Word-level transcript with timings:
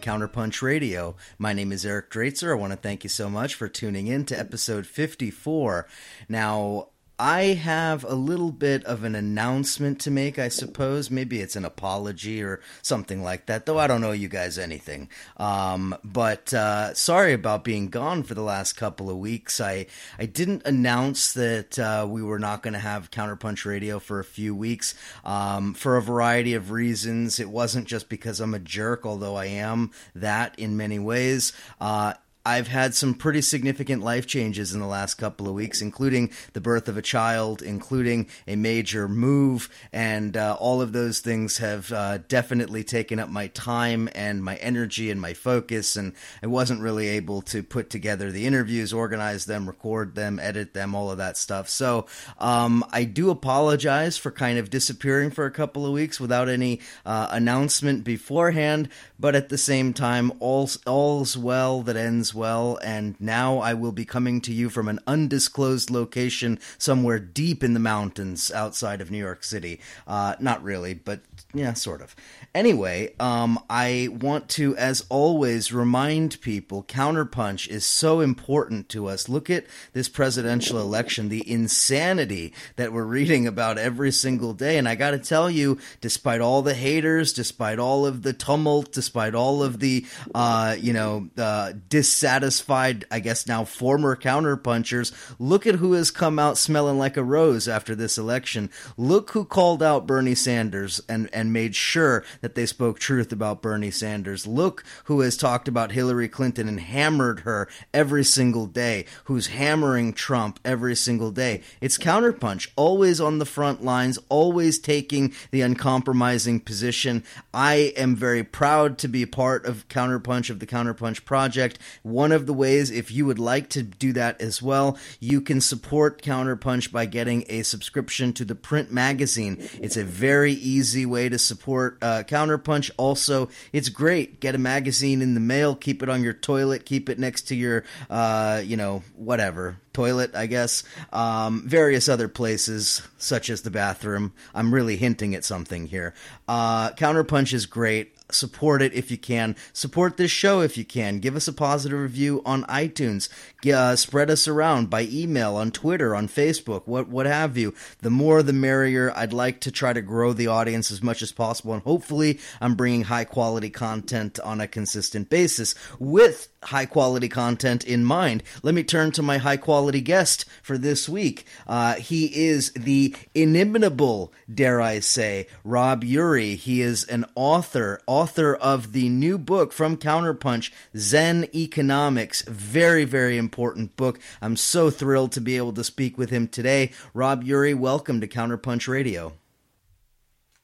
Counterpunch 0.00 0.62
Radio. 0.62 1.16
My 1.38 1.52
name 1.52 1.72
is 1.72 1.86
Eric 1.86 2.10
Draitser. 2.10 2.52
I 2.52 2.54
want 2.54 2.72
to 2.72 2.76
thank 2.76 3.04
you 3.04 3.10
so 3.10 3.30
much 3.30 3.54
for 3.54 3.68
tuning 3.68 4.06
in 4.06 4.24
to 4.26 4.38
episode 4.38 4.86
54. 4.86 5.86
Now, 6.28 6.89
I 7.20 7.52
have 7.52 8.02
a 8.04 8.14
little 8.14 8.50
bit 8.50 8.82
of 8.84 9.04
an 9.04 9.14
announcement 9.14 10.00
to 10.00 10.10
make, 10.10 10.38
I 10.38 10.48
suppose. 10.48 11.10
Maybe 11.10 11.42
it's 11.42 11.54
an 11.54 11.66
apology 11.66 12.42
or 12.42 12.62
something 12.80 13.22
like 13.22 13.44
that, 13.44 13.66
though 13.66 13.78
I 13.78 13.86
don't 13.86 14.00
know 14.00 14.12
you 14.12 14.28
guys 14.28 14.56
anything. 14.56 15.10
Um, 15.36 15.94
but 16.02 16.54
uh, 16.54 16.94
sorry 16.94 17.34
about 17.34 17.62
being 17.62 17.90
gone 17.90 18.22
for 18.22 18.32
the 18.32 18.42
last 18.42 18.72
couple 18.72 19.10
of 19.10 19.18
weeks. 19.18 19.60
I, 19.60 19.84
I 20.18 20.24
didn't 20.24 20.62
announce 20.64 21.34
that 21.34 21.78
uh, 21.78 22.06
we 22.08 22.22
were 22.22 22.38
not 22.38 22.62
going 22.62 22.72
to 22.72 22.80
have 22.80 23.10
Counterpunch 23.10 23.66
Radio 23.66 23.98
for 23.98 24.18
a 24.18 24.24
few 24.24 24.54
weeks 24.54 24.94
um, 25.22 25.74
for 25.74 25.98
a 25.98 26.02
variety 26.02 26.54
of 26.54 26.70
reasons. 26.70 27.38
It 27.38 27.50
wasn't 27.50 27.86
just 27.86 28.08
because 28.08 28.40
I'm 28.40 28.54
a 28.54 28.58
jerk, 28.58 29.04
although 29.04 29.36
I 29.36 29.44
am 29.44 29.90
that 30.14 30.58
in 30.58 30.78
many 30.78 30.98
ways. 30.98 31.52
Uh, 31.82 32.14
I've 32.44 32.68
had 32.68 32.94
some 32.94 33.12
pretty 33.12 33.42
significant 33.42 34.02
life 34.02 34.26
changes 34.26 34.72
in 34.72 34.80
the 34.80 34.86
last 34.86 35.16
couple 35.16 35.46
of 35.46 35.52
weeks, 35.52 35.82
including 35.82 36.30
the 36.54 36.60
birth 36.60 36.88
of 36.88 36.96
a 36.96 37.02
child, 37.02 37.60
including 37.60 38.28
a 38.48 38.56
major 38.56 39.08
move, 39.08 39.68
and 39.92 40.34
uh, 40.38 40.56
all 40.58 40.80
of 40.80 40.92
those 40.92 41.20
things 41.20 41.58
have 41.58 41.92
uh, 41.92 42.18
definitely 42.28 42.82
taken 42.82 43.18
up 43.18 43.28
my 43.28 43.48
time 43.48 44.08
and 44.14 44.42
my 44.42 44.56
energy 44.56 45.10
and 45.10 45.20
my 45.20 45.34
focus. 45.34 45.96
And 45.96 46.14
I 46.42 46.46
wasn't 46.46 46.80
really 46.80 47.08
able 47.08 47.42
to 47.42 47.62
put 47.62 47.90
together 47.90 48.32
the 48.32 48.46
interviews, 48.46 48.94
organize 48.94 49.44
them, 49.44 49.66
record 49.66 50.14
them, 50.14 50.40
edit 50.40 50.72
them, 50.72 50.94
all 50.94 51.10
of 51.10 51.18
that 51.18 51.36
stuff. 51.36 51.68
So 51.68 52.06
um, 52.38 52.82
I 52.90 53.04
do 53.04 53.28
apologize 53.28 54.16
for 54.16 54.30
kind 54.30 54.58
of 54.58 54.70
disappearing 54.70 55.30
for 55.30 55.44
a 55.44 55.50
couple 55.50 55.84
of 55.84 55.92
weeks 55.92 56.18
without 56.18 56.48
any 56.48 56.80
uh, 57.04 57.28
announcement 57.30 58.02
beforehand, 58.02 58.88
but 59.18 59.34
at 59.34 59.50
the 59.50 59.58
same 59.58 59.92
time, 59.92 60.32
all's, 60.40 60.78
all's 60.86 61.36
well 61.36 61.82
that 61.82 61.96
ends 61.96 62.29
well, 62.34 62.78
and 62.82 63.14
now 63.20 63.58
I 63.58 63.74
will 63.74 63.92
be 63.92 64.04
coming 64.04 64.40
to 64.42 64.52
you 64.52 64.70
from 64.70 64.88
an 64.88 65.00
undisclosed 65.06 65.90
location 65.90 66.58
somewhere 66.78 67.18
deep 67.18 67.62
in 67.62 67.74
the 67.74 67.80
mountains 67.80 68.50
outside 68.50 69.00
of 69.00 69.10
New 69.10 69.18
York 69.18 69.44
City. 69.44 69.80
Uh, 70.06 70.34
not 70.40 70.62
really, 70.62 70.94
but 70.94 71.20
yeah, 71.52 71.72
sort 71.72 72.00
of. 72.00 72.14
Anyway, 72.54 73.12
um, 73.18 73.58
I 73.68 74.08
want 74.20 74.48
to, 74.50 74.76
as 74.76 75.04
always, 75.08 75.72
remind 75.72 76.40
people 76.40 76.84
Counterpunch 76.84 77.68
is 77.68 77.84
so 77.84 78.20
important 78.20 78.88
to 78.90 79.06
us. 79.06 79.28
Look 79.28 79.50
at 79.50 79.66
this 79.92 80.08
presidential 80.08 80.80
election, 80.80 81.28
the 81.28 81.48
insanity 81.48 82.52
that 82.76 82.92
we're 82.92 83.04
reading 83.04 83.48
about 83.48 83.78
every 83.78 84.12
single 84.12 84.52
day. 84.52 84.78
And 84.78 84.88
I 84.88 84.94
got 84.94 85.10
to 85.10 85.18
tell 85.18 85.50
you, 85.50 85.78
despite 86.00 86.40
all 86.40 86.62
the 86.62 86.74
haters, 86.74 87.32
despite 87.32 87.80
all 87.80 88.06
of 88.06 88.22
the 88.22 88.32
tumult, 88.32 88.92
despite 88.92 89.34
all 89.34 89.62
of 89.62 89.80
the, 89.80 90.06
uh, 90.34 90.76
you 90.78 90.92
know, 90.92 91.30
uh, 91.36 91.72
dissatisfied, 91.88 93.06
I 93.10 93.18
guess 93.18 93.48
now 93.48 93.64
former 93.64 94.14
counterpunchers, 94.14 95.12
look 95.40 95.66
at 95.66 95.76
who 95.76 95.94
has 95.94 96.12
come 96.12 96.38
out 96.38 96.58
smelling 96.58 96.98
like 96.98 97.16
a 97.16 97.24
rose 97.24 97.66
after 97.66 97.96
this 97.96 98.18
election. 98.18 98.70
Look 98.96 99.30
who 99.30 99.44
called 99.44 99.82
out 99.82 100.06
Bernie 100.06 100.34
Sanders 100.36 101.00
and, 101.08 101.28
and 101.32 101.39
made 101.48 101.74
sure 101.74 102.24
that 102.42 102.54
they 102.54 102.66
spoke 102.66 102.98
truth 102.98 103.32
about 103.32 103.62
Bernie 103.62 103.90
Sanders. 103.90 104.46
Look 104.46 104.84
who 105.04 105.20
has 105.20 105.36
talked 105.36 105.68
about 105.68 105.92
Hillary 105.92 106.28
Clinton 106.28 106.68
and 106.68 106.80
hammered 106.80 107.40
her 107.40 107.68
every 107.94 108.24
single 108.24 108.66
day, 108.66 109.06
who's 109.24 109.48
hammering 109.48 110.12
Trump 110.12 110.60
every 110.64 110.94
single 110.94 111.30
day. 111.30 111.62
It's 111.80 111.98
Counterpunch, 111.98 112.68
always 112.76 113.20
on 113.20 113.38
the 113.38 113.46
front 113.46 113.82
lines, 113.82 114.18
always 114.28 114.78
taking 114.78 115.32
the 115.50 115.62
uncompromising 115.62 116.60
position. 116.60 117.24
I 117.54 117.92
am 117.96 118.14
very 118.14 118.44
proud 118.44 118.98
to 118.98 119.08
be 119.08 119.24
part 119.26 119.64
of 119.64 119.88
Counterpunch, 119.88 120.50
of 120.50 120.60
the 120.60 120.66
Counterpunch 120.66 121.24
Project. 121.24 121.78
One 122.02 122.32
of 122.32 122.46
the 122.46 122.52
ways, 122.52 122.90
if 122.90 123.10
you 123.10 123.24
would 123.26 123.38
like 123.38 123.68
to 123.70 123.82
do 123.82 124.12
that 124.12 124.40
as 124.40 124.60
well, 124.60 124.98
you 125.18 125.40
can 125.40 125.60
support 125.60 126.22
Counterpunch 126.22 126.92
by 126.92 127.06
getting 127.06 127.44
a 127.48 127.62
subscription 127.62 128.32
to 128.34 128.44
the 128.44 128.54
print 128.54 128.92
magazine. 128.92 129.56
It's 129.80 129.96
a 129.96 130.04
very 130.04 130.52
easy 130.52 131.06
way 131.06 131.28
to 131.30 131.38
support 131.38 131.98
uh, 132.02 132.22
Counterpunch. 132.26 132.90
Also, 132.96 133.48
it's 133.72 133.88
great. 133.88 134.40
Get 134.40 134.54
a 134.54 134.58
magazine 134.58 135.22
in 135.22 135.34
the 135.34 135.40
mail, 135.40 135.74
keep 135.74 136.02
it 136.02 136.08
on 136.08 136.22
your 136.22 136.32
toilet, 136.32 136.84
keep 136.84 137.08
it 137.08 137.18
next 137.18 137.48
to 137.48 137.54
your, 137.54 137.84
uh, 138.08 138.62
you 138.64 138.76
know, 138.76 139.02
whatever 139.16 139.78
toilet, 139.92 140.34
I 140.34 140.46
guess. 140.46 140.84
Um, 141.12 141.62
various 141.66 142.08
other 142.08 142.28
places, 142.28 143.02
such 143.18 143.50
as 143.50 143.62
the 143.62 143.70
bathroom. 143.70 144.32
I'm 144.54 144.72
really 144.72 144.96
hinting 144.96 145.34
at 145.34 145.44
something 145.44 145.86
here. 145.86 146.14
Uh, 146.46 146.90
Counterpunch 146.92 147.52
is 147.52 147.66
great 147.66 148.14
support 148.32 148.82
it 148.82 148.92
if 148.94 149.10
you 149.10 149.18
can. 149.18 149.56
Support 149.72 150.16
this 150.16 150.30
show 150.30 150.60
if 150.60 150.76
you 150.76 150.84
can. 150.84 151.18
Give 151.18 151.36
us 151.36 151.48
a 151.48 151.52
positive 151.52 151.98
review 151.98 152.42
on 152.44 152.64
iTunes. 152.64 153.28
Uh, 153.66 153.96
spread 153.96 154.30
us 154.30 154.48
around 154.48 154.90
by 154.90 155.02
email, 155.02 155.56
on 155.56 155.70
Twitter, 155.70 156.14
on 156.14 156.28
Facebook, 156.28 156.86
what 156.86 157.08
what 157.08 157.26
have 157.26 157.56
you. 157.56 157.74
The 158.00 158.10
more, 158.10 158.42
the 158.42 158.52
merrier. 158.52 159.12
I'd 159.14 159.32
like 159.32 159.60
to 159.60 159.70
try 159.70 159.92
to 159.92 160.02
grow 160.02 160.32
the 160.32 160.46
audience 160.46 160.90
as 160.90 161.02
much 161.02 161.22
as 161.22 161.32
possible, 161.32 161.74
and 161.74 161.82
hopefully, 161.82 162.38
I'm 162.60 162.74
bringing 162.74 163.02
high 163.02 163.24
quality 163.24 163.70
content 163.70 164.38
on 164.40 164.60
a 164.60 164.68
consistent 164.68 165.30
basis 165.30 165.74
with 165.98 166.48
high 166.64 166.86
quality 166.86 167.28
content 167.28 167.84
in 167.84 168.04
mind. 168.04 168.42
Let 168.62 168.74
me 168.74 168.84
turn 168.84 169.12
to 169.12 169.22
my 169.22 169.38
high 169.38 169.56
quality 169.56 170.00
guest 170.00 170.44
for 170.62 170.76
this 170.76 171.08
week. 171.08 171.46
Uh, 171.66 171.94
he 171.94 172.26
is 172.48 172.72
the 172.72 173.14
inimitable, 173.34 174.32
dare 174.52 174.80
I 174.80 175.00
say, 175.00 175.46
Rob 175.64 176.04
Urie. 176.04 176.56
He 176.56 176.82
is 176.82 177.04
an 177.04 177.24
author, 177.34 178.00
author 178.06 178.54
of 178.54 178.92
the 178.92 179.08
new 179.08 179.38
book 179.38 179.72
from 179.72 179.96
Counterpunch, 179.96 180.70
Zen 180.96 181.48
Economics. 181.54 182.42
Very, 182.42 183.04
very 183.04 183.38
important 183.38 183.96
book. 183.96 184.20
I'm 184.42 184.56
so 184.56 184.90
thrilled 184.90 185.32
to 185.32 185.40
be 185.40 185.56
able 185.56 185.72
to 185.72 185.84
speak 185.84 186.18
with 186.18 186.30
him 186.30 186.46
today. 186.46 186.92
Rob 187.14 187.42
Urie, 187.42 187.74
welcome 187.74 188.20
to 188.20 188.28
Counterpunch 188.28 188.86
Radio. 188.86 189.32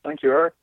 Thank 0.04 0.22
you, 0.22 0.31
Eric. 0.31 0.54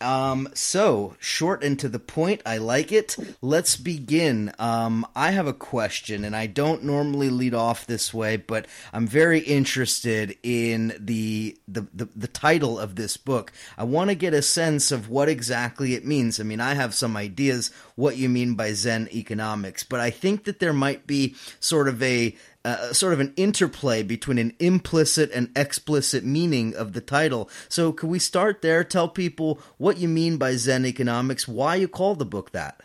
Um, 0.00 0.48
so 0.54 1.16
short 1.18 1.62
and 1.62 1.78
to 1.78 1.88
the 1.88 1.98
point. 1.98 2.42
I 2.46 2.58
like 2.58 2.92
it. 2.92 3.16
Let's 3.42 3.76
begin. 3.76 4.52
Um, 4.58 5.06
I 5.14 5.32
have 5.32 5.46
a 5.46 5.52
question, 5.52 6.24
and 6.24 6.34
I 6.34 6.46
don't 6.46 6.84
normally 6.84 7.28
lead 7.28 7.54
off 7.54 7.86
this 7.86 8.14
way, 8.14 8.36
but 8.36 8.66
I'm 8.92 9.06
very 9.06 9.40
interested 9.40 10.36
in 10.42 10.94
the 10.98 11.58
the 11.68 11.86
the, 11.92 12.08
the 12.16 12.28
title 12.28 12.78
of 12.78 12.96
this 12.96 13.16
book. 13.16 13.52
I 13.76 13.84
want 13.84 14.10
to 14.10 14.14
get 14.14 14.34
a 14.34 14.42
sense 14.42 14.90
of 14.90 15.08
what 15.08 15.28
exactly 15.28 15.94
it 15.94 16.06
means. 16.06 16.40
I 16.40 16.44
mean, 16.44 16.60
I 16.60 16.74
have 16.74 16.94
some 16.94 17.16
ideas 17.16 17.70
what 17.96 18.16
you 18.16 18.28
mean 18.28 18.54
by 18.54 18.72
Zen 18.72 19.08
economics, 19.12 19.82
but 19.82 20.00
I 20.00 20.10
think 20.10 20.44
that 20.44 20.58
there 20.58 20.72
might 20.72 21.06
be 21.06 21.34
sort 21.60 21.86
of 21.86 22.02
a 22.02 22.34
uh, 22.64 22.92
sort 22.92 23.12
of 23.12 23.20
an 23.20 23.32
interplay 23.36 24.02
between 24.02 24.38
an 24.38 24.54
implicit 24.58 25.30
and 25.32 25.50
explicit 25.56 26.24
meaning 26.24 26.74
of 26.74 26.92
the 26.92 27.00
title. 27.00 27.48
So, 27.68 27.92
can 27.92 28.08
we 28.08 28.18
start 28.18 28.62
there? 28.62 28.84
Tell 28.84 29.08
people 29.08 29.60
what 29.78 29.98
you 29.98 30.08
mean 30.08 30.36
by 30.36 30.56
Zen 30.56 30.84
economics, 30.84 31.48
why 31.48 31.76
you 31.76 31.88
call 31.88 32.14
the 32.14 32.26
book 32.26 32.52
that. 32.52 32.80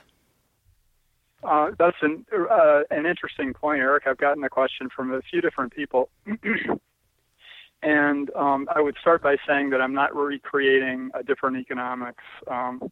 Uh, 1.44 1.72
that's 1.78 1.98
an 2.02 2.26
uh, 2.34 2.82
an 2.90 3.06
interesting 3.06 3.54
point, 3.54 3.80
Eric. 3.80 4.08
I've 4.08 4.18
gotten 4.18 4.44
a 4.44 4.50
question 4.50 4.90
from 4.96 5.14
a 5.14 5.22
few 5.22 5.42
different 5.42 5.74
people, 5.74 6.10
and 7.84 8.30
um, 8.36 8.68
I 8.74 8.82
would 8.82 8.96
start 9.00 9.22
by 9.22 9.36
saying 9.48 9.70
that 9.72 9.82
I'm 9.82 9.94
not 9.94 10.16
recreating 10.16 11.12
a 11.14 11.22
different 11.22 11.58
economics. 11.58 12.24
Um, 12.50 12.90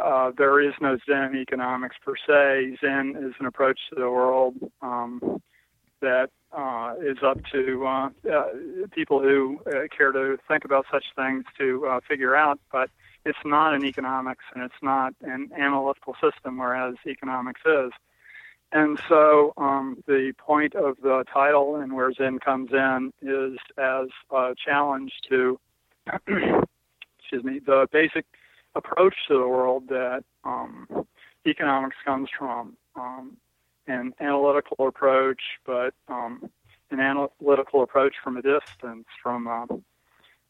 uh, 0.00 0.32
there 0.36 0.60
is 0.60 0.72
no 0.80 0.96
Zen 1.06 1.36
economics 1.36 1.96
per 2.04 2.14
se. 2.16 2.78
Zen 2.80 3.16
is 3.18 3.34
an 3.38 3.46
approach 3.46 3.78
to 3.90 4.00
the 4.00 4.10
world 4.10 4.54
um, 4.80 5.40
that 6.00 6.30
uh, 6.52 6.94
is 7.00 7.18
up 7.22 7.38
to 7.52 7.86
uh, 7.86 8.10
uh, 8.30 8.44
people 8.92 9.20
who 9.20 9.60
uh, 9.66 9.86
care 9.96 10.12
to 10.12 10.38
think 10.46 10.64
about 10.64 10.86
such 10.90 11.04
things 11.16 11.44
to 11.58 11.86
uh, 11.86 12.00
figure 12.06 12.36
out. 12.36 12.60
But 12.70 12.90
it's 13.24 13.38
not 13.44 13.74
an 13.74 13.84
economics 13.84 14.44
and 14.54 14.62
it's 14.62 14.82
not 14.82 15.14
an 15.22 15.50
analytical 15.56 16.14
system, 16.22 16.58
whereas 16.58 16.94
economics 17.06 17.62
is. 17.64 17.90
And 18.72 18.98
so 19.08 19.52
um, 19.56 20.02
the 20.06 20.32
point 20.36 20.74
of 20.74 20.96
the 21.02 21.24
title 21.32 21.76
and 21.76 21.92
where 21.92 22.12
Zen 22.12 22.40
comes 22.40 22.70
in 22.72 23.12
is 23.22 23.56
as 23.78 24.08
a 24.32 24.54
challenge 24.62 25.12
to, 25.28 25.58
excuse 26.26 27.44
me, 27.44 27.60
the 27.64 27.86
basic 27.92 28.26
approach 28.74 29.14
to 29.28 29.38
the 29.38 29.46
world 29.46 29.84
that 29.88 30.24
um, 30.42 31.06
economics 31.46 31.96
comes 32.04 32.28
from. 32.36 32.76
Um, 32.96 33.36
an 33.86 34.14
analytical 34.20 34.88
approach, 34.88 35.40
but 35.66 35.94
um, 36.08 36.50
an 36.90 37.00
analytical 37.00 37.82
approach 37.82 38.14
from 38.22 38.36
a 38.36 38.42
distance, 38.42 39.06
from 39.22 39.46
um, 39.46 39.84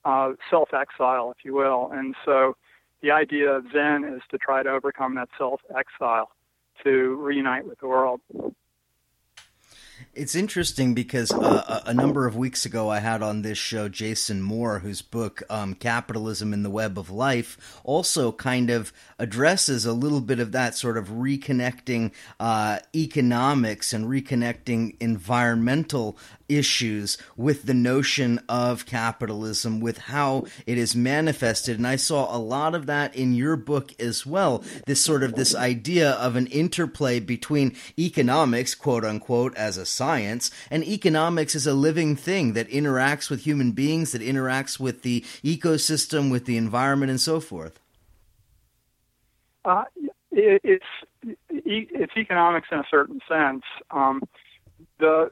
uh, 0.05 0.33
self 0.51 0.75
exile, 0.75 1.35
if 1.37 1.45
you 1.45 1.55
will. 1.55 1.91
And 1.93 2.15
so 2.25 2.57
the 3.03 3.11
idea 3.11 3.51
of 3.51 3.65
Zen 3.73 4.05
is 4.05 4.23
to 4.31 4.39
try 4.39 4.63
to 4.63 4.71
overcome 4.71 5.15
that 5.17 5.29
self 5.37 5.61
exile, 5.77 6.31
to 6.85 7.17
reunite 7.17 7.67
with 7.67 7.79
the 7.81 7.87
world. 7.87 8.21
It's 10.15 10.35
interesting 10.35 10.95
because 10.95 11.33
uh, 11.33 11.83
a 11.87 11.95
number 11.95 12.27
of 12.27 12.37
weeks 12.37 12.65
ago 12.67 12.89
I 12.89 13.01
had 13.01 13.23
on 13.23 13.43
this 13.43 13.59
show 13.59 13.89
Jason 13.89 14.43
Moore, 14.43 14.81
whose 14.81 15.03
book 15.03 15.43
um, 15.49 15.75
"Capitalism 15.75 16.53
in 16.53 16.63
the 16.63 16.71
Web 16.71 16.99
of 16.99 17.11
Life" 17.11 17.81
also 17.85 18.31
kind 18.33 18.71
of 18.71 18.93
addresses 19.19 19.87
a 19.87 19.93
little 19.93 20.21
bit 20.21 20.41
of 20.41 20.53
that 20.53 20.75
sort 20.75 20.97
of 20.97 21.09
reconnecting 21.09 22.13
uh, 22.39 22.79
economics 22.95 23.93
and 23.93 24.07
reconnecting 24.07 24.97
environmental 25.01 26.17
issues 26.49 27.19
with 27.37 27.65
the 27.65 27.75
notion 27.75 28.41
of 28.49 28.87
capitalism, 28.87 29.81
with 29.81 29.99
how 29.99 30.45
it 30.67 30.79
is 30.79 30.95
manifested. 30.95 31.79
And 31.79 31.87
I 31.87 31.97
saw 31.97 32.35
a 32.35 32.39
lot 32.39 32.75
of 32.75 32.87
that 32.87 33.15
in 33.15 33.35
your 33.35 33.57
book 33.57 33.99
as 34.01 34.27
well. 34.27 34.63
This 34.87 35.01
sort 35.01 35.23
of 35.23 35.35
this 35.35 35.55
idea 35.55 36.13
of 36.13 36.37
an 36.37 36.47
interplay 36.49 37.21
between 37.21 37.77
economics, 37.99 38.75
quote 38.75 39.05
unquote, 39.05 39.57
as 39.57 39.77
a 39.77 39.87
science, 39.87 40.51
and 40.71 40.85
economics 40.85 41.55
as 41.55 41.67
a 41.67 41.75
living 41.75 42.17
thing 42.17 42.53
that 42.55 42.69
interacts 42.71 43.31
with 43.31 43.43
human 43.43 43.73
beings, 43.73 44.13
that 44.13 44.23
interacts 44.23 44.79
with 44.79 45.03
the 45.03 45.23
ecosystem, 45.43 46.31
with 46.31 46.45
the 46.45 46.57
environment, 46.57 47.11
and 47.11 47.21
so 47.21 47.41
forth. 47.41 47.81
Uh, 49.65 49.85
it's 50.31 50.85
it's 51.51 52.13
economics 52.17 52.69
in 52.71 52.79
a 52.79 52.85
certain 52.91 53.21
sense. 53.29 53.63
Um, 53.91 54.23
the 54.99 55.31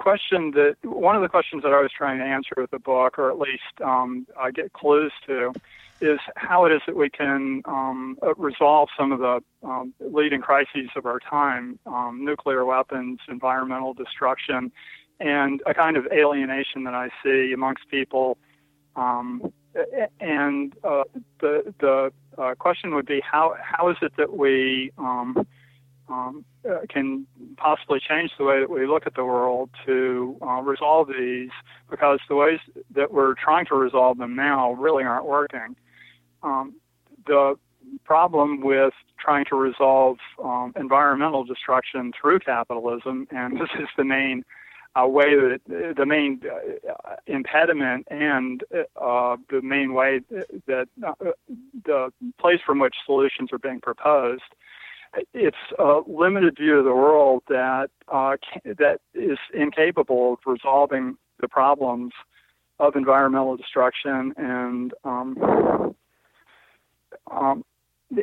question 0.00 0.52
that 0.52 0.76
one 0.82 1.14
of 1.14 1.22
the 1.22 1.28
questions 1.28 1.62
that 1.62 1.72
I 1.72 1.80
was 1.80 1.92
trying 1.96 2.18
to 2.18 2.24
answer 2.24 2.54
with 2.56 2.70
the 2.70 2.78
book, 2.78 3.18
or 3.18 3.30
at 3.30 3.38
least 3.38 3.74
um, 3.84 4.26
I 4.38 4.50
get 4.50 4.72
clues 4.72 5.12
to, 5.26 5.52
is 6.00 6.18
how 6.36 6.64
it 6.64 6.72
is 6.72 6.80
that 6.86 6.96
we 6.96 7.10
can 7.10 7.62
um, 7.66 8.18
uh, 8.22 8.34
resolve 8.36 8.88
some 8.98 9.12
of 9.12 9.18
the 9.20 9.40
um, 9.62 9.92
leading 10.00 10.40
crises 10.40 10.88
of 10.96 11.04
our 11.04 11.20
time 11.20 11.78
um, 11.86 12.24
nuclear 12.24 12.64
weapons, 12.64 13.18
environmental 13.28 13.92
destruction, 13.92 14.72
and 15.20 15.62
a 15.66 15.74
kind 15.74 15.98
of 15.98 16.06
alienation 16.06 16.84
that 16.84 16.94
I 16.94 17.10
see 17.22 17.52
amongst 17.52 17.86
people. 17.90 18.38
Um, 18.96 19.52
and 20.18 20.74
uh, 20.82 21.04
the, 21.40 21.74
the 21.78 22.12
uh, 22.38 22.54
question 22.54 22.94
would 22.94 23.06
be 23.06 23.20
how, 23.20 23.54
how 23.62 23.90
is 23.90 23.96
it 24.00 24.12
that 24.16 24.32
we 24.32 24.92
um, 26.10 26.44
uh, 26.68 26.80
can 26.88 27.26
possibly 27.56 28.00
change 28.00 28.32
the 28.38 28.44
way 28.44 28.60
that 28.60 28.70
we 28.70 28.86
look 28.86 29.06
at 29.06 29.14
the 29.14 29.24
world 29.24 29.70
to 29.86 30.36
uh, 30.42 30.60
resolve 30.60 31.08
these 31.08 31.50
because 31.88 32.18
the 32.28 32.34
ways 32.34 32.58
that 32.94 33.12
we're 33.12 33.34
trying 33.34 33.66
to 33.66 33.74
resolve 33.74 34.18
them 34.18 34.34
now 34.34 34.72
really 34.72 35.04
aren't 35.04 35.26
working. 35.26 35.76
Um, 36.42 36.74
the 37.26 37.56
problem 38.04 38.60
with 38.60 38.92
trying 39.18 39.44
to 39.46 39.56
resolve 39.56 40.18
um, 40.42 40.72
environmental 40.76 41.44
destruction 41.44 42.12
through 42.20 42.40
capitalism, 42.40 43.26
and 43.30 43.54
this 43.60 43.70
is 43.78 43.88
the 43.96 44.04
main 44.04 44.44
uh, 45.00 45.06
way 45.06 45.36
that 45.36 45.94
the 45.96 46.06
main 46.06 46.40
uh, 46.44 47.16
impediment 47.26 48.06
and 48.10 48.64
uh, 49.00 49.36
the 49.48 49.62
main 49.62 49.92
way 49.92 50.20
that 50.66 50.88
uh, 51.06 51.12
the 51.84 52.12
place 52.40 52.58
from 52.66 52.80
which 52.80 52.96
solutions 53.06 53.50
are 53.52 53.58
being 53.58 53.80
proposed 53.80 54.42
it's 55.34 55.56
a 55.78 56.00
limited 56.06 56.56
view 56.56 56.78
of 56.78 56.84
the 56.84 56.94
world 56.94 57.42
that 57.48 57.90
uh, 58.08 58.36
that 58.64 59.00
is 59.14 59.38
incapable 59.54 60.34
of 60.34 60.38
resolving 60.46 61.16
the 61.40 61.48
problems 61.48 62.12
of 62.78 62.96
environmental 62.96 63.56
destruction 63.56 64.32
and 64.36 64.94
um, 65.04 65.94
um, 67.30 67.64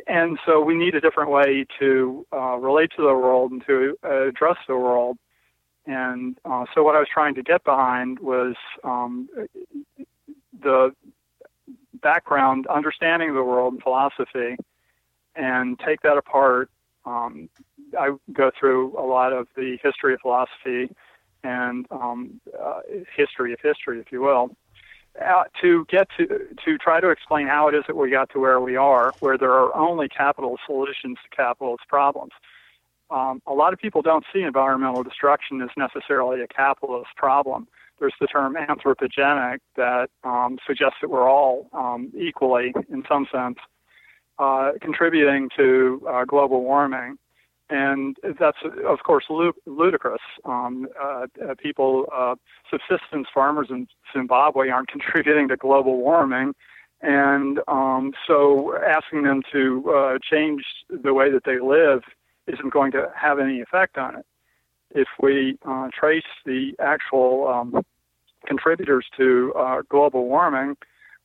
and 0.06 0.38
so 0.44 0.60
we 0.60 0.74
need 0.74 0.94
a 0.94 1.00
different 1.00 1.30
way 1.30 1.64
to 1.78 2.26
uh, 2.32 2.56
relate 2.56 2.90
to 2.96 3.02
the 3.02 3.14
world 3.14 3.52
and 3.52 3.64
to 3.66 3.96
uh, 4.04 4.28
address 4.28 4.56
the 4.66 4.76
world. 4.76 5.16
And 5.86 6.36
uh, 6.44 6.66
so 6.74 6.82
what 6.82 6.94
I 6.94 6.98
was 6.98 7.08
trying 7.12 7.34
to 7.36 7.42
get 7.42 7.64
behind 7.64 8.18
was 8.18 8.54
um, 8.84 9.30
the 10.60 10.94
background, 12.02 12.66
understanding 12.66 13.30
of 13.30 13.34
the 13.34 13.42
world 13.42 13.72
and 13.72 13.82
philosophy, 13.82 14.56
and 15.34 15.78
take 15.78 16.02
that 16.02 16.18
apart 16.18 16.70
um, 17.08 17.48
I 17.98 18.10
go 18.32 18.50
through 18.58 18.98
a 18.98 19.06
lot 19.06 19.32
of 19.32 19.48
the 19.56 19.78
history 19.82 20.14
of 20.14 20.20
philosophy 20.20 20.94
and 21.42 21.86
um, 21.90 22.40
uh, 22.58 22.80
history 23.16 23.52
of 23.52 23.60
history, 23.62 24.00
if 24.00 24.12
you 24.12 24.20
will, 24.20 24.56
uh, 25.24 25.44
to 25.62 25.86
get 25.88 26.08
to 26.16 26.26
to 26.64 26.78
try 26.78 27.00
to 27.00 27.08
explain 27.10 27.46
how 27.46 27.68
it 27.68 27.74
is 27.74 27.84
that 27.86 27.96
we 27.96 28.10
got 28.10 28.30
to 28.30 28.38
where 28.38 28.60
we 28.60 28.76
are, 28.76 29.12
where 29.20 29.38
there 29.38 29.52
are 29.52 29.74
only 29.74 30.08
capital 30.08 30.58
solutions 30.66 31.16
to 31.24 31.36
capitalist 31.36 31.84
problems. 31.88 32.32
Um, 33.10 33.40
a 33.46 33.54
lot 33.54 33.72
of 33.72 33.78
people 33.78 34.02
don't 34.02 34.24
see 34.32 34.42
environmental 34.42 35.02
destruction 35.02 35.62
as 35.62 35.70
necessarily 35.76 36.42
a 36.42 36.46
capitalist 36.46 37.10
problem. 37.16 37.66
There's 37.98 38.14
the 38.20 38.26
term 38.26 38.54
anthropogenic 38.54 39.58
that 39.76 40.10
um, 40.24 40.58
suggests 40.66 40.98
that 41.00 41.08
we're 41.08 41.28
all 41.28 41.68
um, 41.72 42.12
equally, 42.16 42.74
in 42.90 43.02
some 43.08 43.26
sense, 43.32 43.58
uh, 44.38 44.72
contributing 44.80 45.48
to 45.56 46.02
uh, 46.08 46.24
global 46.24 46.62
warming. 46.62 47.18
And 47.70 48.16
that's, 48.40 48.58
of 48.86 49.00
course, 49.04 49.24
ludicrous. 49.66 50.22
Um, 50.44 50.88
uh, 50.98 51.26
uh, 51.44 51.54
people, 51.58 52.06
uh, 52.14 52.36
subsistence 52.70 53.28
farmers 53.34 53.68
in 53.70 53.88
Zimbabwe 54.12 54.70
aren't 54.70 54.88
contributing 54.96 55.48
to 55.48 55.56
global 55.56 55.98
warming. 55.98 56.54
And 57.00 57.60
um, 57.68 58.12
so 58.26 58.76
asking 58.84 59.22
them 59.24 59.42
to 59.52 60.18
change 60.28 60.64
the 60.88 61.14
way 61.14 61.30
that 61.30 61.44
they 61.44 61.60
live 61.60 62.02
isn't 62.48 62.72
going 62.72 62.90
to 62.92 63.12
have 63.14 63.38
any 63.38 63.60
effect 63.60 63.98
on 63.98 64.16
it. 64.16 64.26
If 64.90 65.08
we 65.20 65.58
trace 65.92 66.24
the 66.46 66.72
actual 66.80 67.46
um, 67.46 67.84
contributors 68.46 69.06
to 69.16 69.84
global 69.88 70.26
warming, 70.26 70.76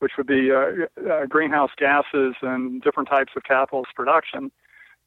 which 0.04 0.18
would 0.18 0.26
be 0.26 0.52
uh, 0.52 0.84
uh, 1.10 1.24
greenhouse 1.24 1.70
gases 1.78 2.34
and 2.42 2.82
different 2.82 3.08
types 3.08 3.32
of 3.34 3.42
capitalist 3.42 3.94
production. 3.94 4.52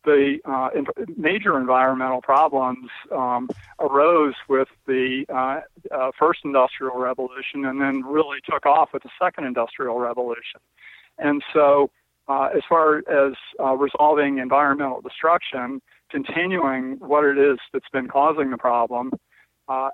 The 0.05 0.39
uh, 0.43 0.69
major 1.15 1.55
environmental 1.55 2.19
problems 2.19 2.89
um, 3.11 3.47
arose 3.79 4.33
with 4.49 4.69
the 4.87 5.27
uh, 5.29 5.59
uh, 5.95 6.11
first 6.17 6.39
industrial 6.43 6.97
revolution 6.97 7.63
and 7.65 7.79
then 7.79 8.03
really 8.05 8.39
took 8.49 8.65
off 8.65 8.89
with 8.91 9.03
the 9.03 9.11
second 9.21 9.43
industrial 9.43 9.99
revolution. 9.99 10.61
And 11.19 11.43
so, 11.53 11.91
uh, 12.27 12.49
as 12.55 12.63
far 12.67 12.97
as 13.07 13.33
resolving 13.77 14.39
environmental 14.39 15.01
destruction, 15.01 15.79
continuing 16.09 16.93
what 16.97 17.23
it 17.23 17.37
is 17.37 17.59
that's 17.71 17.89
been 17.93 18.07
causing 18.07 18.49
the 18.49 18.57
problem 18.57 19.11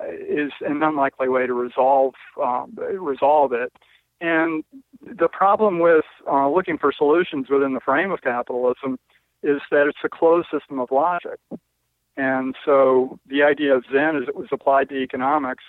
is 0.09 0.53
an 0.61 0.81
unlikely 0.81 1.27
way 1.27 1.45
to 1.45 1.53
resolve 1.53 2.13
um, 2.41 2.73
resolve 2.97 3.51
it. 3.51 3.73
And 4.21 4.63
the 5.01 5.27
problem 5.27 5.79
with 5.79 6.05
uh, 6.31 6.49
looking 6.49 6.77
for 6.77 6.91
solutions 6.91 7.47
within 7.49 7.73
the 7.73 7.79
frame 7.79 8.11
of 8.11 8.21
capitalism 8.21 8.97
is 9.41 9.61
that 9.71 9.87
it's 9.87 9.97
a 10.03 10.09
closed 10.09 10.47
system 10.51 10.79
of 10.79 10.91
logic. 10.91 11.39
And 12.15 12.55
so 12.63 13.19
the 13.27 13.43
idea 13.43 13.75
of 13.75 13.83
Zen, 13.91 14.17
as 14.17 14.27
it 14.27 14.35
was 14.35 14.47
applied 14.51 14.89
to 14.89 14.95
economics, 14.95 15.63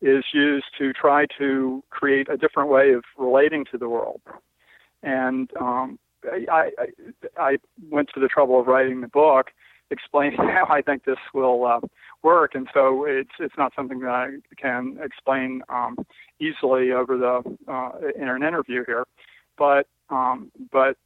is 0.00 0.24
used 0.32 0.66
to 0.78 0.92
try 0.92 1.26
to 1.38 1.82
create 1.90 2.28
a 2.28 2.36
different 2.36 2.70
way 2.70 2.92
of 2.92 3.04
relating 3.18 3.64
to 3.70 3.78
the 3.78 3.88
world. 3.88 4.20
And 5.02 5.50
um, 5.60 5.98
I, 6.24 6.70
I, 6.78 6.86
I 7.36 7.56
went 7.90 8.10
to 8.14 8.20
the 8.20 8.28
trouble 8.28 8.60
of 8.60 8.66
writing 8.66 9.00
the 9.00 9.08
book 9.08 9.50
explaining 9.92 10.38
how 10.38 10.66
I 10.68 10.82
think 10.82 11.04
this 11.04 11.18
will 11.32 11.64
uh, 11.64 11.80
work, 12.22 12.54
and 12.54 12.68
so 12.74 13.04
it's 13.04 13.30
it's 13.38 13.56
not 13.56 13.72
something 13.76 14.00
that 14.00 14.10
I 14.10 14.28
can 14.56 14.98
explain 15.02 15.62
um, 15.68 15.96
easily 16.40 16.90
over 16.90 17.16
the 17.16 17.58
uh, 17.68 17.90
in 18.16 18.28
an 18.28 18.42
interview 18.42 18.84
here. 18.84 19.06
But 19.56 19.86
um, 20.10 20.50
but 20.72 20.96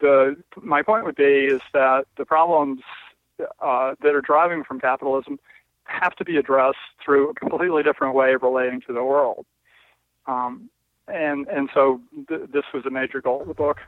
the 0.00 0.36
my 0.60 0.82
point 0.82 1.04
would 1.04 1.16
be 1.16 1.46
is 1.46 1.60
that 1.72 2.06
the 2.16 2.24
problems 2.24 2.80
uh, 3.60 3.94
that 4.02 4.14
are 4.14 4.20
driving 4.20 4.64
from 4.64 4.80
capitalism 4.80 5.38
have 5.84 6.14
to 6.16 6.24
be 6.24 6.36
addressed 6.36 6.78
through 7.04 7.30
a 7.30 7.34
completely 7.34 7.82
different 7.82 8.14
way 8.14 8.32
of 8.32 8.42
relating 8.42 8.80
to 8.86 8.92
the 8.92 9.04
world. 9.04 9.44
Um, 10.26 10.70
and 11.08 11.46
and 11.48 11.68
so 11.74 12.00
th- 12.28 12.48
this 12.52 12.64
was 12.72 12.86
a 12.86 12.90
major 12.90 13.20
goal 13.20 13.42
of 13.42 13.48
the 13.48 13.54
book. 13.54 13.78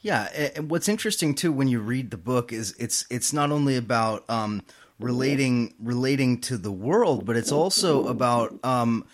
Yeah, 0.00 0.24
and 0.56 0.70
what's 0.70 0.88
interesting 0.88 1.34
too 1.34 1.52
when 1.52 1.68
you 1.68 1.80
read 1.80 2.10
the 2.10 2.16
book 2.16 2.52
is 2.52 2.74
it's 2.78 3.06
it's 3.10 3.32
not 3.32 3.50
only 3.50 3.76
about 3.76 4.28
um, 4.30 4.62
relating 4.98 5.74
relating 5.78 6.40
to 6.42 6.56
the 6.56 6.72
world, 6.72 7.24
but 7.26 7.36
it's 7.36 7.52
also 7.52 8.06
about 8.06 8.58
um, 8.64 9.04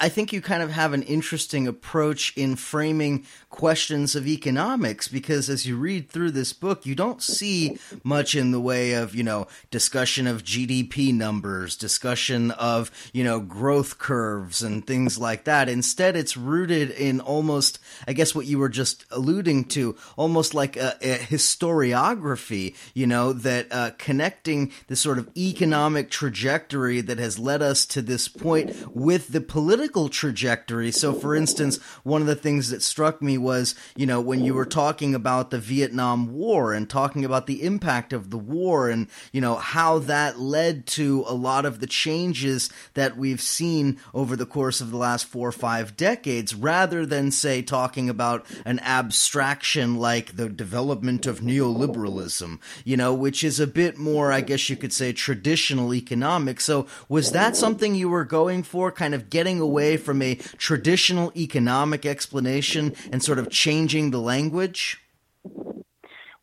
I, 0.00 0.08
think 0.08 0.32
you 0.32 0.40
kind 0.40 0.64
of 0.64 0.70
have 0.72 0.92
an 0.94 1.02
interesting 1.02 1.68
approach 1.68 2.36
in 2.36 2.56
framing 2.56 3.24
questions 3.50 4.16
of 4.16 4.26
economics 4.26 5.06
because 5.06 5.48
as 5.48 5.64
you 5.64 5.76
read 5.76 6.08
through 6.08 6.32
this 6.32 6.52
book, 6.52 6.84
you 6.84 6.96
don't 6.96 7.22
see 7.22 7.78
much 8.02 8.34
in 8.34 8.50
the 8.50 8.60
way 8.60 8.94
of, 8.94 9.14
you 9.14 9.22
know, 9.22 9.46
discussion 9.70 10.26
of 10.26 10.42
GDP 10.42 11.14
numbers, 11.14 11.76
discussion 11.76 12.50
of, 12.52 12.90
you 13.12 13.22
know, 13.22 13.38
growth 13.38 13.98
curves 13.98 14.60
and 14.60 14.84
things 14.84 15.18
like 15.18 15.44
that. 15.44 15.68
Instead, 15.68 16.16
it's 16.16 16.36
rooted 16.36 16.90
in 16.90 17.20
almost, 17.20 17.78
I 18.08 18.12
guess, 18.12 18.34
what 18.34 18.46
you 18.46 18.58
were 18.58 18.68
just 18.68 19.04
alluding 19.12 19.66
to, 19.66 19.96
almost 20.16 20.52
like 20.52 20.76
a, 20.76 20.96
a 21.00 21.18
historiography, 21.18 22.74
you 22.92 23.06
know, 23.06 23.32
that 23.32 23.68
uh, 23.70 23.90
connecting 23.98 24.72
the 24.88 24.96
sort 24.96 25.18
of 25.18 25.30
economic 25.36 26.10
trajectory 26.10 27.00
that 27.02 27.18
has 27.18 27.38
led 27.38 27.62
us 27.62 27.86
to 27.86 28.02
this 28.02 28.26
point 28.26 28.74
with 28.92 29.28
the 29.28 29.40
political 29.40 29.75
political 29.76 30.08
trajectory. 30.08 30.90
So, 30.90 31.12
for 31.12 31.36
instance, 31.36 31.76
one 32.02 32.22
of 32.22 32.26
the 32.26 32.34
things 32.34 32.70
that 32.70 32.80
struck 32.80 33.20
me 33.20 33.36
was, 33.36 33.74
you 33.94 34.06
know, 34.06 34.22
when 34.22 34.42
you 34.42 34.54
were 34.54 34.64
talking 34.64 35.14
about 35.14 35.50
the 35.50 35.58
Vietnam 35.58 36.32
War 36.32 36.72
and 36.72 36.88
talking 36.88 37.26
about 37.26 37.46
the 37.46 37.62
impact 37.62 38.14
of 38.14 38.30
the 38.30 38.38
war 38.38 38.88
and, 38.88 39.06
you 39.32 39.42
know, 39.42 39.56
how 39.56 39.98
that 39.98 40.40
led 40.40 40.86
to 40.86 41.24
a 41.28 41.34
lot 41.34 41.66
of 41.66 41.80
the 41.80 41.86
changes 41.86 42.70
that 42.94 43.18
we've 43.18 43.42
seen 43.42 43.98
over 44.14 44.34
the 44.34 44.46
course 44.46 44.80
of 44.80 44.90
the 44.90 44.96
last 44.96 45.26
four 45.26 45.46
or 45.46 45.52
five 45.52 45.94
decades, 45.94 46.54
rather 46.54 47.04
than, 47.04 47.30
say, 47.30 47.60
talking 47.60 48.08
about 48.08 48.46
an 48.64 48.78
abstraction 48.78 49.96
like 49.96 50.36
the 50.36 50.48
development 50.48 51.26
of 51.26 51.40
neoliberalism, 51.40 52.58
you 52.82 52.96
know, 52.96 53.12
which 53.12 53.44
is 53.44 53.60
a 53.60 53.66
bit 53.66 53.98
more, 53.98 54.32
I 54.32 54.40
guess 54.40 54.70
you 54.70 54.76
could 54.76 54.94
say, 54.94 55.12
traditional 55.12 55.92
economics. 55.92 56.64
So, 56.64 56.86
was 57.10 57.32
that 57.32 57.56
something 57.56 57.94
you 57.94 58.08
were 58.08 58.24
going 58.24 58.62
for, 58.62 58.90
kind 58.90 59.14
of 59.14 59.28
getting 59.28 59.65
away 59.66 59.96
from 59.96 60.22
a 60.22 60.36
traditional 60.56 61.32
economic 61.36 62.06
explanation 62.06 62.94
and 63.12 63.22
sort 63.22 63.38
of 63.38 63.50
changing 63.50 64.10
the 64.10 64.20
language? 64.20 65.00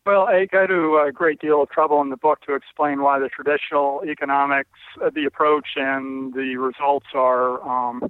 Well, 0.05 0.27
I 0.27 0.45
go 0.45 0.67
to 0.67 0.97
a 1.07 1.13
great 1.13 1.39
deal 1.39 1.63
of 1.63 1.69
trouble 1.69 2.01
in 2.01 2.09
the 2.09 2.17
book 2.17 2.41
to 2.41 2.55
explain 2.55 3.01
why 3.01 3.19
the 3.19 3.29
traditional 3.29 4.03
economics, 4.05 4.77
uh, 5.01 5.09
the 5.09 5.23
approach 5.23 5.69
and 5.77 6.33
the 6.33 6.57
results 6.57 7.07
are 7.13 7.65
um, 7.65 8.09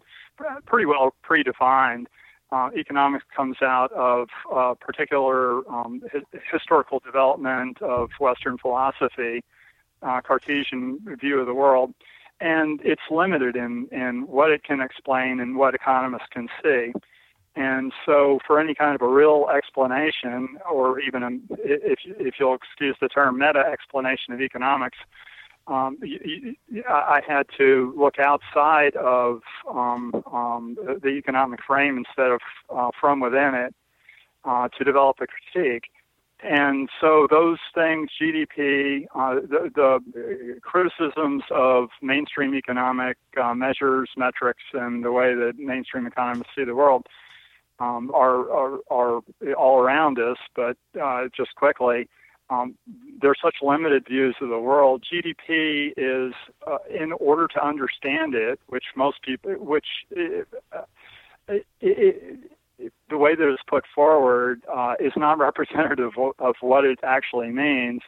pretty 0.65 0.87
well 0.87 1.13
predefined. 1.23 2.07
Uh, 2.51 2.69
economics 2.75 3.25
comes 3.35 3.57
out 3.61 3.91
of 3.93 4.29
uh, 4.51 4.73
particular 4.79 5.67
um, 5.71 6.01
hi- 6.11 6.39
historical 6.51 6.99
development 6.99 7.79
of 7.81 8.09
Western 8.19 8.57
philosophy, 8.57 9.43
uh, 10.01 10.19
Cartesian 10.21 10.99
view 11.19 11.39
of 11.39 11.45
the 11.45 11.53
world 11.53 11.93
and 12.39 12.79
it's 12.83 13.01
limited 13.09 13.55
in, 13.55 13.87
in 13.91 14.25
what 14.27 14.51
it 14.51 14.63
can 14.63 14.81
explain 14.81 15.39
and 15.39 15.55
what 15.55 15.75
economists 15.75 16.27
can 16.31 16.47
see. 16.63 16.93
And 17.55 17.93
so, 18.05 18.39
for 18.47 18.59
any 18.59 18.73
kind 18.73 18.95
of 18.95 19.01
a 19.01 19.07
real 19.07 19.47
explanation, 19.55 20.57
or 20.69 20.99
even 20.99 21.21
a, 21.23 21.29
if, 21.63 21.99
if 22.05 22.35
you'll 22.39 22.55
excuse 22.55 22.95
the 22.99 23.07
term, 23.07 23.37
meta 23.37 23.59
explanation 23.71 24.33
of 24.33 24.41
economics, 24.41 24.97
um, 25.67 25.97
I 26.89 27.21
had 27.25 27.45
to 27.57 27.93
look 27.95 28.15
outside 28.19 28.95
of 28.95 29.41
um, 29.69 30.11
um, 30.31 30.75
the 31.01 31.09
economic 31.09 31.59
frame 31.65 31.97
instead 31.97 32.31
of 32.31 32.41
uh, 32.75 32.89
from 32.99 33.19
within 33.19 33.53
it 33.53 33.75
uh, 34.43 34.67
to 34.77 34.83
develop 34.83 35.17
a 35.21 35.27
critique 35.27 35.85
and 36.43 36.89
so 36.99 37.25
those 37.29 37.57
things, 37.73 38.09
GDP, 38.21 39.05
uh, 39.15 39.35
the, 39.35 39.71
the, 39.73 40.59
criticisms 40.61 41.43
of 41.51 41.89
mainstream 42.01 42.53
economic 42.53 43.17
uh, 43.41 43.53
measures, 43.53 44.09
metrics, 44.17 44.63
and 44.73 45.05
the 45.05 45.11
way 45.11 45.33
that 45.33 45.53
mainstream 45.57 46.05
economists 46.05 46.49
see 46.55 46.65
the 46.65 46.75
world 46.75 47.07
um, 47.79 48.11
are, 48.13 48.51
are, 48.51 48.79
are 48.91 49.21
all 49.57 49.79
around 49.79 50.19
us. 50.19 50.37
But 50.53 50.75
uh, 51.01 51.27
just 51.35 51.55
quickly, 51.55 52.09
um, 52.49 52.75
there's 53.21 53.39
such 53.41 53.55
limited 53.61 54.05
views 54.07 54.35
of 54.41 54.49
the 54.49 54.59
world. 54.59 55.03
GDP 55.11 55.93
is, 55.95 56.33
uh, 56.67 56.77
in 56.93 57.13
order 57.13 57.47
to 57.47 57.65
understand 57.65 58.35
it, 58.35 58.59
which 58.67 58.83
most 58.97 59.21
people, 59.23 59.51
which 59.53 59.87
uh, 60.11 60.81
it, 61.47 61.65
it, 61.79 62.39
the 63.09 63.17
way 63.17 63.35
that 63.35 63.47
it's 63.47 63.61
put 63.67 63.83
forward 63.93 64.61
uh, 64.73 64.95
is 64.99 65.13
not 65.15 65.37
representative 65.37 66.11
of 66.39 66.55
what 66.61 66.85
it 66.85 66.99
actually 67.03 67.49
means. 67.49 68.01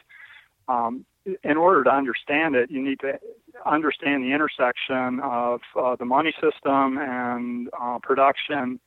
Um, 0.68 1.04
in 1.42 1.56
order 1.56 1.82
to 1.84 1.90
understand 1.90 2.54
it, 2.54 2.70
you 2.70 2.82
need 2.82 3.00
to 3.00 3.18
understand 3.64 4.22
the 4.22 4.32
intersection 4.32 5.20
of 5.20 5.60
uh, 5.76 5.96
the 5.96 6.04
money 6.04 6.32
system 6.40 6.98
and 6.98 7.68
uh, 7.80 7.98
production, 8.02 8.78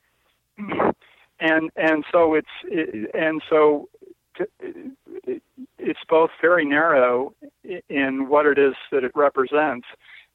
and 1.40 1.70
and 1.76 2.04
so 2.10 2.34
it's 2.34 2.48
it, 2.64 3.10
and 3.14 3.42
so 3.48 3.88
it's 5.78 6.00
both 6.08 6.30
very 6.40 6.64
narrow 6.64 7.34
in 7.88 8.28
what 8.28 8.46
it 8.46 8.58
is 8.58 8.74
that 8.90 9.04
it 9.04 9.12
represents 9.14 9.86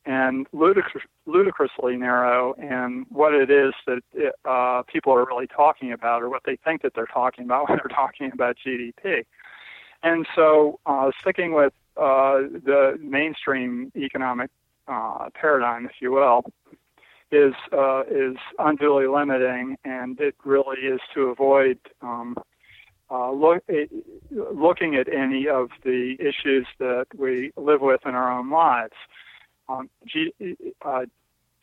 and 0.05 0.45
ludicrous, 0.53 1.03
ludicrously 1.25 1.97
narrow 1.97 2.53
in 2.53 3.05
what 3.09 3.33
it 3.33 3.49
is 3.49 3.73
that 3.87 4.01
uh, 4.45 4.83
people 4.83 5.13
are 5.13 5.25
really 5.25 5.47
talking 5.47 5.91
about 5.91 6.21
or 6.21 6.29
what 6.29 6.43
they 6.45 6.57
think 6.57 6.83
that 6.83 6.93
they're 6.93 7.07
talking 7.07 7.45
about 7.45 7.69
when 7.69 7.79
they're 7.79 7.95
talking 7.95 8.31
about 8.31 8.55
GDP. 8.65 9.25
And 10.03 10.27
so, 10.35 10.79
uh, 10.85 11.09
sticking 11.21 11.53
with 11.53 11.73
uh, 11.97 12.41
the 12.63 12.99
mainstream 13.01 13.91
economic 13.95 14.51
uh, 14.87 15.29
paradigm, 15.33 15.85
if 15.85 15.93
you 15.99 16.11
will, 16.11 16.43
is 17.31 17.53
uh, 17.73 18.03
is 18.03 18.35
unduly 18.59 19.07
limiting, 19.07 19.77
and 19.83 20.19
it 20.19 20.35
really 20.45 20.81
is 20.81 20.99
to 21.15 21.23
avoid 21.23 21.79
um, 22.03 22.37
uh, 23.09 23.31
look, 23.31 23.63
looking 24.31 24.95
at 24.95 25.11
any 25.11 25.47
of 25.47 25.69
the 25.83 26.15
issues 26.19 26.67
that 26.79 27.05
we 27.17 27.51
live 27.57 27.81
with 27.81 28.01
in 28.05 28.13
our 28.13 28.31
own 28.31 28.51
lives 28.51 28.93
um, 29.69 29.89
G, 30.05 30.31
uh, 30.83 31.05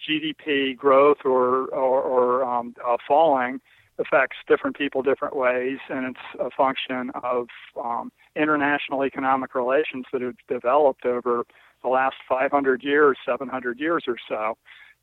GDP 0.09 0.76
growth 0.76 1.18
or 1.25 1.66
or, 1.68 2.02
or 2.02 2.44
um, 2.44 2.75
uh, 2.87 2.97
falling 3.06 3.61
affects 3.99 4.37
different 4.49 4.76
people 4.76 5.02
different 5.02 5.37
ways, 5.37 5.78
and 5.88 6.06
it's 6.06 6.40
a 6.40 6.50
function 6.50 7.11
of 7.23 7.49
um, 7.82 8.11
international 8.35 9.04
economic 9.04 9.54
relations 9.54 10.06
that 10.12 10.23
have 10.23 10.37
developed 10.49 11.04
over 11.04 11.44
the 11.82 11.88
last 11.88 12.16
500 12.28 12.82
years, 12.82 13.18
700 13.26 13.78
years 13.78 14.04
or 14.06 14.16
so. 14.28 14.56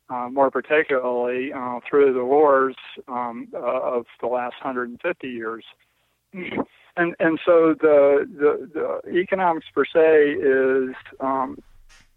Uh, 0.08 0.28
more 0.28 0.50
particularly 0.50 1.52
uh, 1.52 1.78
through 1.88 2.12
the 2.12 2.24
wars 2.24 2.74
um, 3.06 3.46
uh, 3.54 3.58
of 3.58 4.06
the 4.20 4.26
last 4.26 4.56
150 4.60 5.28
years. 5.28 5.64
And 6.32 7.14
and 7.20 7.38
so 7.46 7.74
the 7.80 8.26
the, 8.28 9.00
the 9.04 9.16
economics 9.16 9.66
per 9.72 9.84
se 9.84 10.32
is 10.32 10.96
um, 11.20 11.58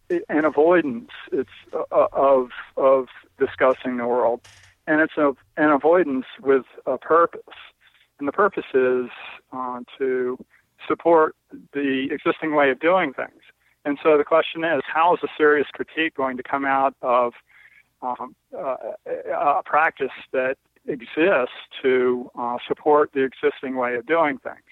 an 0.09 0.45
avoidance. 0.45 1.09
It's 1.31 1.49
uh, 1.73 2.07
of 2.11 2.49
of 2.77 3.07
discussing 3.39 3.97
the 3.97 4.07
world. 4.07 4.41
And 4.85 4.99
it's 4.99 5.17
a, 5.17 5.33
an 5.55 5.71
avoidance 5.71 6.25
with 6.41 6.65
a 6.85 6.97
purpose. 6.97 7.55
And 8.19 8.27
the 8.27 8.33
purpose 8.33 8.65
is 8.73 9.09
uh, 9.51 9.79
to 9.97 10.37
support 10.87 11.35
the 11.71 12.09
existing 12.11 12.53
way 12.53 12.69
of 12.69 12.79
doing 12.79 13.13
things. 13.13 13.41
And 13.85 13.97
so 14.03 14.17
the 14.17 14.23
question 14.23 14.63
is 14.63 14.81
how 14.85 15.13
is 15.13 15.19
a 15.23 15.27
serious 15.37 15.67
critique 15.73 16.15
going 16.15 16.37
to 16.37 16.43
come 16.43 16.65
out 16.65 16.95
of 17.01 17.33
um, 18.01 18.35
uh, 18.57 18.75
a 19.05 19.61
practice 19.63 20.11
that 20.31 20.57
exists 20.85 21.55
to 21.81 22.29
uh, 22.37 22.57
support 22.67 23.11
the 23.13 23.23
existing 23.23 23.77
way 23.77 23.95
of 23.95 24.05
doing 24.05 24.37
things 24.37 24.63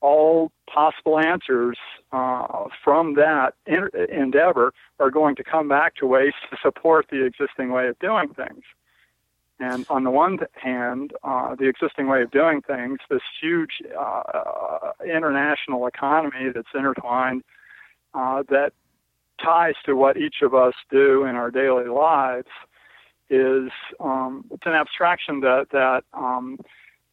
all 0.00 0.50
possible 0.72 1.18
answers 1.18 1.76
uh, 2.12 2.64
from 2.84 3.14
that 3.14 3.54
in- 3.66 3.90
endeavor 4.10 4.72
are 5.00 5.10
going 5.10 5.36
to 5.36 5.44
come 5.44 5.68
back 5.68 5.96
to 5.96 6.06
ways 6.06 6.32
to 6.50 6.56
support 6.62 7.06
the 7.10 7.24
existing 7.24 7.72
way 7.72 7.88
of 7.88 7.98
doing 7.98 8.28
things. 8.28 8.62
And 9.60 9.84
on 9.90 10.04
the 10.04 10.10
one 10.10 10.38
hand, 10.54 11.12
uh, 11.24 11.56
the 11.56 11.66
existing 11.66 12.06
way 12.06 12.22
of 12.22 12.30
doing 12.30 12.62
things, 12.62 12.98
this 13.10 13.22
huge 13.40 13.82
uh, 13.98 14.92
international 15.04 15.86
economy 15.86 16.50
that's 16.54 16.68
intertwined, 16.74 17.42
uh, 18.14 18.44
that 18.48 18.72
ties 19.42 19.74
to 19.84 19.94
what 19.94 20.16
each 20.16 20.42
of 20.42 20.54
us 20.54 20.74
do 20.90 21.24
in 21.24 21.34
our 21.34 21.50
daily 21.50 21.88
lives, 21.88 22.48
is 23.30 23.70
um, 24.00 24.44
it's 24.52 24.64
an 24.64 24.72
abstraction 24.72 25.40
that 25.40 25.66
that 25.72 26.04
um, 26.14 26.58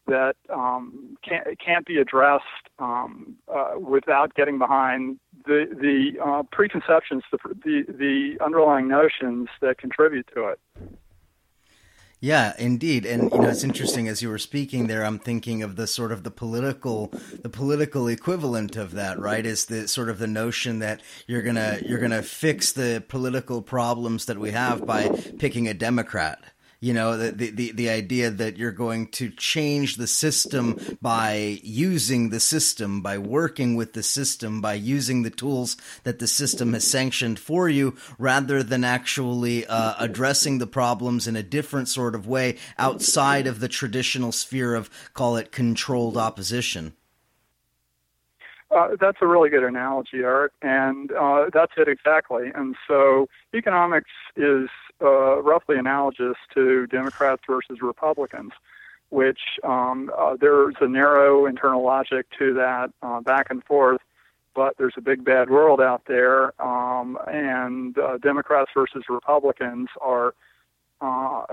that 0.08 0.36
um, 0.50 1.18
can't 1.28 1.60
can't 1.60 1.86
be 1.86 1.98
addressed 1.98 2.44
um, 2.80 3.36
uh, 3.54 3.74
without 3.80 4.34
getting 4.36 4.58
behind 4.58 5.20
the 5.46 5.66
the 5.72 6.20
uh, 6.24 6.44
preconceptions, 6.52 7.24
the, 7.32 7.38
the 7.64 7.86
the 7.88 8.44
underlying 8.44 8.88
notions 8.88 9.50
that 9.62 9.78
contribute 9.78 10.28
to 10.34 10.48
it. 10.48 10.60
Yeah, 12.22 12.54
indeed, 12.58 13.06
and 13.06 13.30
you 13.32 13.40
know 13.40 13.50
it's 13.50 13.64
interesting 13.64 14.08
as 14.08 14.22
you 14.22 14.30
were 14.30 14.40
speaking 14.40 14.88
there. 14.88 15.06
I'm 15.06 15.20
thinking 15.20 15.62
of 15.62 15.76
the 15.76 15.86
sort 15.86 16.12
of 16.12 16.24
the 16.24 16.32
political, 16.32 17.12
the 17.44 17.50
political 17.50 18.08
equivalent 18.08 18.76
of 18.78 18.94
that, 18.94 19.20
right? 19.20 19.46
Is 19.46 19.66
the 19.66 19.88
sort 19.88 20.10
of 20.10 20.18
the 20.18 20.26
notion 20.26 20.80
that 20.80 21.02
you're 21.28 21.44
gonna 21.44 21.80
you're 21.86 22.00
gonna 22.00 22.24
fix 22.24 22.72
the 22.72 23.04
political 23.08 23.62
problems 23.62 24.26
that 24.26 24.40
we 24.40 24.52
have 24.52 24.88
by 24.88 25.10
picking 25.38 25.68
a 25.68 25.74
Democrat 25.74 26.40
You 26.82 26.94
know, 26.94 27.18
the, 27.18 27.50
the, 27.50 27.72
the 27.72 27.90
idea 27.90 28.30
that 28.30 28.58
you're 28.58 28.72
going 28.72 29.08
to 29.08 29.30
change 29.32 29.96
the 29.96 30.08
system 30.08 30.98
by 31.02 31.60
using 31.64 32.30
the 32.30 32.40
system, 32.40 33.02
by 33.02 33.18
working 33.18 33.76
with 33.76 33.94
the 33.94 34.04
system, 34.04 34.62
by 34.62 34.74
using 34.74 35.24
the 35.24 35.30
tools 35.30 35.78
that 36.04 36.20
the 36.20 36.28
system 36.28 36.74
has 36.74 36.86
sanctioned 36.86 37.40
for 37.40 37.70
you, 37.70 37.96
rather 38.20 38.62
than 38.62 38.84
actually 38.84 39.66
uh, 39.66 39.96
addressing 39.98 40.60
the 40.60 40.68
problems 40.68 41.28
in 41.28 41.36
a 41.36 41.44
different 41.44 41.88
sort 41.88 42.14
of 42.14 42.28
way 42.28 42.58
outside 42.78 43.48
of 43.48 43.60
the 43.62 43.70
traditional 43.70 44.32
sphere 44.32 44.76
of, 44.76 44.90
call 45.14 45.38
it, 45.38 45.52
controlled 45.52 46.18
opposition. 46.18 46.94
Uh, 48.72 48.90
that's 49.00 49.20
a 49.22 49.28
really 49.28 49.50
good 49.50 49.64
analogy, 49.64 50.24
Art, 50.24 50.52
and 50.62 51.12
uh, 51.14 51.46
that's 51.54 51.72
it 51.78 51.88
exactly. 51.88 52.52
And 52.54 52.76
so 52.88 53.28
economics 53.54 54.10
is 54.36 54.68
uh, 55.02 55.42
roughly 55.42 55.78
analogous 55.78 56.38
to 56.54 56.88
Democrats 56.88 57.42
versus 57.48 57.82
Republicans, 57.82 58.52
which 59.10 59.40
um, 59.64 60.12
uh, 60.18 60.36
there's 60.40 60.76
a 60.82 60.88
narrow 60.88 61.46
internal 61.46 61.84
logic 61.84 62.26
to 62.38 62.54
that 62.54 62.92
uh, 63.02 63.22
back 63.22 63.48
and 63.50 63.64
forth, 63.64 64.02
but 64.54 64.76
there's 64.78 64.94
a 64.98 65.02
big 65.02 65.24
bad 65.24 65.50
world 65.50 65.82
out 65.82 66.04
there, 66.08 66.60
um, 66.62 67.18
and 67.28 67.98
uh, 67.98 68.18
Democrats 68.18 68.72
versus 68.74 69.04
Republicans 69.10 69.90
are 70.02 70.34
uh, 71.02 71.46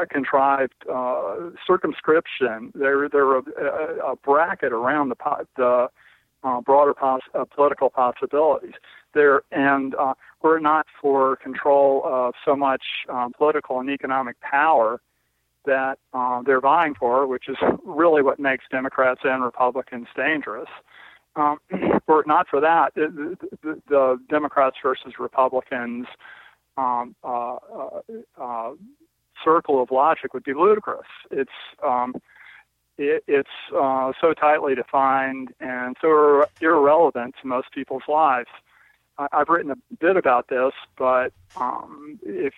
a 0.00 0.06
contrived 0.10 0.74
uh, 0.92 1.36
circumscription. 1.66 2.72
They're 2.74 3.08
they're 3.08 3.38
a, 3.38 3.42
a 4.12 4.16
bracket 4.16 4.72
around 4.72 5.10
the 5.10 5.46
the 5.56 5.88
uh, 6.42 6.60
broader 6.60 6.94
pos- 6.94 7.20
uh, 7.34 7.44
political 7.44 7.90
possibilities 7.90 8.74
there. 9.14 9.42
And 9.50 9.94
uh, 9.94 10.14
were 10.42 10.58
it 10.58 10.62
not 10.62 10.86
for 11.00 11.36
control 11.36 12.02
of 12.04 12.34
so 12.44 12.56
much 12.56 12.82
um, 13.08 13.32
political 13.32 13.80
and 13.80 13.90
economic 13.90 14.40
power 14.40 15.00
that 15.64 15.98
uh, 16.14 16.42
they're 16.42 16.60
vying 16.60 16.94
for, 16.94 17.26
which 17.26 17.48
is 17.48 17.56
really 17.84 18.22
what 18.22 18.38
makes 18.38 18.64
Democrats 18.70 19.20
and 19.24 19.44
Republicans 19.44 20.06
dangerous. 20.16 20.68
Um, 21.36 21.58
were 22.06 22.20
it 22.20 22.26
not 22.26 22.48
for 22.48 22.60
that, 22.60 22.94
the, 22.94 23.36
the, 23.62 24.20
Democrats 24.28 24.76
versus 24.82 25.14
Republicans 25.18 26.06
um, 26.76 27.14
uh, 27.22 27.56
uh, 27.56 28.00
uh, 28.40 28.70
circle 29.44 29.82
of 29.82 29.90
logic 29.90 30.34
would 30.34 30.44
be 30.44 30.54
ludicrous. 30.54 31.06
It's 31.30 31.50
um, 31.84 32.14
it, 32.96 33.22
it's 33.28 33.48
uh, 33.76 34.12
so 34.20 34.32
tightly 34.34 34.74
defined 34.74 35.50
and 35.60 35.96
so 36.00 36.44
irrelevant 36.60 37.36
to 37.40 37.46
most 37.46 37.70
people's 37.72 38.02
lives. 38.08 38.48
I've 39.18 39.48
written 39.48 39.72
a 39.72 39.76
bit 39.98 40.16
about 40.16 40.48
this, 40.48 40.72
but 40.96 41.32
um, 41.56 42.20
if 42.22 42.54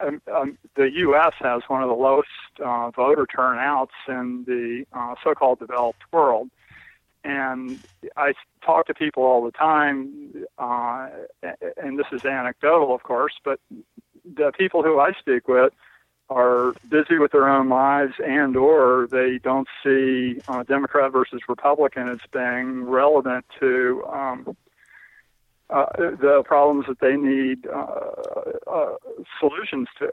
um, 0.00 0.22
um, 0.32 0.58
the 0.76 0.90
U.S. 0.90 1.32
has 1.40 1.62
one 1.66 1.82
of 1.82 1.88
the 1.88 1.94
lowest 1.94 2.28
uh, 2.64 2.90
voter 2.90 3.26
turnouts 3.26 3.94
in 4.06 4.44
the 4.46 4.86
uh, 4.92 5.16
so-called 5.24 5.58
developed 5.58 6.02
world, 6.12 6.48
and 7.24 7.80
I 8.16 8.34
talk 8.64 8.86
to 8.86 8.94
people 8.94 9.24
all 9.24 9.44
the 9.44 9.50
time, 9.50 10.44
uh, 10.58 11.08
and 11.76 11.98
this 11.98 12.06
is 12.12 12.24
anecdotal, 12.24 12.94
of 12.94 13.02
course, 13.02 13.34
but 13.44 13.58
the 14.24 14.52
people 14.56 14.82
who 14.84 15.00
I 15.00 15.12
speak 15.12 15.48
with 15.48 15.72
are 16.28 16.74
busy 16.88 17.18
with 17.18 17.32
their 17.32 17.48
own 17.48 17.68
lives 17.68 18.14
and 18.24 18.56
or 18.56 19.08
they 19.10 19.38
don't 19.38 19.68
see 19.82 20.40
uh, 20.48 20.62
Democrat 20.64 21.12
versus 21.12 21.40
Republican 21.48 22.08
as 22.08 22.18
being 22.32 22.84
relevant 22.84 23.44
to 23.60 24.04
um, 24.12 24.56
uh, 25.70 25.86
the 25.96 26.42
problems 26.44 26.86
that 26.88 27.00
they 27.00 27.16
need 27.16 27.66
uh, 27.66 28.70
uh, 28.70 28.94
solutions 29.40 29.88
to. 29.98 30.10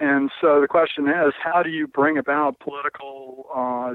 And 0.00 0.30
so 0.40 0.60
the 0.60 0.66
question 0.66 1.06
is, 1.06 1.32
how 1.42 1.62
do 1.62 1.70
you 1.70 1.86
bring 1.86 2.18
about 2.18 2.58
political 2.58 3.46
uh, 3.54 3.94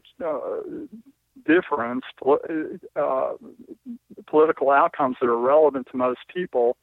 difference, 1.45 2.06
uh, 2.95 3.32
political 4.26 4.71
outcomes 4.71 5.17
that 5.19 5.28
are 5.28 5.38
relevant 5.38 5.88
to 5.91 5.97
most 5.97 6.19
people? 6.34 6.78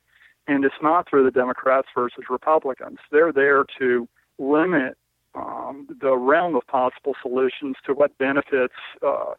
And 0.46 0.62
it's 0.64 0.74
not 0.82 1.08
through 1.08 1.24
the 1.24 1.30
Democrats 1.30 1.88
versus 1.94 2.24
Republicans. 2.28 2.98
They're 3.10 3.32
there 3.32 3.64
to 3.78 4.06
limit 4.38 4.98
um, 5.34 5.88
the 6.00 6.14
realm 6.16 6.54
of 6.54 6.66
possible 6.66 7.14
solutions 7.22 7.76
to 7.86 7.94
what 7.94 8.16
benefits 8.18 8.74
uh, 9.04 9.34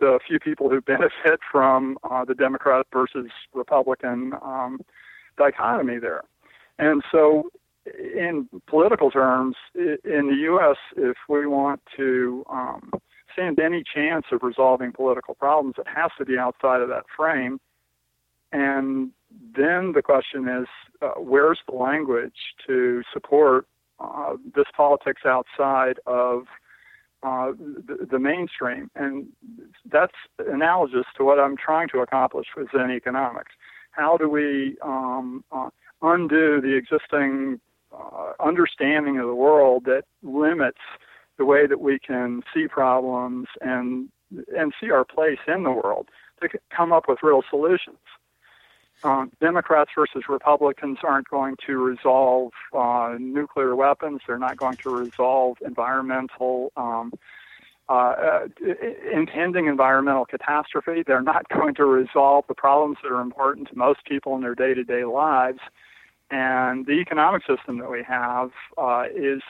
the 0.00 0.18
few 0.26 0.38
people 0.38 0.68
who 0.68 0.80
benefit 0.80 1.40
from 1.50 1.98
uh, 2.08 2.24
the 2.24 2.34
Democrat 2.34 2.86
versus 2.92 3.30
Republican 3.54 4.32
um, 4.42 4.80
dichotomy 5.36 5.98
there. 5.98 6.22
And 6.78 7.02
so, 7.10 7.50
in 7.86 8.48
political 8.66 9.10
terms, 9.10 9.56
in 9.74 10.28
the 10.28 10.36
U.S., 10.42 10.76
if 10.96 11.16
we 11.28 11.46
want 11.46 11.80
to 11.96 12.44
um, 12.50 12.92
stand 13.32 13.58
any 13.58 13.82
chance 13.82 14.26
of 14.32 14.42
resolving 14.42 14.92
political 14.92 15.34
problems, 15.34 15.74
it 15.78 15.86
has 15.88 16.10
to 16.18 16.24
be 16.24 16.38
outside 16.38 16.80
of 16.80 16.88
that 16.88 17.04
frame. 17.16 17.58
And 18.52 19.10
then 19.56 19.92
the 19.92 20.02
question 20.02 20.48
is, 20.48 20.66
uh, 21.02 21.20
where's 21.20 21.58
the 21.68 21.76
language 21.76 22.36
to 22.66 23.02
support 23.12 23.66
uh, 24.00 24.36
this 24.54 24.66
politics 24.76 25.22
outside 25.26 25.98
of 26.06 26.44
uh, 27.22 27.52
the, 27.58 28.06
the, 28.10 28.18
mainstream. 28.18 28.90
And 28.94 29.26
that's 29.90 30.14
analogous 30.38 31.06
to 31.16 31.24
what 31.24 31.38
I'm 31.38 31.56
trying 31.56 31.88
to 31.90 31.98
accomplish 31.98 32.46
with 32.56 32.68
Zen 32.70 32.90
economics. 32.90 33.52
How 33.90 34.16
do 34.16 34.28
we 34.28 34.76
um, 34.82 35.44
uh, 35.50 35.70
undo 36.02 36.60
the 36.60 36.76
existing 36.76 37.60
uh, 37.92 38.32
understanding 38.40 39.18
of 39.18 39.26
the 39.26 39.34
world 39.34 39.84
that 39.86 40.04
limits 40.22 40.78
the 41.38 41.44
way 41.44 41.66
that 41.66 41.80
we 41.80 41.98
can 41.98 42.42
see 42.54 42.68
problems 42.68 43.48
and 43.60 44.08
and 44.54 44.74
see 44.78 44.90
our 44.90 45.04
place 45.04 45.38
in 45.46 45.62
the 45.62 45.70
world 45.70 46.08
to 46.42 46.48
come 46.74 46.92
up 46.92 47.04
with 47.08 47.18
real 47.22 47.42
solutions? 47.48 47.98
Um, 49.04 49.30
Democrats 49.40 49.90
versus 49.96 50.24
Republicans 50.28 50.98
aren't 51.04 51.28
going 51.28 51.56
to 51.66 51.76
resolve 51.76 52.52
uh, 52.76 53.14
nuclear 53.18 53.76
weapons. 53.76 54.20
They're 54.26 54.38
not 54.38 54.56
going 54.56 54.76
to 54.82 54.90
resolve 54.90 55.58
environmental, 55.64 56.72
um, 56.76 57.12
uh, 57.88 57.92
uh, 57.92 58.48
impending 59.12 59.66
environmental 59.66 60.24
catastrophe. 60.24 61.04
They're 61.06 61.22
not 61.22 61.48
going 61.54 61.74
to 61.76 61.84
resolve 61.84 62.44
the 62.48 62.54
problems 62.54 62.98
that 63.02 63.12
are 63.12 63.20
important 63.20 63.68
to 63.68 63.76
most 63.76 64.04
people 64.04 64.34
in 64.34 64.42
their 64.42 64.56
day 64.56 64.74
to 64.74 64.82
day 64.82 65.04
lives. 65.04 65.60
And 66.30 66.84
the 66.84 67.00
economic 67.00 67.42
system 67.46 67.78
that 67.78 67.90
we 67.90 68.02
have 68.02 68.50
uh, 68.76 69.04
is, 69.14 69.42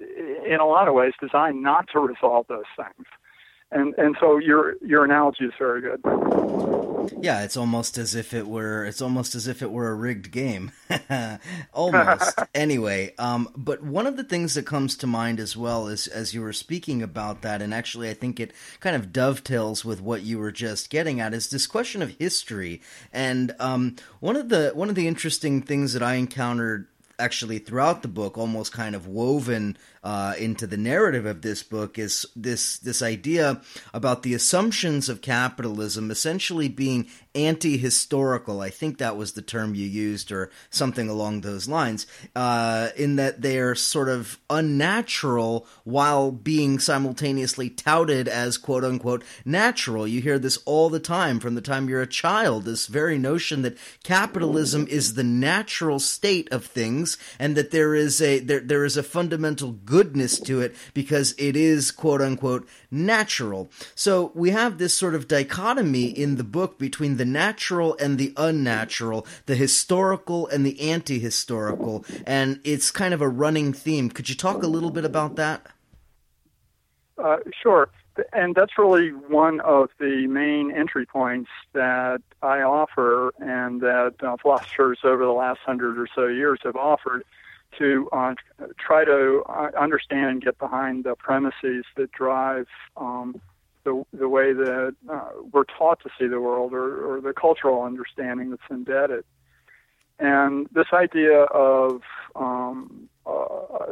in 0.00 0.58
a 0.60 0.66
lot 0.66 0.88
of 0.88 0.94
ways, 0.94 1.12
designed 1.20 1.62
not 1.62 1.86
to 1.92 2.00
resolve 2.00 2.46
those 2.48 2.64
things 2.76 3.06
and 3.72 3.94
and 3.98 4.16
so 4.20 4.38
your 4.38 4.76
your 4.82 5.04
analogy 5.04 5.44
is 5.44 5.52
very 5.58 5.80
good. 5.80 6.00
Yeah, 7.22 7.42
it's 7.42 7.56
almost 7.56 7.98
as 7.98 8.14
if 8.14 8.34
it 8.34 8.46
were 8.46 8.84
it's 8.84 9.00
almost 9.00 9.34
as 9.34 9.46
if 9.46 9.62
it 9.62 9.70
were 9.70 9.88
a 9.88 9.94
rigged 9.94 10.30
game. 10.30 10.72
almost. 11.72 12.38
anyway, 12.54 13.14
um, 13.18 13.48
but 13.56 13.82
one 13.82 14.06
of 14.06 14.16
the 14.16 14.24
things 14.24 14.54
that 14.54 14.66
comes 14.66 14.96
to 14.96 15.06
mind 15.06 15.38
as 15.38 15.56
well 15.56 15.86
is 15.86 16.06
as 16.08 16.34
you 16.34 16.40
were 16.40 16.52
speaking 16.52 17.02
about 17.02 17.42
that, 17.42 17.62
and 17.62 17.72
actually 17.72 18.10
I 18.10 18.14
think 18.14 18.40
it 18.40 18.52
kind 18.80 18.96
of 18.96 19.12
dovetails 19.12 19.84
with 19.84 20.00
what 20.00 20.22
you 20.22 20.38
were 20.38 20.52
just 20.52 20.90
getting 20.90 21.20
at, 21.20 21.34
is 21.34 21.50
this 21.50 21.66
question 21.66 22.02
of 22.02 22.10
history. 22.18 22.82
And 23.12 23.54
um, 23.60 23.96
one 24.18 24.36
of 24.36 24.48
the 24.48 24.72
one 24.74 24.88
of 24.88 24.94
the 24.94 25.06
interesting 25.06 25.62
things 25.62 25.92
that 25.92 26.02
I 26.02 26.14
encountered 26.14 26.88
actually 27.20 27.58
throughout 27.58 28.02
the 28.02 28.08
book, 28.08 28.36
almost 28.36 28.72
kind 28.72 28.94
of 28.94 29.06
woven 29.06 29.76
uh, 30.02 30.34
into 30.38 30.66
the 30.66 30.76
narrative 30.76 31.26
of 31.26 31.42
this 31.42 31.62
book, 31.62 31.98
is 31.98 32.26
this 32.34 32.78
this 32.78 33.02
idea 33.02 33.60
about 33.94 34.22
the 34.22 34.34
assumptions 34.34 35.08
of 35.08 35.20
capitalism 35.20 36.10
essentially 36.10 36.68
being 36.68 37.06
anti-historical. 37.34 38.60
I 38.60 38.70
think 38.70 38.98
that 38.98 39.16
was 39.16 39.32
the 39.32 39.42
term 39.42 39.74
you 39.74 39.86
used, 39.86 40.32
or 40.32 40.50
something 40.70 41.08
along 41.08 41.40
those 41.40 41.68
lines. 41.68 42.06
Uh, 42.34 42.88
in 42.96 43.16
that 43.16 43.42
they're 43.42 43.74
sort 43.74 44.08
of 44.08 44.38
unnatural 44.48 45.66
while 45.84 46.30
being 46.30 46.78
simultaneously 46.78 47.70
touted 47.70 48.28
as 48.28 48.58
"quote 48.58 48.84
unquote" 48.84 49.22
natural. 49.44 50.06
You 50.06 50.20
hear 50.20 50.38
this 50.38 50.58
all 50.64 50.90
the 50.90 51.00
time 51.00 51.40
from 51.40 51.54
the 51.54 51.60
time 51.60 51.88
you're 51.88 52.02
a 52.02 52.06
child. 52.06 52.64
This 52.64 52.86
very 52.86 53.18
notion 53.18 53.62
that 53.62 53.78
capitalism 54.02 54.86
is 54.88 55.14
the 55.14 55.24
natural 55.24 55.98
state 55.98 56.48
of 56.52 56.64
things, 56.64 57.16
and 57.38 57.56
that 57.56 57.70
there 57.70 57.94
is 57.94 58.20
a 58.20 58.40
there 58.40 58.60
there 58.60 58.84
is 58.84 58.96
a 58.96 59.02
fundamental 59.02 59.72
goodness 59.72 60.40
to 60.40 60.60
it 60.60 60.74
because 60.94 61.34
it 61.38 61.56
is 61.56 61.90
"quote 61.90 62.20
unquote" 62.20 62.68
natural. 62.90 63.70
So 63.94 64.32
we 64.34 64.50
have 64.50 64.78
this 64.78 64.94
sort 64.94 65.14
of 65.14 65.28
dichotomy 65.28 66.06
in 66.06 66.36
the 66.36 66.44
book 66.44 66.78
between 66.78 67.16
the 67.20 67.26
natural 67.26 67.94
and 68.00 68.16
the 68.16 68.32
unnatural, 68.38 69.26
the 69.44 69.54
historical 69.54 70.46
and 70.46 70.64
the 70.64 70.80
anti 70.90 71.18
historical, 71.18 72.02
and 72.26 72.58
it's 72.64 72.90
kind 72.90 73.12
of 73.12 73.20
a 73.20 73.28
running 73.28 73.74
theme. 73.74 74.08
Could 74.08 74.30
you 74.30 74.34
talk 74.34 74.62
a 74.62 74.66
little 74.66 74.90
bit 74.90 75.04
about 75.04 75.36
that? 75.36 75.66
Uh, 77.18 77.36
sure. 77.62 77.90
And 78.32 78.54
that's 78.54 78.78
really 78.78 79.10
one 79.10 79.60
of 79.60 79.90
the 79.98 80.26
main 80.28 80.72
entry 80.74 81.04
points 81.04 81.50
that 81.74 82.22
I 82.42 82.62
offer 82.62 83.34
and 83.38 83.82
that 83.82 84.14
uh, 84.22 84.38
philosophers 84.40 85.00
over 85.04 85.22
the 85.22 85.32
last 85.32 85.60
hundred 85.60 85.98
or 85.98 86.08
so 86.14 86.26
years 86.26 86.60
have 86.62 86.76
offered 86.76 87.22
to 87.78 88.08
uh, 88.12 88.34
try 88.78 89.04
to 89.04 89.42
uh, 89.46 89.68
understand 89.78 90.30
and 90.30 90.42
get 90.42 90.58
behind 90.58 91.04
the 91.04 91.16
premises 91.16 91.84
that 91.98 92.12
drive 92.12 92.66
um, 92.96 93.38
the 93.84 94.04
the 94.12 94.28
way 94.28 94.52
that 94.52 94.94
uh, 95.10 95.30
we're 95.52 95.64
taught 95.64 96.00
to 96.02 96.10
see 96.18 96.26
the 96.26 96.40
world, 96.40 96.72
or, 96.72 97.16
or 97.16 97.20
the 97.20 97.32
cultural 97.32 97.82
understanding 97.82 98.50
that's 98.50 98.62
embedded. 98.70 99.24
And 100.18 100.68
this 100.72 100.88
idea 100.92 101.44
of 101.44 102.02
um, 102.34 103.08
uh, 103.26 103.86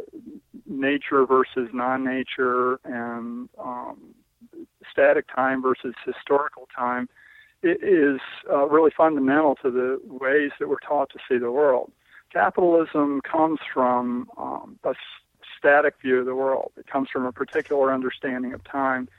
nature 0.67 1.25
versus 1.25 1.69
non-nature 1.73 2.79
and 2.83 3.49
um, 3.57 3.97
static 4.91 5.25
time 5.33 5.61
versus 5.61 5.95
historical 6.05 6.67
time 6.75 7.09
is 7.63 8.19
uh, 8.49 8.67
really 8.67 8.91
fundamental 8.95 9.55
to 9.55 9.71
the 9.71 9.99
ways 10.05 10.51
that 10.59 10.69
we're 10.69 10.79
taught 10.79 11.09
to 11.09 11.19
see 11.27 11.37
the 11.37 11.51
world. 11.51 11.91
Capitalism 12.31 13.21
comes 13.21 13.59
from 13.73 14.29
um, 14.37 14.79
a 14.83 14.93
static 15.57 15.95
view 16.01 16.19
of 16.19 16.25
the 16.25 16.35
world. 16.35 16.71
It 16.77 16.87
comes 16.87 17.09
from 17.11 17.25
a 17.25 17.31
particular 17.31 17.91
understanding 17.91 18.53
of 18.53 18.63
time. 18.63 19.09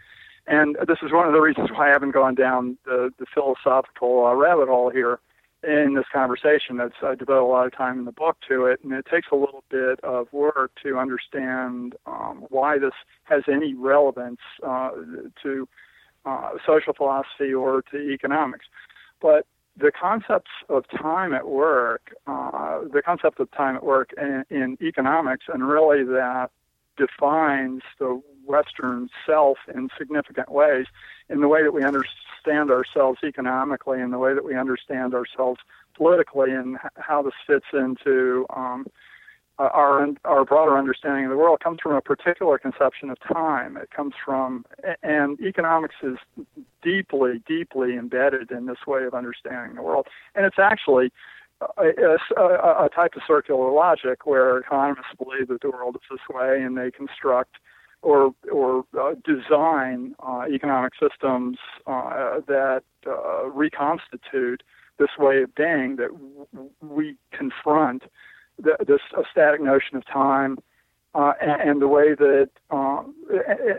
And 0.46 0.76
this 0.86 0.98
is 1.02 1.12
one 1.12 1.26
of 1.26 1.32
the 1.32 1.40
reasons 1.40 1.70
why 1.70 1.88
I 1.88 1.92
haven't 1.92 2.12
gone 2.12 2.34
down 2.34 2.76
the, 2.84 3.10
the 3.18 3.26
philosophical 3.32 4.26
uh, 4.26 4.34
rabbit 4.34 4.68
hole 4.68 4.90
here 4.90 5.20
in 5.62 5.94
this 5.94 6.06
conversation. 6.12 6.76
That's 6.76 6.94
I 7.02 7.14
devote 7.14 7.44
a 7.44 7.46
lot 7.46 7.66
of 7.66 7.76
time 7.76 7.98
in 7.98 8.04
the 8.04 8.12
book 8.12 8.38
to 8.48 8.64
it, 8.66 8.80
and 8.82 8.92
it 8.92 9.06
takes 9.10 9.28
a 9.30 9.36
little 9.36 9.62
bit 9.70 10.00
of 10.02 10.32
work 10.32 10.72
to 10.82 10.98
understand 10.98 11.94
um, 12.06 12.46
why 12.48 12.78
this 12.78 12.94
has 13.24 13.42
any 13.46 13.74
relevance 13.74 14.40
uh, 14.66 14.90
to 15.42 15.68
uh, 16.24 16.50
social 16.66 16.94
philosophy 16.94 17.52
or 17.52 17.82
to 17.90 17.98
economics. 17.98 18.66
But 19.20 19.46
the 19.76 19.92
concepts 19.92 20.50
of 20.68 20.84
time 20.88 21.32
at 21.34 21.48
work, 21.48 22.14
uh, 22.26 22.80
the 22.92 23.02
concept 23.04 23.40
of 23.40 23.50
time 23.52 23.76
at 23.76 23.84
work 23.84 24.10
in, 24.16 24.44
in 24.50 24.78
economics, 24.80 25.46
and 25.52 25.66
really 25.68 26.04
that 26.04 26.50
defines 27.00 27.82
the 27.98 28.20
Western 28.44 29.08
self 29.26 29.58
in 29.74 29.88
significant 29.96 30.50
ways 30.50 30.86
in 31.28 31.40
the 31.40 31.48
way 31.48 31.62
that 31.62 31.72
we 31.72 31.82
understand 31.82 32.70
ourselves 32.70 33.20
economically, 33.24 34.00
in 34.00 34.10
the 34.10 34.18
way 34.18 34.34
that 34.34 34.44
we 34.44 34.56
understand 34.56 35.14
ourselves 35.14 35.60
politically, 35.96 36.50
and 36.50 36.78
how 36.96 37.22
this 37.22 37.34
fits 37.46 37.66
into 37.72 38.46
um, 38.54 38.86
our 39.58 40.08
our 40.24 40.44
broader 40.44 40.78
understanding 40.78 41.24
of 41.26 41.30
the 41.30 41.36
world 41.36 41.60
comes 41.60 41.78
from 41.82 41.92
a 41.92 42.00
particular 42.00 42.58
conception 42.58 43.10
of 43.10 43.18
time. 43.20 43.76
It 43.76 43.90
comes 43.90 44.14
from, 44.24 44.64
and 45.02 45.38
economics 45.40 45.96
is 46.02 46.16
deeply, 46.82 47.42
deeply 47.46 47.96
embedded 47.96 48.50
in 48.50 48.66
this 48.66 48.86
way 48.86 49.04
of 49.04 49.14
understanding 49.14 49.76
the 49.76 49.82
world. 49.82 50.06
And 50.34 50.46
it's 50.46 50.58
actually 50.58 51.12
a, 51.60 52.16
a, 52.36 52.84
a 52.84 52.88
type 52.94 53.14
of 53.16 53.22
circular 53.26 53.70
logic 53.70 54.26
where 54.26 54.58
economists 54.58 55.14
believe 55.18 55.48
that 55.48 55.60
the 55.60 55.70
world 55.70 55.96
is 55.96 56.02
this 56.10 56.34
way, 56.34 56.62
and 56.62 56.76
they 56.76 56.90
construct 56.90 57.56
or 58.02 58.34
or 58.50 58.84
uh, 58.98 59.14
design 59.24 60.14
uh, 60.26 60.44
economic 60.50 60.92
systems 60.94 61.58
uh, 61.86 62.40
that 62.46 62.82
uh, 63.06 63.44
reconstitute 63.46 64.62
this 64.98 65.10
way 65.18 65.42
of 65.42 65.54
being 65.54 65.96
that 65.96 66.08
w- 66.08 66.70
we 66.80 67.16
confront 67.32 68.04
the, 68.58 68.76
this 68.86 69.00
static 69.30 69.60
notion 69.60 69.96
of 69.96 70.06
time 70.06 70.58
uh, 71.14 71.32
and, 71.40 71.70
and, 71.70 71.82
the 71.82 71.88
way 71.88 72.14
that 72.14 72.50
uh, 72.70 73.02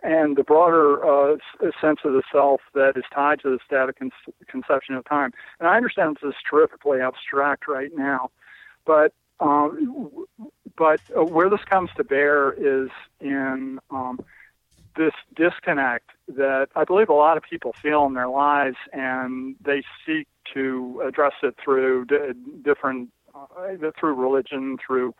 and 0.03 0.35
the 0.35 0.43
broader 0.43 1.03
uh, 1.05 1.37
sense 1.79 1.99
of 2.03 2.13
the 2.13 2.23
self 2.31 2.61
that 2.73 2.93
is 2.97 3.03
tied 3.13 3.39
to 3.39 3.49
the 3.49 3.59
static 3.65 3.99
con- 3.99 4.11
conception 4.47 4.95
of 4.95 5.05
time. 5.05 5.31
And 5.59 5.69
I 5.69 5.77
understand 5.77 6.17
this 6.21 6.29
is 6.29 6.35
terrifically 6.49 6.99
abstract 6.99 7.67
right 7.67 7.91
now, 7.95 8.31
but 8.85 9.13
um, 9.39 10.25
but 10.77 10.99
uh, 11.17 11.23
where 11.23 11.49
this 11.49 11.63
comes 11.63 11.89
to 11.97 12.03
bear 12.03 12.51
is 12.51 12.89
in 13.19 13.79
um, 13.89 14.19
this 14.95 15.13
disconnect 15.35 16.09
that 16.27 16.67
I 16.75 16.83
believe 16.83 17.09
a 17.09 17.13
lot 17.13 17.37
of 17.37 17.43
people 17.43 17.73
feel 17.81 18.05
in 18.05 18.13
their 18.13 18.27
lives, 18.27 18.77
and 18.91 19.55
they 19.63 19.83
seek 20.05 20.27
to 20.53 21.01
address 21.07 21.33
it 21.43 21.55
through 21.63 22.05
d- 22.05 22.17
different 22.61 23.09
uh, 23.33 23.91
through 23.99 24.15
religion, 24.15 24.77
through 24.85 25.15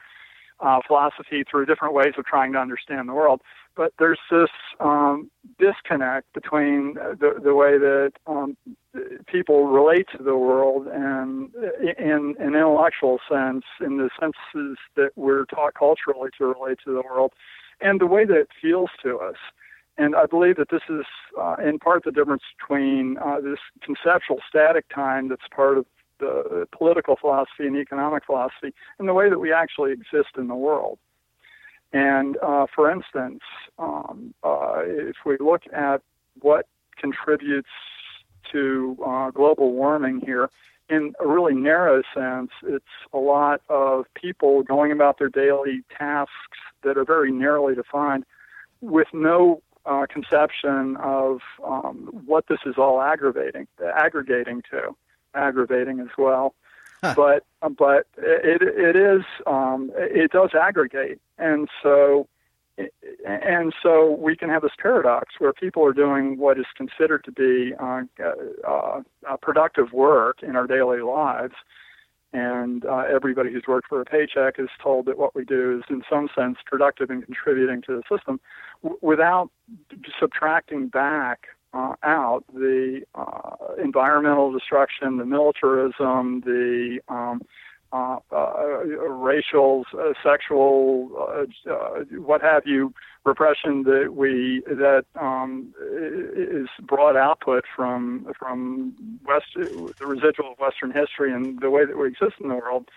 uh, 0.62 0.80
philosophy, 0.86 1.43
through 1.50 1.65
different 1.65 1.93
ways 1.93 2.13
of 2.17 2.26
trying 2.26 2.54
to 2.54 2.60
understand 2.60 3.10
the 3.10 3.13
world. 3.13 3.41
But 3.76 3.93
there's 4.00 4.19
this 4.30 4.50
um, 4.80 5.32
disconnect 5.58 6.34
between 6.34 6.95
the, 6.95 7.39
the 7.41 7.56
way 7.56 7.78
that 7.78 8.12
um, 8.28 8.58
people 9.26 9.67
relate 9.67 10.08
to 10.17 10.24
the 10.24 10.36
world 10.36 10.88
and 10.88 11.50
in 11.97 12.36
an 12.39 12.56
intellectual 12.56 13.19
sense, 13.30 13.63
in 13.80 13.97
the 13.97 14.10
senses 14.19 14.78
that 14.95 15.12
we're 15.15 15.45
taught 15.45 15.74
culturally 15.74 16.30
to 16.38 16.45
relate 16.47 16.80
to 16.86 16.93
the 16.93 17.02
world, 17.02 17.32
and 17.80 18.02
the 18.02 18.06
way 18.06 18.26
that 18.26 18.36
it 18.36 18.50
feels 18.62 18.89
to 19.04 19.17
us. 19.17 19.38
And 19.97 20.15
I 20.15 20.26
believe 20.26 20.58
that 20.58 20.69
this 20.69 20.82
is, 20.89 21.06
uh, 21.39 21.56
in 21.63 21.78
part, 21.78 22.04
the 22.04 22.12
difference 22.12 22.43
between 22.58 23.17
uh, 23.17 23.39
this 23.41 23.60
conceptual 23.84 24.39
static 24.47 24.86
time 24.93 25.30
that's 25.30 25.47
part 25.54 25.78
of 25.78 25.86
the 26.21 26.67
political 26.71 27.17
philosophy 27.17 27.67
and 27.67 27.75
economic 27.75 28.25
philosophy 28.25 28.73
and 28.97 29.10
the 29.10 29.13
way 29.13 29.29
that 29.29 29.39
we 29.39 29.51
actually 29.51 29.91
exist 29.91 30.38
in 30.38 30.47
the 30.47 30.55
world. 30.55 30.97
And 31.93 32.38
uh, 32.41 32.67
for 32.73 32.89
instance, 32.89 33.41
um, 33.77 34.34
uh, 34.43 34.81
if 34.86 35.17
we 35.25 35.38
look 35.39 35.63
at 35.73 36.01
what 36.39 36.67
contributes 36.97 37.67
to 38.53 38.97
uh, 39.05 39.31
global 39.31 39.73
warming 39.73 40.21
here, 40.25 40.49
in 40.89 41.13
a 41.19 41.27
really 41.27 41.53
narrow 41.53 42.01
sense, 42.13 42.51
it's 42.63 42.86
a 43.13 43.17
lot 43.17 43.62
of 43.69 44.05
people 44.13 44.63
going 44.63 44.91
about 44.91 45.19
their 45.19 45.29
daily 45.29 45.84
tasks 45.97 46.60
that 46.84 46.97
are 46.97 47.05
very 47.05 47.31
narrowly 47.31 47.75
defined 47.75 48.25
with 48.81 49.07
no 49.13 49.62
uh, 49.86 50.05
conception 50.10 50.97
of 50.97 51.39
um, 51.65 52.10
what 52.25 52.45
this 52.47 52.60
is 52.65 52.75
all 52.77 53.01
aggravating, 53.01 53.67
aggregating 53.95 54.62
to 54.69 54.95
aggravating 55.34 56.00
as 56.00 56.10
well. 56.17 56.54
Huh. 57.04 57.15
But 57.15 57.46
but 57.78 58.08
it 58.17 58.62
it 58.62 58.96
is 58.96 59.24
um, 59.48 59.91
it 59.96 60.32
does 60.32 60.52
aggregate, 60.54 61.20
and 61.39 61.67
so 61.82 62.28
and 63.26 63.74
so 63.82 64.12
we 64.12 64.36
can 64.36 64.50
have 64.50 64.62
this 64.62 64.72
paradox 64.80 65.34
where 65.39 65.54
people 65.54 65.84
are 65.86 65.94
doing 65.94 66.38
what 66.38 66.60
is 66.60 66.65
considered 66.76 67.24
to 67.26 67.32
be 67.32 67.74
uh, 67.80 68.02
uh, 68.67 69.02
uh, 69.30 69.38
productive 69.41 69.94
work 69.94 70.44
in 70.44 70.56
our 70.56 70.67
daily 70.67 71.02
lives, 71.02 71.56
and 72.34 72.86
uh, 72.86 73.04
everybody 73.13 73.52
who's 73.52 73.65
worked 73.67 73.88
for 73.88 74.02
a 74.02 74.06
paycheck 74.06 74.60
is 74.60 74.70
told 74.82 75.06
that 75.06 75.17
what 75.17 75.36
we 75.36 75.44
do 75.44 75.78
is 75.80 75.84
in 75.89 76.04
some 76.10 76.30
sense 76.36 76.58
productive 76.65 77.10
and 77.10 77.26
contributing 77.26 77.82
to 77.82 77.96
the 77.96 78.15
system, 78.15 78.39
w- 78.84 79.00
without 79.02 79.50
subtracting 80.20 80.88
back 80.88 81.48
uh, 81.73 81.95
out 82.03 82.43
the 82.53 83.01
uh, 83.15 83.75
environmental 83.81 84.51
destruction, 84.51 85.17
the 85.17 85.25
militarism, 85.25 86.41
the 86.41 86.99
um, 87.07 87.41
uh, 87.93 88.17
uh, 88.31 88.84
racial, 89.10 89.86
uh, 89.99 90.13
sexual, 90.23 91.10
uh, 91.69 92.03
what 92.17 92.41
have 92.41 92.63
you, 92.65 92.93
repression 93.25 93.84
that 93.84 94.13
we 94.15 94.63
that 94.65 95.03
um, 95.19 95.73
is 96.36 96.67
broad 96.81 97.15
output 97.15 97.65
from 97.75 98.31
from 98.39 98.93
West 99.25 99.45
the 99.55 100.05
residual 100.05 100.53
of 100.53 100.60
Western 100.60 100.91
history 100.91 101.34
and 101.34 101.60
the 101.60 101.69
way 101.69 101.86
that 101.86 101.97
we 101.97 102.07
exist 102.07 102.36
in 102.41 102.47
the 102.47 102.55
world 102.55 102.89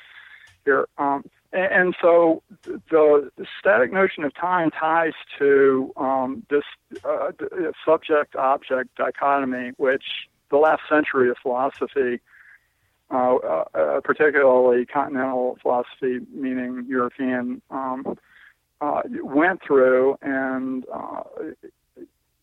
here. 0.65 0.87
Um, 0.97 1.25
and 1.55 1.95
so 2.03 2.43
the 2.65 3.31
static 3.61 3.93
notion 3.93 4.25
of 4.25 4.35
time 4.35 4.71
ties 4.71 5.13
to 5.39 5.93
um, 5.97 6.45
this 6.51 6.65
uh, 7.05 7.31
subject 7.85 8.35
object 8.35 8.97
dichotomy, 8.97 9.71
which 9.77 10.05
the 10.51 10.57
last 10.57 10.83
century 10.89 11.31
of 11.31 11.37
philosophy, 11.41 12.21
uh, 13.11 13.37
uh, 13.37 14.01
particularly 14.03 14.85
continental 14.85 15.57
philosophy, 15.63 16.19
meaning 16.33 16.85
European, 16.89 17.63
um, 17.71 18.19
uh, 18.81 19.03
went 19.23 19.63
through. 19.63 20.17
And 20.23 20.85
uh, 20.93 21.23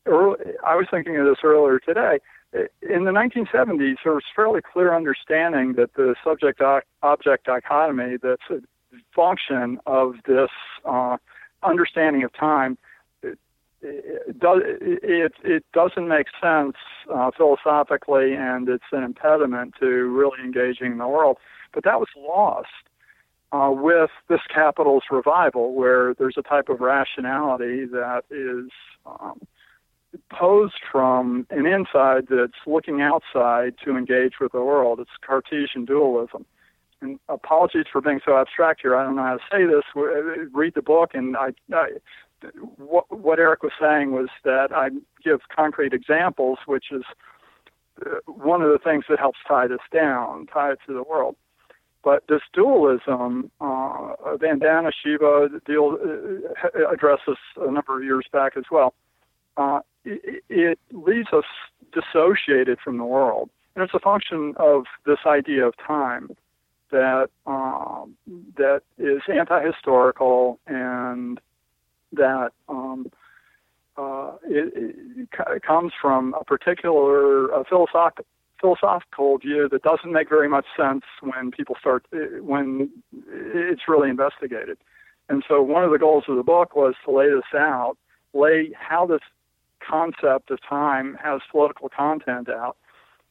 early, 0.05 0.37
I 0.65 0.75
was 0.75 0.87
thinking 0.89 1.17
of 1.17 1.25
this 1.25 1.39
earlier 1.43 1.79
today. 1.79 2.19
In 2.53 3.05
the 3.05 3.11
1970s, 3.11 3.95
there 4.03 4.13
was 4.13 4.23
fairly 4.35 4.61
clear 4.61 4.93
understanding 4.93 5.73
that 5.73 5.93
the 5.95 6.15
subject 6.23 6.61
object 7.01 7.45
dichotomy 7.45 8.17
that's 8.21 8.63
function 9.15 9.79
of 9.85 10.15
this 10.25 10.49
uh, 10.85 11.17
understanding 11.63 12.23
of 12.23 12.33
time 12.33 12.77
it, 13.23 13.37
it, 13.81 14.39
does, 14.39 14.61
it, 14.63 15.33
it 15.43 15.65
doesn't 15.73 16.07
make 16.07 16.27
sense 16.41 16.75
uh, 17.13 17.31
philosophically 17.35 18.33
and 18.33 18.69
it's 18.69 18.83
an 18.91 19.03
impediment 19.03 19.73
to 19.79 19.85
really 19.85 20.43
engaging 20.43 20.93
in 20.93 20.97
the 20.97 21.07
world. 21.07 21.37
But 21.73 21.83
that 21.83 21.99
was 21.99 22.09
lost 22.17 22.67
uh, 23.51 23.71
with 23.71 24.09
this 24.29 24.41
capital's 24.53 25.03
revival, 25.11 25.73
where 25.73 26.13
there's 26.13 26.35
a 26.37 26.41
type 26.41 26.69
of 26.69 26.79
rationality 26.79 27.85
that 27.85 28.23
is 28.29 28.69
um, 29.05 29.41
posed 30.29 30.79
from 30.91 31.47
an 31.49 31.65
inside 31.65 32.27
that's 32.29 32.53
looking 32.65 33.01
outside 33.01 33.73
to 33.83 33.97
engage 33.97 34.33
with 34.39 34.51
the 34.51 34.61
world. 34.61 34.99
It's 34.99 35.11
Cartesian 35.25 35.85
dualism. 35.85 36.45
And 37.01 37.19
apologies 37.29 37.85
for 37.91 38.01
being 38.01 38.19
so 38.23 38.37
abstract 38.37 38.81
here. 38.81 38.95
I 38.95 39.03
don't 39.03 39.15
know 39.15 39.23
how 39.23 39.37
to 39.37 39.43
say 39.51 39.65
this. 39.65 39.83
Read 40.53 40.73
the 40.75 40.81
book, 40.81 41.11
and 41.13 41.35
I, 41.35 41.49
I 41.73 41.89
what, 42.77 43.05
what 43.15 43.39
Eric 43.39 43.63
was 43.63 43.71
saying 43.79 44.11
was 44.11 44.29
that 44.43 44.69
I 44.71 44.89
give 45.23 45.41
concrete 45.55 45.93
examples, 45.93 46.59
which 46.65 46.85
is 46.91 47.03
uh, 48.05 48.15
one 48.25 48.61
of 48.61 48.71
the 48.71 48.79
things 48.79 49.05
that 49.09 49.19
helps 49.19 49.39
tie 49.47 49.67
this 49.67 49.79
down, 49.93 50.47
tie 50.47 50.71
it 50.71 50.79
to 50.87 50.93
the 50.93 51.03
world. 51.03 51.35
But 52.03 52.23
this 52.27 52.41
dualism, 52.53 53.51
uh, 53.61 54.15
Vandana 54.37 54.91
Shiva 54.91 55.49
deal, 55.67 55.97
uh, 56.03 56.91
addressed 56.91 57.23
this 57.27 57.37
a 57.57 57.71
number 57.71 57.97
of 57.97 58.03
years 58.03 58.25
back 58.31 58.53
as 58.57 58.63
well. 58.71 58.95
Uh, 59.57 59.81
it, 60.03 60.43
it 60.49 60.79
leaves 60.91 61.27
us 61.31 61.43
dissociated 61.93 62.79
from 62.83 62.97
the 62.97 63.05
world. 63.05 63.49
And 63.75 63.83
it's 63.83 63.93
a 63.93 63.99
function 63.99 64.55
of 64.57 64.85
this 65.05 65.19
idea 65.25 65.65
of 65.65 65.75
time 65.77 66.29
that 66.91 67.29
um, 67.45 68.15
that 68.57 68.81
is 68.97 69.21
anti-historical 69.27 70.59
and 70.67 71.39
that 72.13 72.51
um, 72.69 73.07
uh, 73.97 74.33
it, 74.43 75.29
it, 75.33 75.63
comes 75.63 75.91
from 76.01 76.35
a 76.39 76.43
particular 76.43 77.53
uh, 77.53 77.63
philosophical 77.67 78.25
philosophical 78.59 79.39
view 79.39 79.67
that 79.67 79.81
doesn't 79.81 80.11
make 80.11 80.29
very 80.29 80.47
much 80.47 80.65
sense 80.77 81.03
when 81.21 81.49
people 81.49 81.75
start 81.79 82.05
when 82.11 82.89
it's 83.11 83.81
really 83.87 84.09
investigated. 84.09 84.77
And 85.29 85.43
so 85.47 85.61
one 85.61 85.83
of 85.83 85.91
the 85.91 85.97
goals 85.97 86.25
of 86.27 86.35
the 86.35 86.43
book 86.43 86.75
was 86.75 86.93
to 87.05 87.11
lay 87.11 87.29
this 87.29 87.41
out, 87.55 87.97
lay 88.33 88.71
how 88.77 89.07
this 89.07 89.21
concept 89.79 90.51
of 90.51 90.59
time 90.61 91.17
has 91.21 91.41
political 91.51 91.89
content 91.89 92.49
out, 92.49 92.77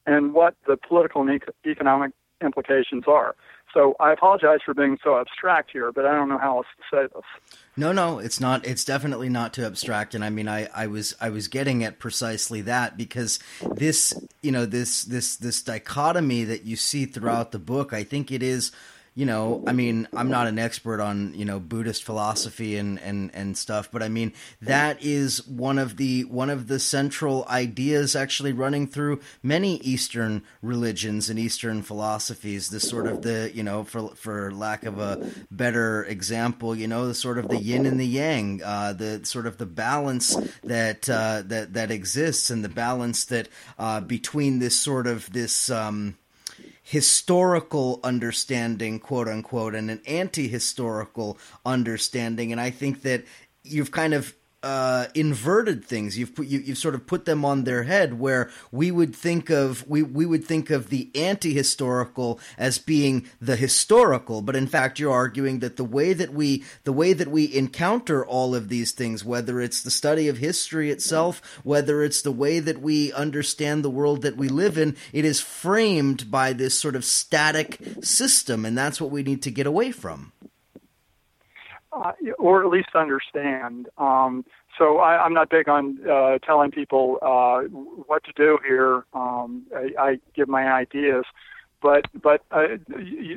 and 0.05 0.33
what 0.33 0.55
the 0.67 0.75
political 0.75 1.21
and 1.21 1.41
economic 1.65 2.11
implications 2.41 3.03
are. 3.07 3.35
So 3.73 3.95
I 3.99 4.11
apologize 4.11 4.59
for 4.65 4.73
being 4.73 4.97
so 5.03 5.17
abstract 5.17 5.71
here, 5.71 5.91
but 5.91 6.05
I 6.05 6.13
don't 6.13 6.27
know 6.27 6.37
how 6.37 6.57
else 6.57 6.67
to 6.77 6.95
say 6.95 7.07
this. 7.13 7.57
No, 7.77 7.93
no, 7.93 8.19
it's 8.19 8.39
not. 8.39 8.65
It's 8.65 8.83
definitely 8.83 9.29
not 9.29 9.53
too 9.53 9.63
abstract, 9.63 10.13
and 10.13 10.25
I 10.25 10.29
mean, 10.29 10.49
I, 10.49 10.67
I 10.75 10.87
was, 10.87 11.15
I 11.21 11.29
was 11.29 11.47
getting 11.47 11.83
at 11.83 11.99
precisely 11.99 12.61
that 12.61 12.97
because 12.97 13.39
this, 13.75 14.13
you 14.41 14.51
know, 14.51 14.65
this, 14.65 15.03
this, 15.03 15.37
this 15.37 15.61
dichotomy 15.61 16.43
that 16.43 16.65
you 16.65 16.75
see 16.75 17.05
throughout 17.05 17.51
the 17.51 17.59
book, 17.59 17.93
I 17.93 18.03
think 18.03 18.29
it 18.29 18.43
is 18.43 18.71
you 19.13 19.25
know, 19.25 19.61
I 19.67 19.73
mean, 19.73 20.07
I'm 20.13 20.29
not 20.29 20.47
an 20.47 20.57
expert 20.57 21.01
on, 21.01 21.33
you 21.33 21.43
know, 21.43 21.59
Buddhist 21.59 22.05
philosophy 22.05 22.77
and, 22.77 22.97
and, 23.01 23.29
and 23.33 23.57
stuff, 23.57 23.91
but 23.91 24.01
I 24.01 24.07
mean, 24.07 24.31
that 24.61 25.03
is 25.03 25.45
one 25.45 25.77
of 25.77 25.97
the, 25.97 26.23
one 26.23 26.49
of 26.49 26.67
the 26.67 26.79
central 26.79 27.45
ideas 27.49 28.15
actually 28.15 28.53
running 28.53 28.87
through 28.87 29.19
many 29.43 29.77
Eastern 29.79 30.43
religions 30.61 31.29
and 31.29 31.37
Eastern 31.37 31.81
philosophies. 31.81 32.69
This 32.69 32.87
sort 32.87 33.05
of 33.05 33.21
the, 33.21 33.51
you 33.53 33.63
know, 33.63 33.83
for, 33.83 34.15
for 34.15 34.49
lack 34.53 34.85
of 34.85 34.97
a 34.97 35.29
better 35.51 36.05
example, 36.05 36.73
you 36.73 36.87
know, 36.87 37.05
the 37.05 37.13
sort 37.13 37.37
of 37.37 37.49
the 37.49 37.57
yin 37.57 37.85
and 37.85 37.99
the 37.99 38.07
yang, 38.07 38.61
uh, 38.63 38.93
the 38.93 39.25
sort 39.25 39.45
of 39.45 39.57
the 39.57 39.65
balance 39.65 40.35
that, 40.63 41.09
uh, 41.09 41.43
that, 41.47 41.73
that 41.73 41.91
exists 41.91 42.49
and 42.49 42.63
the 42.63 42.69
balance 42.69 43.25
that, 43.25 43.49
uh, 43.77 43.99
between 43.99 44.59
this 44.59 44.79
sort 44.79 45.05
of 45.05 45.29
this, 45.33 45.69
um, 45.69 46.15
historical 46.81 47.99
understanding, 48.03 48.99
quote 48.99 49.27
unquote, 49.27 49.75
and 49.75 49.91
an 49.91 50.01
anti 50.07 50.47
historical 50.47 51.37
understanding. 51.65 52.51
And 52.51 52.59
I 52.59 52.69
think 52.69 53.03
that 53.03 53.23
you've 53.63 53.91
kind 53.91 54.13
of 54.13 54.33
uh, 54.63 55.07
inverted 55.15 55.83
things. 55.83 56.17
You've 56.17 56.35
put, 56.35 56.47
you, 56.47 56.59
you've 56.59 56.77
sort 56.77 56.95
of 56.95 57.07
put 57.07 57.25
them 57.25 57.43
on 57.43 57.63
their 57.63 57.83
head, 57.83 58.19
where 58.19 58.49
we 58.71 58.91
would 58.91 59.15
think 59.15 59.49
of 59.49 59.87
we 59.87 60.03
we 60.03 60.25
would 60.25 60.45
think 60.45 60.69
of 60.69 60.89
the 60.89 61.09
anti-historical 61.15 62.39
as 62.57 62.77
being 62.77 63.27
the 63.39 63.55
historical, 63.55 64.41
but 64.41 64.55
in 64.55 64.67
fact, 64.67 64.99
you're 64.99 65.11
arguing 65.11 65.59
that 65.59 65.77
the 65.77 65.83
way 65.83 66.13
that 66.13 66.33
we 66.33 66.63
the 66.83 66.93
way 66.93 67.13
that 67.13 67.27
we 67.27 67.53
encounter 67.53 68.25
all 68.25 68.53
of 68.53 68.69
these 68.69 68.91
things, 68.91 69.25
whether 69.25 69.59
it's 69.59 69.81
the 69.81 69.91
study 69.91 70.27
of 70.27 70.37
history 70.37 70.91
itself, 70.91 71.41
whether 71.63 72.03
it's 72.03 72.21
the 72.21 72.31
way 72.31 72.59
that 72.59 72.81
we 72.81 73.11
understand 73.13 73.83
the 73.83 73.89
world 73.89 74.21
that 74.21 74.37
we 74.37 74.47
live 74.47 74.77
in, 74.77 74.95
it 75.11 75.25
is 75.25 75.39
framed 75.39 76.29
by 76.29 76.53
this 76.53 76.77
sort 76.79 76.95
of 76.95 77.03
static 77.03 77.79
system, 78.01 78.65
and 78.65 78.77
that's 78.77 79.01
what 79.01 79.11
we 79.11 79.23
need 79.23 79.41
to 79.41 79.51
get 79.51 79.65
away 79.65 79.91
from 79.91 80.31
uh, 81.93 82.13
or 82.39 82.63
at 82.63 82.69
least 82.69 82.89
understand. 82.95 83.87
Um, 83.97 84.45
so 84.77 84.99
I, 84.99 85.23
I'm 85.23 85.33
not 85.33 85.49
big 85.49 85.67
on 85.67 85.97
uh, 86.09 86.37
telling 86.39 86.71
people 86.71 87.17
uh, 87.21 87.61
what 88.07 88.23
to 88.23 88.31
do 88.35 88.57
here. 88.65 89.05
Um, 89.13 89.63
I, 89.75 89.89
I 89.99 90.19
give 90.33 90.47
my 90.47 90.71
ideas, 90.71 91.25
but 91.81 92.05
but 92.21 92.43
uh, 92.51 92.77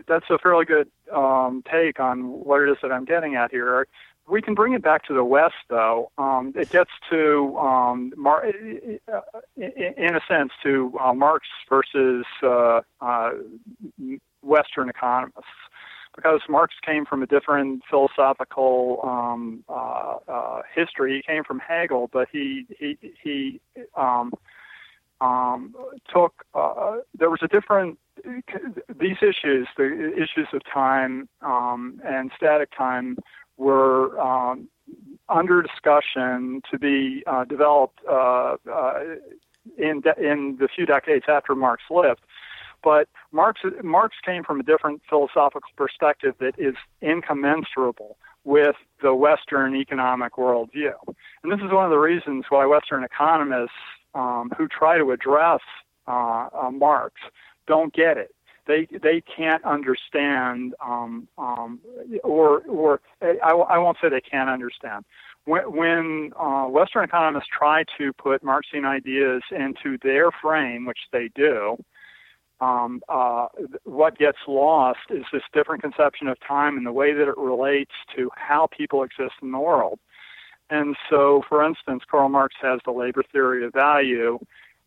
that's 0.06 0.26
a 0.30 0.38
fairly 0.38 0.64
good 0.64 0.88
um, 1.12 1.62
take 1.70 1.98
on 2.00 2.44
what 2.44 2.62
it 2.62 2.70
is 2.70 2.76
that 2.82 2.92
I'm 2.92 3.04
getting 3.04 3.34
at 3.34 3.50
here. 3.50 3.86
We 4.26 4.40
can 4.40 4.54
bring 4.54 4.72
it 4.72 4.82
back 4.82 5.04
to 5.08 5.12
the 5.12 5.24
West, 5.24 5.54
though. 5.68 6.10
Um, 6.16 6.54
it 6.56 6.70
gets 6.70 6.90
to, 7.10 7.58
um, 7.58 8.10
Mar- 8.16 8.46
in 8.46 9.00
a 10.16 10.20
sense, 10.26 10.50
to 10.62 10.96
uh, 10.98 11.12
Marx 11.12 11.46
versus 11.68 12.24
uh, 12.42 12.80
Western 14.42 14.88
economists 14.88 15.44
because 16.14 16.40
Marx 16.48 16.74
came 16.84 17.04
from 17.04 17.22
a 17.22 17.26
different 17.26 17.82
philosophical 17.88 19.00
um, 19.02 19.64
uh, 19.68 20.16
uh, 20.28 20.62
history. 20.74 21.16
He 21.16 21.32
came 21.32 21.44
from 21.44 21.58
Hegel, 21.58 22.08
but 22.12 22.28
he 22.30 22.66
he 22.78 22.98
he 23.22 23.60
um, 23.96 24.32
um, 25.20 25.74
took. 26.12 26.44
Uh, 26.54 26.98
there 27.18 27.30
was 27.30 27.40
a 27.42 27.48
different. 27.48 27.98
These 28.24 29.16
issues, 29.22 29.68
the 29.76 30.12
issues 30.16 30.48
of 30.52 30.62
time 30.72 31.28
um, 31.42 32.00
and 32.04 32.30
static 32.36 32.70
time, 32.76 33.18
were 33.56 34.18
um, 34.20 34.68
under 35.28 35.62
discussion 35.62 36.62
to 36.70 36.78
be 36.78 37.22
uh, 37.26 37.44
developed 37.44 37.98
uh, 38.08 38.56
uh, 38.72 39.00
in 39.76 40.00
de- 40.00 40.18
in 40.18 40.56
the 40.60 40.68
few 40.68 40.86
decades 40.86 41.24
after 41.28 41.54
Marx 41.54 41.82
lived. 41.90 42.20
But 42.84 43.08
Marx, 43.32 43.62
Marx 43.82 44.14
came 44.24 44.44
from 44.44 44.60
a 44.60 44.62
different 44.62 45.00
philosophical 45.08 45.70
perspective 45.74 46.34
that 46.38 46.54
is 46.58 46.74
incommensurable 47.00 48.18
with 48.44 48.76
the 49.02 49.14
Western 49.14 49.74
economic 49.74 50.34
worldview. 50.34 50.92
And 51.42 51.50
this 51.50 51.60
is 51.60 51.72
one 51.72 51.86
of 51.86 51.90
the 51.90 51.98
reasons 51.98 52.44
why 52.50 52.66
Western 52.66 53.02
economists 53.02 53.72
um, 54.14 54.52
who 54.56 54.68
try 54.68 54.98
to 54.98 55.10
address 55.12 55.60
uh, 56.06 56.48
uh, 56.52 56.70
Marx 56.70 57.14
don't 57.66 57.92
get 57.94 58.18
it. 58.18 58.34
They 58.66 58.86
they 59.02 59.22
can't 59.22 59.62
understand, 59.64 60.74
um, 60.82 61.28
um, 61.36 61.80
or 62.22 62.60
or 62.62 63.00
I, 63.20 63.50
I 63.50 63.78
won't 63.78 63.98
say 64.00 64.08
they 64.08 64.22
can't 64.22 64.48
understand. 64.48 65.04
When, 65.46 66.32
uh, 66.40 66.64
Western 66.68 67.04
economists 67.04 67.48
try 67.52 67.84
to 67.98 68.14
put 68.14 68.42
Marxian 68.42 68.86
ideas 68.86 69.42
into 69.50 69.98
their 70.02 70.30
frame, 70.30 70.86
which 70.86 71.00
they 71.12 71.28
do, 71.34 71.76
um, 72.60 73.02
uh, 73.08 73.46
what 73.84 74.18
gets 74.18 74.38
lost 74.46 75.00
is 75.10 75.24
this 75.32 75.42
different 75.52 75.82
conception 75.82 76.28
of 76.28 76.38
time 76.46 76.76
and 76.76 76.86
the 76.86 76.92
way 76.92 77.12
that 77.12 77.28
it 77.28 77.36
relates 77.36 77.92
to 78.16 78.30
how 78.36 78.68
people 78.76 79.02
exist 79.02 79.34
in 79.42 79.52
the 79.52 79.58
world. 79.58 79.98
And 80.70 80.96
so, 81.10 81.42
for 81.48 81.64
instance, 81.64 82.04
Karl 82.10 82.28
Marx 82.28 82.54
has 82.62 82.80
the 82.84 82.92
labor 82.92 83.22
theory 83.32 83.64
of 83.64 83.72
value 83.72 84.38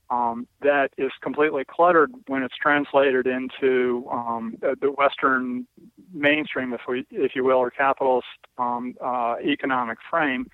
um, 0.09 0.47
that 0.61 0.89
is 0.97 1.11
completely 1.21 1.65
cluttered 1.65 2.11
when 2.27 2.41
it's 2.41 2.55
translated 2.55 3.27
into 3.27 4.07
um, 4.11 4.57
the 4.61 4.91
Western 4.91 5.67
mainstream, 6.13 6.73
if, 6.73 6.81
we, 6.87 7.05
if 7.11 7.35
you 7.35 7.43
will, 7.43 7.57
or 7.57 7.69
capitalist 7.69 8.27
um, 8.57 8.95
uh, 9.03 9.35
economic 9.43 9.97
frame. 10.09 10.49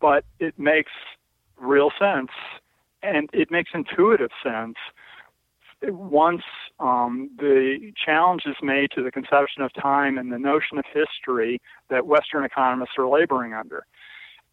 But 0.00 0.24
it 0.38 0.58
makes 0.58 0.92
real 1.56 1.90
sense 1.98 2.30
and 3.02 3.30
it 3.32 3.50
makes 3.50 3.70
intuitive 3.72 4.30
sense 4.42 4.76
once 5.82 6.42
um, 6.80 7.30
the 7.38 7.92
challenge 8.04 8.42
is 8.46 8.56
made 8.62 8.90
to 8.92 9.02
the 9.02 9.10
conception 9.10 9.62
of 9.62 9.72
time 9.74 10.18
and 10.18 10.32
the 10.32 10.38
notion 10.38 10.78
of 10.78 10.84
history 10.92 11.60
that 11.90 12.06
Western 12.06 12.44
economists 12.44 12.94
are 12.98 13.08
laboring 13.08 13.54
under. 13.54 13.84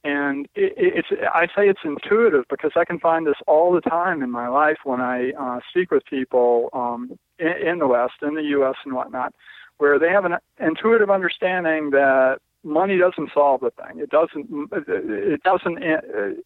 And 0.04 0.48
it, 0.54 0.74
it's, 0.78 1.08
I 1.34 1.48
say 1.48 1.68
it's 1.68 1.80
intuitive 1.84 2.46
because 2.50 2.72
I 2.76 2.86
can 2.86 3.00
find 3.00 3.26
this 3.26 3.38
all 3.48 3.74
the 3.74 3.82
time 3.82 4.22
in 4.22 4.30
my 4.30 4.48
life 4.48 4.78
when 4.84 5.02
I 5.02 5.32
uh, 5.32 5.60
speak 5.70 5.90
with 5.90 6.06
people 6.06 6.70
um, 6.74 7.18
in, 7.40 7.68
in 7.68 7.80
the 7.80 7.88
West, 7.88 8.14
in 8.22 8.36
the 8.36 8.44
U.S. 8.44 8.76
and 8.86 8.94
whatnot, 8.94 9.34
where 9.78 9.98
they 9.98 10.10
have 10.10 10.26
an 10.26 10.36
intuitive 10.60 11.10
understanding 11.10 11.90
that 11.90 12.38
money 12.64 13.00
doesn't 13.00 13.32
solve 13.34 13.62
the 13.62 13.72
thing. 13.72 14.00
It 14.00 14.12
doesn't. 14.12 14.48
It 14.88 15.42
doesn't. 15.44 15.80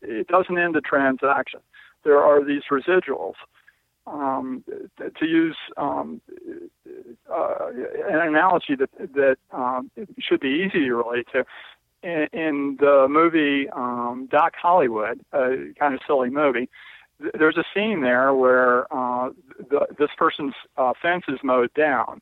It 0.01 0.27
doesn't 0.27 0.57
end 0.57 0.75
the 0.75 0.81
transaction. 0.81 1.59
There 2.05 2.21
are 2.21 2.43
these 2.43 2.63
residuals 2.71 3.35
um, 4.07 4.63
to 4.97 5.25
use 5.25 5.57
um, 5.77 6.21
uh, 7.31 7.67
an 8.09 8.27
analogy 8.27 8.75
that 8.75 8.89
that 8.97 9.37
um, 9.51 9.91
should 10.19 10.39
be 10.39 10.65
easy 10.65 10.85
to 10.85 10.95
relate 10.95 11.27
to, 11.33 11.45
in, 12.03 12.27
in 12.33 12.77
the 12.79 13.07
movie 13.09 13.69
um, 13.69 14.27
Doc 14.31 14.53
Hollywood, 14.61 15.21
a 15.33 15.73
kind 15.77 15.93
of 15.93 15.99
silly 16.07 16.29
movie, 16.29 16.69
th- 17.21 17.33
there's 17.37 17.57
a 17.57 17.63
scene 17.73 18.01
there 18.01 18.33
where 18.33 18.91
uh, 18.93 19.29
the, 19.69 19.87
this 19.97 20.09
person's 20.17 20.53
uh, 20.77 20.93
fence 21.01 21.25
is 21.27 21.39
mowed 21.43 21.73
down, 21.73 22.21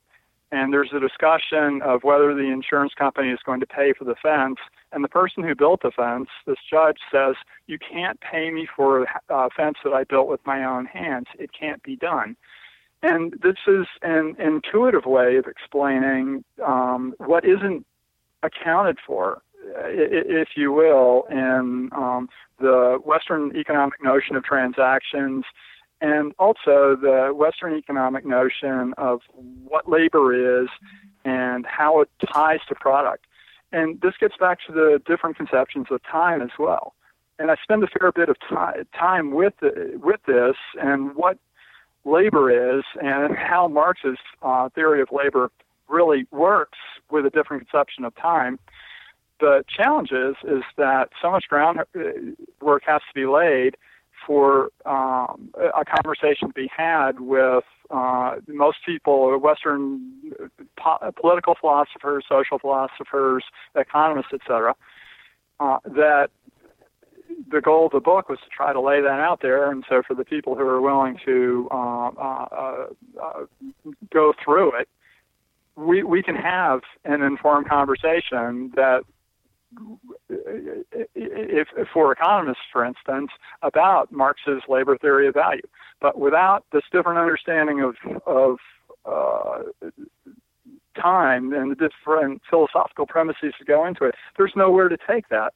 and 0.52 0.72
there's 0.72 0.92
a 0.94 1.00
discussion 1.00 1.82
of 1.82 2.04
whether 2.04 2.34
the 2.34 2.50
insurance 2.52 2.94
company 2.94 3.30
is 3.30 3.40
going 3.46 3.60
to 3.60 3.66
pay 3.66 3.94
for 3.94 4.06
the 4.06 4.16
fence. 4.16 4.58
And 4.92 5.04
the 5.04 5.10
person 5.10 5.44
who 5.44 5.56
built 5.56 5.82
the 5.82 5.92
fence, 5.92 6.30
this 6.46 6.58
judge 6.70 6.98
says, 7.12 7.36
you 7.68 7.78
can't 7.78 8.20
pay 8.22 8.50
me 8.52 8.68
for 8.74 9.06
a 9.30 9.50
fence 9.50 9.78
that 9.84 9.94
I 9.94 10.06
built 10.06 10.28
with 10.30 10.40
my 10.46 10.64
own 10.64 10.86
hands. 10.86 11.28
It 11.38 11.52
can't 11.58 11.84
be 11.84 11.98
done. 11.98 12.38
And 13.04 13.34
this 13.44 13.58
is 13.68 13.86
an 14.02 14.36
intuitive 14.40 15.06
way 15.06 15.36
of 15.36 15.46
explaining 15.46 16.44
um, 16.66 17.14
what 17.18 17.46
isn't 17.46 17.86
accounted 18.42 18.98
for, 19.06 19.42
if 19.86 20.50
you 20.56 20.72
will, 20.72 21.26
in 21.30 21.90
um, 21.96 22.30
the 22.60 23.00
Western 23.04 23.56
economic 23.56 24.02
notion 24.02 24.36
of 24.36 24.44
transactions 24.44 25.44
and 26.02 26.34
also 26.38 26.96
the 26.96 27.32
Western 27.34 27.76
economic 27.76 28.26
notion 28.26 28.94
of 28.98 29.22
what 29.64 29.90
labor 29.90 30.62
is 30.62 30.70
and 31.26 31.66
how 31.66 32.02
it 32.02 32.10
ties 32.32 32.60
to 32.70 32.76
product. 32.76 33.26
And 33.72 34.00
this 34.02 34.14
gets 34.20 34.36
back 34.38 34.60
to 34.68 34.72
the 34.72 35.02
different 35.06 35.36
conceptions 35.36 35.88
of 35.92 36.02
time 36.04 36.42
as 36.42 36.52
well. 36.58 36.94
And 37.40 37.52
I 37.52 37.56
spend 37.62 37.84
a 37.84 37.88
fair 37.88 38.12
bit 38.12 38.30
of 38.30 38.38
time 38.98 39.32
with 39.32 39.54
with 39.62 40.22
this 40.26 40.56
and 40.82 41.16
what 41.16 41.38
labor 42.06 42.78
is 42.78 42.84
and 43.02 43.36
how 43.36 43.68
Marx's 43.68 44.18
uh, 44.42 44.70
theory 44.70 45.02
of 45.02 45.10
labor 45.12 45.52
really 45.88 46.26
works 46.32 46.80
with 47.12 47.26
a 47.26 47.30
different 47.30 47.68
conception 47.70 48.06
of 48.06 48.16
time. 48.16 48.60
The 49.40 49.64
challenge 49.68 50.12
is, 50.12 50.36
is 50.44 50.64
that 50.78 51.10
so 51.22 51.30
much 51.30 51.46
groundwork 51.48 52.84
has 52.86 53.02
to 53.02 53.14
be 53.14 53.26
laid 53.26 53.78
for 54.28 54.70
um, 54.86 55.50
a 55.56 55.86
conversation 55.86 56.50
to 56.50 56.54
be 56.54 56.70
had 56.76 57.22
with 57.22 57.64
uh, 57.90 58.36
most 58.48 58.80
people, 58.86 59.40
Western 59.40 60.12
po- 60.78 61.12
political 61.20 61.56
philosophers, 61.60 62.26
social 62.28 62.60
philosophers, 62.60 63.46
economists, 63.76 64.34
etc., 64.34 64.76
uh, 65.62 65.78
that 65.86 66.28
the 67.50 67.62
goal 67.62 67.86
of 67.86 67.94
the 67.94 68.00
book 68.02 68.30
was 68.30 68.40
to 68.40 68.50
try 68.50 68.74
to 68.74 68.82
lay 68.82 69.02
that 69.02 69.20
out 69.22 69.40
there. 69.42 69.72
And 69.72 69.86
so, 69.88 70.04
for 70.06 70.14
the 70.14 70.26
people 70.26 70.56
who 70.56 70.64
are 70.64 70.82
willing 70.82 71.18
to 71.26 71.70
uh, 71.72 72.10
uh, 72.10 72.88
uh 73.24 73.46
go 74.12 74.34
through 74.44 74.78
it, 74.80 74.90
we 75.78 76.04
we 76.04 76.22
can 76.22 76.36
have 76.36 76.82
an 77.06 77.22
informed 77.22 77.70
conversation 77.70 78.72
that 78.76 79.04
if, 80.30 81.68
if 81.76 81.88
for 81.94 82.12
economists, 82.12 82.64
for 82.72 82.86
instance, 82.86 83.32
about 83.62 84.12
Marx's 84.12 84.62
labor 84.68 84.98
theory 84.98 85.28
of 85.28 85.34
value. 85.34 85.62
But 86.00 86.20
without 86.20 86.66
this 86.72 86.84
different 86.92 87.20
understanding 87.20 87.82
of, 87.82 87.96
of 88.26 88.58
uh, 89.06 89.90
time 91.00 91.54
and 91.54 91.72
the 91.72 91.76
different 91.76 92.42
philosophical 92.50 93.06
premises 93.06 93.54
that 93.60 93.68
go 93.68 93.86
into 93.86 94.06
it, 94.06 94.16
there's 94.38 94.54
nowhere 94.56 94.90
to 94.90 94.98
take 95.08 95.30
that. 95.30 95.54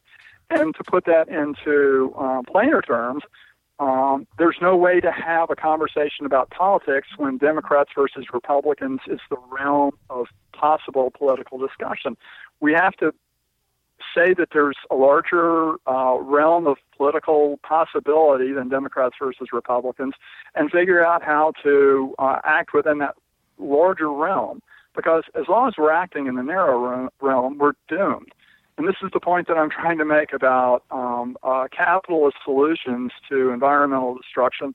And 0.50 0.76
to 0.76 0.84
put 0.84 1.06
that 1.06 1.30
into 1.30 2.14
uh, 2.18 2.42
plainer 2.52 2.82
terms, 2.82 3.24
um, 3.80 4.28
there's 4.38 4.58
no 4.62 4.76
way 4.76 5.00
to 5.00 5.12
have 5.12 5.50
a 5.50 5.56
conversation 5.56 6.26
about 6.26 6.52
politics 6.52 7.08
when 7.18 7.38
Democrats 7.38 7.90
versus 7.96 8.26
Republicans 8.32 9.00
is 9.08 9.20
the 9.30 9.38
realm 9.50 9.92
of 10.10 10.28
possible 10.54 11.12
political 11.18 11.58
discussion. 11.58 12.16
We 12.60 12.74
have 12.74 12.94
to 12.98 13.14
say 14.16 14.34
that 14.34 14.50
there's 14.54 14.78
a 14.90 14.96
larger 14.96 15.74
uh, 15.88 16.18
realm 16.20 16.68
of 16.68 16.78
political 16.96 17.60
possibility 17.64 18.52
than 18.54 18.70
Democrats 18.70 19.16
versus 19.20 19.50
Republicans, 19.54 20.14
and 20.56 20.72
figure 20.72 21.06
out 21.06 21.24
how 21.24 21.54
to 21.64 22.14
uh, 22.20 22.40
act 22.44 22.74
within 22.74 23.00
that 23.00 23.16
larger 23.58 24.12
realm. 24.12 24.62
Because 24.96 25.24
as 25.36 25.48
long 25.48 25.70
as 25.70 25.76
we're 25.78 25.92
acting 25.92 26.28
in 26.28 26.36
the 26.36 26.44
narrow 26.44 27.10
realm, 27.22 27.58
we're 27.58 27.74
doomed. 27.88 28.34
And 28.78 28.88
this 28.88 28.96
is 29.04 29.10
the 29.14 29.20
point 29.20 29.48
that 29.48 29.58
I'm 29.58 29.70
trying 29.70 29.98
to 30.00 30.06
make 30.06 30.34
about 30.34 30.84
um, 30.92 31.38
uh, 31.44 31.68
capitalist 31.72 32.38
solutions 32.44 33.12
to 33.30 33.52
environmental 33.52 34.16
destruction 34.16 34.74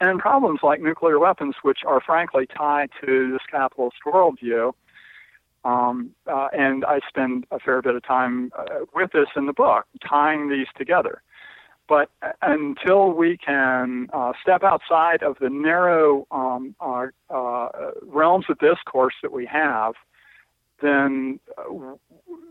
and 0.00 0.18
problems 0.18 0.60
like 0.62 0.80
nuclear 0.80 1.18
weapons, 1.18 1.54
which 1.62 1.80
are 1.86 2.00
frankly 2.00 2.46
tied 2.46 2.90
to 3.04 3.32
this 3.32 3.42
capitalist 3.50 3.96
worldview. 4.06 4.72
Um, 5.64 6.10
uh, 6.30 6.48
and 6.52 6.84
I 6.84 7.00
spend 7.08 7.46
a 7.50 7.58
fair 7.58 7.80
bit 7.80 7.94
of 7.94 8.02
time 8.02 8.52
uh, 8.58 8.84
with 8.94 9.12
this 9.12 9.28
in 9.34 9.46
the 9.46 9.52
book, 9.52 9.86
tying 10.06 10.50
these 10.50 10.66
together. 10.76 11.22
But 11.88 12.10
uh, 12.22 12.32
until 12.42 13.12
we 13.12 13.36
can 13.36 14.08
uh, 14.12 14.32
step 14.42 14.62
outside 14.62 15.22
of 15.22 15.36
the 15.40 15.50
narrow 15.50 16.26
um, 16.30 16.74
uh, 16.80 17.06
uh, 17.30 17.68
realms 18.02 18.46
of 18.48 18.58
discourse 18.58 19.14
that 19.22 19.32
we 19.32 19.46
have, 19.46 19.94
then 20.82 21.40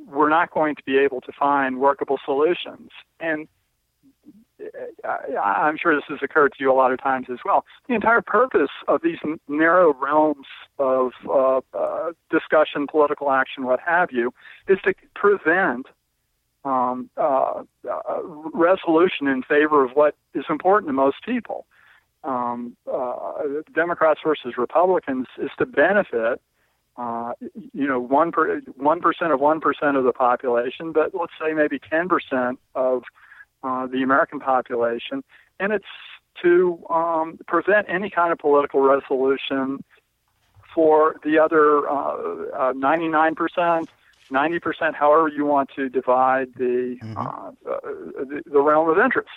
we're 0.08 0.30
not 0.30 0.52
going 0.52 0.76
to 0.76 0.84
be 0.84 0.98
able 0.98 1.22
to 1.22 1.32
find 1.38 1.80
workable 1.80 2.20
solutions. 2.26 2.90
And 3.20 3.48
I'm 5.04 5.78
sure 5.78 5.96
this 5.96 6.04
has 6.10 6.20
occurred 6.22 6.54
to 6.54 6.64
you 6.64 6.72
a 6.72 6.74
lot 6.74 6.92
of 6.92 7.02
times 7.02 7.28
as 7.32 7.40
well. 7.44 7.66
The 7.88 7.96
entire 7.96 8.22
purpose 8.22 8.70
of 8.88 9.02
these 9.02 9.18
narrow 9.48 9.94
realms 9.94 10.46
of 10.80 11.12
uh, 11.28 11.62
uh, 11.74 12.12
discussion, 12.30 12.88
political 12.88 13.32
action, 13.32 13.66
what 13.66 13.80
have 13.80 14.12
you, 14.12 14.34
is 14.68 14.80
to 14.84 14.94
prevent 15.16 15.88
um, 16.66 17.10
uh, 17.18 17.64
uh 17.90 18.22
resolution 18.54 19.28
in 19.28 19.44
favor 19.44 19.84
of 19.84 19.92
what 19.96 20.16
is 20.34 20.46
important 20.50 20.88
to 20.90 20.94
most 20.94 21.18
people. 21.26 21.66
Um, 22.24 22.78
uh, 22.90 23.34
Democrats 23.76 24.22
versus 24.24 24.54
Republicans 24.58 25.28
is 25.38 25.50
to 25.58 25.66
benefit 25.66 26.40
uh, 26.96 27.34
you 27.74 27.88
know, 27.88 28.00
one 28.00 28.32
per 28.32 28.60
one 28.78 29.02
percent 29.02 29.32
of 29.34 29.40
one 29.40 29.60
percent 29.60 29.98
of 29.98 30.04
the 30.04 30.14
population, 30.14 30.92
but 30.92 31.14
let's 31.14 31.34
say 31.42 31.54
maybe 31.54 31.80
ten 31.80 32.08
percent 32.08 32.60
of 32.76 33.04
uh, 33.64 33.88
the 33.88 34.04
American 34.04 34.40
population, 34.40 35.24
and 35.60 35.72
it's 35.72 35.86
to 36.42 36.84
um, 36.90 37.40
prevent 37.48 37.88
any 37.90 38.10
kind 38.10 38.32
of 38.32 38.40
political 38.40 38.82
resolution 38.82 39.84
for 40.74 41.16
the 41.24 41.38
other 41.38 41.88
uh, 41.88 42.72
uh, 42.72 42.74
99%, 42.74 43.88
90%, 44.32 44.96
however 44.96 45.28
you 45.28 45.46
want 45.46 45.70
to 45.76 45.90
divide 45.90 46.48
the, 46.56 46.98
mm-hmm. 47.02 47.18
uh, 47.18 47.52
the, 47.66 48.42
the, 48.46 48.60
realm 48.60 48.90
of 48.90 48.98
interest. 48.98 49.30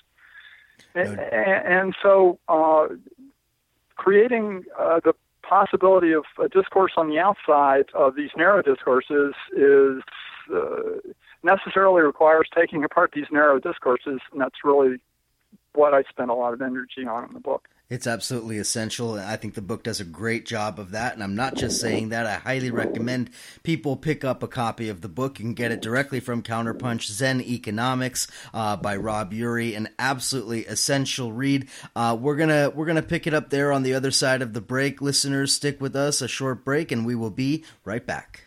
And, 0.95 1.19
and, 1.21 1.94
so 2.03 2.38
uh, 2.48 2.88
creating 3.96 4.65
uh, 4.79 5.00
the 5.05 5.15
possibility 5.42 6.13
of 6.13 6.25
a 6.42 6.48
discourse 6.48 6.92
on 6.96 7.09
the 7.09 7.19
outside 7.19 7.87
of 7.94 8.17
these 8.17 8.31
narrow 8.37 8.63
discourses 8.63 9.35
is 9.55 10.03
necessarily 11.43 12.03
requires 12.03 12.49
taking 12.55 12.85
apart 12.85 13.13
these 13.15 13.27
narrow 13.31 13.59
discourses, 13.59 14.21
and 14.33 14.41
that's 14.41 14.65
really 14.65 14.99
what 15.75 15.95
I 15.95 16.03
spent 16.05 16.31
a 16.31 16.35
lot 16.35 16.55
of 16.55 16.63
energy 16.63 17.07
on 17.07 17.25
in 17.25 17.35
the 17.35 17.41
book. 17.41 17.69
It's 17.89 18.09
absolutely 18.09 18.59
essential. 18.59 19.15
and 19.15 19.25
I 19.25 19.37
think 19.37 19.55
the 19.55 19.63
book 19.63 19.85
does 19.85 20.01
a 20.01 20.05
great 20.05 20.45
job 20.45 20.81
of 20.81 20.91
that. 20.91 21.15
And 21.15 21.23
I'm 21.23 21.37
not 21.37 21.55
just 21.55 21.81
saying 21.81 22.09
that. 22.09 22.27
I 22.27 22.35
highly 22.35 22.73
recommend 22.73 23.31
people 23.63 23.97
pick 23.97 24.25
up 24.25 24.43
a 24.43 24.49
copy 24.49 24.89
of 24.89 25.03
the 25.03 25.09
book. 25.09 25.39
You 25.39 25.45
can 25.45 25.55
get 25.55 25.71
it 25.71 25.83
directly 25.83 26.19
from 26.19 26.43
Counterpunch 26.43 27.07
Zen 27.07 27.41
Economics 27.41 28.27
uh, 28.53 28.77
by 28.77 28.97
Rob 28.97 29.33
Urie. 29.33 29.77
An 29.77 29.89
absolutely 30.01 30.67
essential 30.67 31.33
read. 31.33 31.69
Uh, 31.95 32.17
we're 32.21 32.37
gonna 32.37 32.71
we're 32.75 32.87
gonna 32.87 33.03
pick 33.03 33.29
it 33.29 33.35
up 33.35 33.51
there 33.51 33.71
on 33.71 33.85
the 33.85 33.95
other 33.95 34.11
side 34.11 34.43
of 34.43 34.53
the 34.53 34.61
break. 34.61 35.01
Listeners, 35.01 35.53
stick 35.53 35.81
with 35.81 35.95
us. 35.95 36.21
A 36.21 36.27
short 36.27 36.65
break, 36.65 36.91
and 36.91 37.07
we 37.07 37.15
will 37.15 37.31
be 37.31 37.65
right 37.85 38.05
back. 38.05 38.46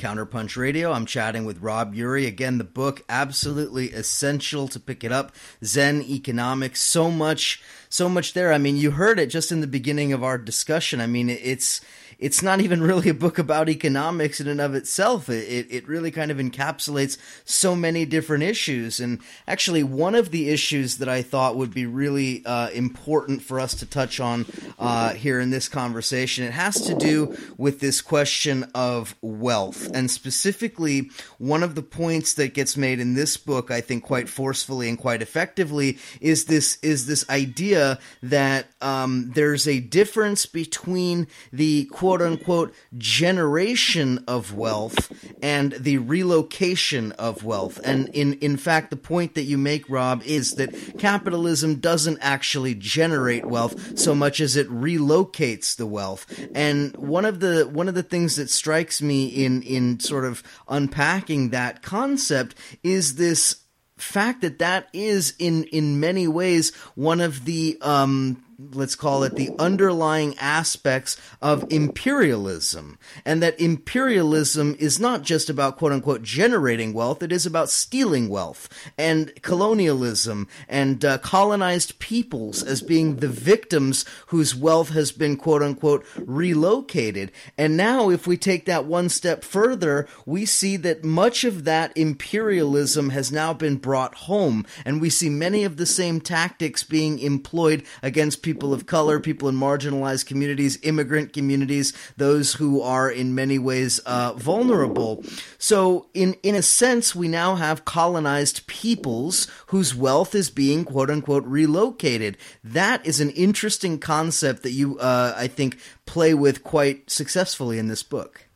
Counterpunch 0.00 0.56
Radio. 0.56 0.92
I'm 0.92 1.04
chatting 1.04 1.44
with 1.44 1.60
Rob 1.60 1.94
Urie. 1.94 2.26
Again, 2.26 2.56
the 2.58 2.64
book, 2.64 3.02
absolutely 3.08 3.90
essential 3.90 4.66
to 4.68 4.80
pick 4.80 5.04
it 5.04 5.12
up. 5.12 5.32
Zen 5.62 6.02
Economics, 6.02 6.80
so 6.80 7.10
much, 7.10 7.62
so 7.90 8.08
much 8.08 8.32
there. 8.32 8.52
I 8.52 8.58
mean, 8.58 8.76
you 8.76 8.92
heard 8.92 9.20
it 9.20 9.26
just 9.26 9.52
in 9.52 9.60
the 9.60 9.66
beginning 9.66 10.12
of 10.14 10.24
our 10.24 10.38
discussion. 10.38 11.00
I 11.00 11.06
mean, 11.06 11.28
it's, 11.28 11.82
it's 12.20 12.42
not 12.42 12.60
even 12.60 12.82
really 12.82 13.08
a 13.08 13.14
book 13.14 13.38
about 13.38 13.68
economics 13.68 14.40
in 14.40 14.46
and 14.46 14.60
of 14.60 14.74
itself. 14.74 15.28
It, 15.28 15.66
it 15.70 15.88
really 15.88 16.10
kind 16.10 16.30
of 16.30 16.36
encapsulates 16.36 17.16
so 17.44 17.74
many 17.74 18.04
different 18.04 18.44
issues. 18.44 19.00
And 19.00 19.20
actually, 19.48 19.82
one 19.82 20.14
of 20.14 20.30
the 20.30 20.50
issues 20.50 20.98
that 20.98 21.08
I 21.08 21.22
thought 21.22 21.56
would 21.56 21.72
be 21.72 21.86
really 21.86 22.44
uh, 22.44 22.68
important 22.70 23.42
for 23.42 23.58
us 23.58 23.74
to 23.76 23.86
touch 23.86 24.20
on 24.20 24.44
uh, 24.78 25.14
here 25.14 25.40
in 25.40 25.50
this 25.50 25.68
conversation, 25.68 26.44
it 26.44 26.52
has 26.52 26.80
to 26.82 26.94
do 26.94 27.36
with 27.56 27.80
this 27.80 28.02
question 28.02 28.70
of 28.74 29.16
wealth. 29.22 29.90
And 29.94 30.10
specifically, 30.10 31.10
one 31.38 31.62
of 31.62 31.74
the 31.74 31.82
points 31.82 32.34
that 32.34 32.52
gets 32.52 32.76
made 32.76 33.00
in 33.00 33.14
this 33.14 33.38
book, 33.38 33.70
I 33.70 33.80
think 33.80 34.04
quite 34.04 34.28
forcefully 34.28 34.88
and 34.88 34.98
quite 34.98 35.22
effectively, 35.22 35.98
is 36.20 36.44
this 36.44 36.78
is 36.82 37.06
this 37.06 37.28
idea 37.30 37.98
that 38.22 38.66
um, 38.82 39.32
there's 39.34 39.66
a 39.66 39.80
difference 39.80 40.44
between 40.44 41.26
the 41.52 41.86
quote 41.86 42.09
quote 42.10 42.22
unquote 42.22 42.74
generation 42.98 44.24
of 44.26 44.52
wealth 44.52 45.12
and 45.40 45.70
the 45.74 45.96
relocation 45.98 47.12
of 47.12 47.44
wealth. 47.44 47.78
And 47.84 48.08
in, 48.08 48.32
in 48.40 48.56
fact, 48.56 48.90
the 48.90 48.96
point 48.96 49.36
that 49.36 49.44
you 49.44 49.56
make, 49.56 49.88
Rob, 49.88 50.20
is 50.24 50.54
that 50.54 50.98
capitalism 50.98 51.76
doesn't 51.76 52.18
actually 52.20 52.74
generate 52.74 53.46
wealth 53.46 53.96
so 53.96 54.12
much 54.12 54.40
as 54.40 54.56
it 54.56 54.68
relocates 54.68 55.76
the 55.76 55.86
wealth. 55.86 56.26
And 56.52 56.96
one 56.96 57.24
of 57.24 57.38
the, 57.38 57.68
one 57.72 57.86
of 57.86 57.94
the 57.94 58.02
things 58.02 58.34
that 58.36 58.50
strikes 58.50 59.00
me 59.00 59.28
in, 59.28 59.62
in 59.62 60.00
sort 60.00 60.24
of 60.24 60.42
unpacking 60.66 61.50
that 61.50 61.80
concept 61.80 62.56
is 62.82 63.14
this 63.14 63.62
fact 63.98 64.40
that 64.40 64.58
that 64.58 64.88
is 64.92 65.34
in, 65.38 65.62
in 65.64 66.00
many 66.00 66.26
ways 66.26 66.74
one 66.96 67.20
of 67.20 67.44
the, 67.44 67.78
um, 67.82 68.42
let's 68.72 68.96
call 68.96 69.22
it 69.22 69.36
the 69.36 69.50
underlying 69.58 70.36
aspects 70.38 71.16
of 71.40 71.64
imperialism. 71.70 72.98
And 73.24 73.42
that 73.42 73.60
imperialism 73.60 74.76
is 74.78 75.00
not 75.00 75.22
just 75.22 75.48
about 75.48 75.78
quote 75.78 75.92
unquote 75.92 76.22
generating 76.22 76.92
wealth, 76.92 77.22
it 77.22 77.32
is 77.32 77.46
about 77.46 77.70
stealing 77.70 78.28
wealth. 78.28 78.68
And 78.98 79.32
colonialism 79.42 80.48
and 80.68 81.04
uh, 81.04 81.18
colonized 81.18 81.98
peoples 81.98 82.62
as 82.62 82.82
being 82.82 83.16
the 83.16 83.28
victims 83.28 84.04
whose 84.26 84.54
wealth 84.54 84.90
has 84.90 85.12
been 85.12 85.36
quote 85.36 85.62
unquote 85.62 86.04
relocated. 86.16 87.32
And 87.56 87.76
now, 87.76 88.10
if 88.10 88.26
we 88.26 88.36
take 88.36 88.66
that 88.66 88.84
one 88.84 89.08
step 89.08 89.44
further, 89.44 90.06
we 90.26 90.44
see 90.44 90.76
that 90.78 91.04
much 91.04 91.44
of 91.44 91.64
that 91.64 91.96
imperialism 91.96 93.10
has 93.10 93.32
now 93.32 93.52
been 93.52 93.76
brought 93.76 94.14
home. 94.14 94.66
And 94.84 95.00
we 95.00 95.10
see 95.10 95.30
many 95.30 95.64
of 95.64 95.76
the 95.76 95.86
same 95.86 96.20
tactics 96.20 96.82
being 96.82 97.18
employed 97.18 97.84
against 98.02 98.42
people 98.42 98.49
people 98.50 98.74
of 98.74 98.84
color, 98.84 99.20
people 99.20 99.48
in 99.48 99.54
marginalized 99.54 100.26
communities, 100.26 100.76
immigrant 100.82 101.32
communities, 101.32 101.92
those 102.16 102.54
who 102.54 102.82
are 102.82 103.08
in 103.08 103.32
many 103.32 103.60
ways 103.60 104.00
uh, 104.00 104.32
vulnerable. 104.32 105.22
So, 105.56 106.08
in 106.14 106.34
in 106.42 106.56
a 106.56 106.62
sense, 106.62 107.14
we 107.14 107.28
now 107.28 107.54
have 107.54 107.84
colonized 107.84 108.66
peoples 108.66 109.46
whose 109.68 109.94
wealth 109.94 110.34
is 110.34 110.50
being 110.50 110.84
quote 110.84 111.10
unquote 111.10 111.44
relocated. 111.44 112.36
That 112.64 113.06
is 113.06 113.20
an 113.20 113.30
interesting 113.30 114.00
concept 114.00 114.64
that 114.64 114.72
you, 114.72 114.98
uh, 114.98 115.32
I 115.36 115.46
think, 115.46 115.78
play 116.06 116.34
with 116.34 116.64
quite 116.64 117.08
successfully 117.08 117.78
in 117.78 117.86
this 117.86 118.02
book. 118.02 118.48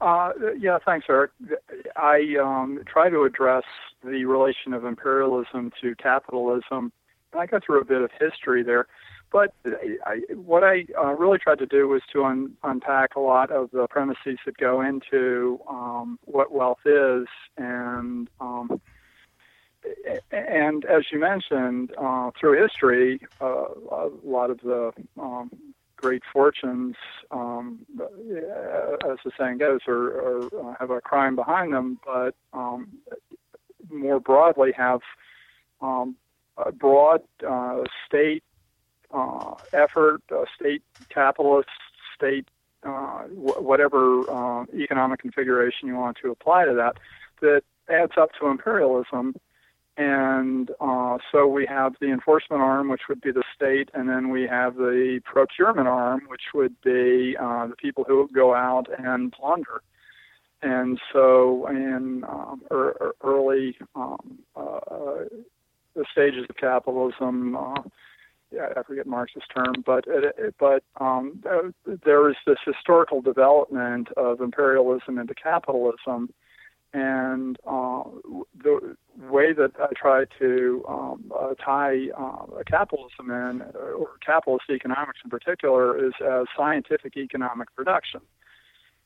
Uh, 0.00 0.30
yeah, 0.58 0.78
thanks, 0.82 1.04
Eric. 1.10 1.32
I 1.94 2.36
um, 2.42 2.80
try 2.86 3.10
to 3.10 3.24
address 3.24 3.64
the 4.02 4.24
relation 4.24 4.72
of 4.72 4.86
imperialism 4.86 5.72
to 5.82 5.94
capitalism 5.96 6.90
I 7.36 7.46
go 7.46 7.60
through 7.64 7.80
a 7.80 7.84
bit 7.84 8.02
of 8.02 8.10
history 8.18 8.62
there. 8.62 8.86
But 9.32 9.54
I, 9.64 10.22
what 10.34 10.64
I 10.64 10.86
uh, 11.00 11.14
really 11.14 11.38
tried 11.38 11.60
to 11.60 11.66
do 11.66 11.86
was 11.86 12.02
to 12.12 12.24
un- 12.24 12.56
unpack 12.64 13.14
a 13.14 13.20
lot 13.20 13.52
of 13.52 13.70
the 13.70 13.86
premises 13.88 14.38
that 14.44 14.56
go 14.56 14.80
into 14.80 15.60
um, 15.68 16.18
what 16.24 16.52
wealth 16.52 16.80
is, 16.84 17.26
and 17.56 18.28
um, 18.40 18.80
and 20.32 20.84
as 20.84 21.04
you 21.12 21.20
mentioned, 21.20 21.92
uh, 21.96 22.32
through 22.38 22.60
history, 22.60 23.20
uh, 23.40 23.66
a 23.92 24.10
lot 24.24 24.50
of 24.50 24.58
the 24.60 24.92
um, 25.18 25.50
great 25.96 26.22
fortunes, 26.32 26.96
um, 27.30 27.86
as 28.00 29.18
the 29.24 29.30
saying 29.38 29.58
goes, 29.58 29.80
are, 29.86 30.20
are 30.20 30.70
uh, 30.70 30.74
have 30.78 30.90
a 30.90 31.00
crime 31.00 31.36
behind 31.36 31.72
them, 31.72 32.00
but 32.04 32.34
um, 32.52 32.88
more 33.90 34.18
broadly 34.18 34.72
have 34.76 35.00
um, 35.80 36.16
a 36.66 36.72
broad 36.72 37.22
uh, 37.46 37.82
state 38.06 38.42
uh, 39.12 39.54
effort, 39.72 40.22
uh, 40.30 40.44
state 40.58 40.82
capitalist, 41.08 41.68
state 42.14 42.46
uh, 42.82 43.24
whatever 43.24 44.30
uh, 44.30 44.64
economic 44.74 45.20
configuration 45.20 45.88
you 45.88 45.94
want 45.96 46.16
to 46.22 46.30
apply 46.30 46.64
to 46.64 46.74
that, 46.74 46.96
that 47.40 47.62
adds 47.90 48.12
up 48.16 48.30
to 48.38 48.46
imperialism. 48.46 49.34
And 49.96 50.70
uh, 50.80 51.18
so 51.30 51.46
we 51.46 51.66
have 51.66 51.94
the 52.00 52.06
enforcement 52.06 52.62
arm, 52.62 52.88
which 52.88 53.02
would 53.08 53.20
be 53.20 53.32
the 53.32 53.42
state, 53.54 53.90
and 53.92 54.08
then 54.08 54.30
we 54.30 54.46
have 54.46 54.76
the 54.76 55.20
procurement 55.24 55.88
arm, 55.88 56.22
which 56.28 56.54
would 56.54 56.80
be 56.80 57.34
the 57.34 57.74
people 57.76 58.04
who 58.04 58.28
go 58.32 58.54
out 58.54 58.86
and 58.98 59.30
plunder. 59.32 59.82
And 60.62 60.98
so, 61.12 61.66
in 61.68 62.24
um, 62.24 62.62
er- 62.70 63.14
early 63.22 63.78
um, 63.94 64.38
the 65.94 66.04
stages 66.10 66.46
of 66.48 66.56
capitalism. 66.56 67.56
Uh, 67.56 67.82
I 68.52 68.82
forget 68.82 69.06
Marx's 69.06 69.42
term, 69.54 69.74
but 69.86 70.04
it, 70.08 70.54
but 70.58 70.82
um, 71.00 71.42
there 72.04 72.28
is 72.28 72.36
this 72.46 72.58
historical 72.64 73.22
development 73.22 74.08
of 74.16 74.40
imperialism 74.40 75.18
into 75.18 75.34
capitalism, 75.34 76.32
and 76.92 77.56
uh, 77.64 78.02
the 78.60 78.96
way 79.28 79.52
that 79.52 79.72
I 79.78 79.92
try 79.94 80.24
to 80.40 80.84
um, 80.88 81.32
uh, 81.38 81.54
tie 81.64 82.08
uh, 82.16 82.62
capitalism 82.66 83.30
in, 83.30 83.62
or 83.72 84.08
capitalist 84.24 84.64
economics 84.68 85.20
in 85.22 85.30
particular, 85.30 86.04
is 86.04 86.14
as 86.20 86.46
scientific 86.56 87.16
economic 87.16 87.74
production. 87.76 88.20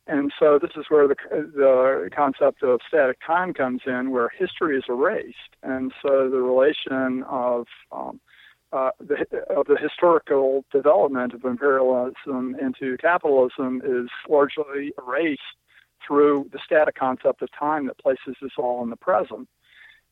And 0.07 0.33
so 0.39 0.59
this 0.61 0.73
is 0.77 0.85
where 0.89 1.09
the, 1.09 1.17
the 1.31 2.11
concept 2.15 2.63
of 2.63 2.81
static 2.87 3.19
time 3.27 3.55
comes 3.55 3.83
in, 3.87 4.11
where 4.11 4.29
history 4.29 4.77
is 4.77 4.85
erased. 4.89 5.57
And 5.63 5.93
so 6.03 6.29
the 6.29 6.43
relation 6.43 7.23
of 7.25 7.67
um, 7.91 8.21
uh, 8.71 8.91
the, 8.99 9.25
of 9.57 9.67
the 9.67 9.77
historical 9.81 10.65
development 10.73 11.33
of 11.33 11.45
imperialism 11.45 12.57
into 12.61 12.97
capitalism 12.99 13.81
is 13.85 14.11
largely 14.29 14.93
erased 14.99 15.41
through 16.07 16.51
the 16.53 16.59
static 16.65 16.97
concept 16.97 17.41
of 17.41 17.49
time 17.59 17.87
that 17.87 17.99
places 17.99 18.37
us 18.43 18.51
all 18.59 18.83
in 18.83 18.91
the 18.91 18.97
present. 18.97 19.49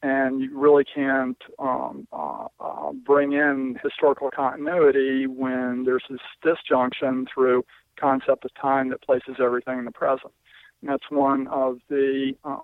And 0.03 0.41
you 0.41 0.59
really 0.59 0.85
can't 0.85 1.41
um, 1.59 2.09
uh, 2.13 2.47
uh, 2.59 2.93
bring 2.93 3.33
in 3.35 3.79
historical 3.83 4.31
continuity 4.31 5.27
when 5.27 5.85
there's 5.85 6.05
this 6.09 6.21
disjunction 6.43 7.27
through 7.33 7.65
concept 7.97 8.45
of 8.45 8.55
time 8.55 8.91
that 8.91 9.03
places 9.03 9.37
everything 9.39 9.79
in 9.79 9.85
the 9.85 9.93
present. 9.93 10.33
And 10.81 10.91
that's 10.91 11.11
one 11.11 11.47
of 11.49 11.79
the 11.89 12.35
uh, 12.45 12.57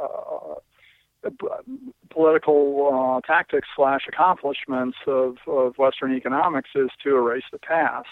uh, 0.00 0.54
political 2.10 3.20
uh, 3.22 3.26
tactics 3.26 3.68
slash 3.76 4.02
accomplishments 4.08 4.96
of, 5.06 5.36
of 5.46 5.78
Western 5.78 6.14
economics 6.14 6.70
is 6.74 6.90
to 7.04 7.16
erase 7.16 7.44
the 7.52 7.58
past. 7.58 8.08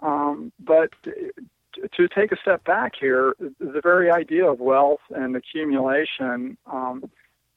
Um, 0.00 0.52
but 0.58 0.90
to 1.02 2.08
take 2.08 2.32
a 2.32 2.36
step 2.42 2.64
back 2.64 2.92
here, 3.00 3.34
the 3.38 3.80
very 3.82 4.10
idea 4.10 4.44
of 4.46 4.60
wealth 4.60 5.00
and 5.10 5.36
accumulation 5.36 6.56
um, 6.66 7.10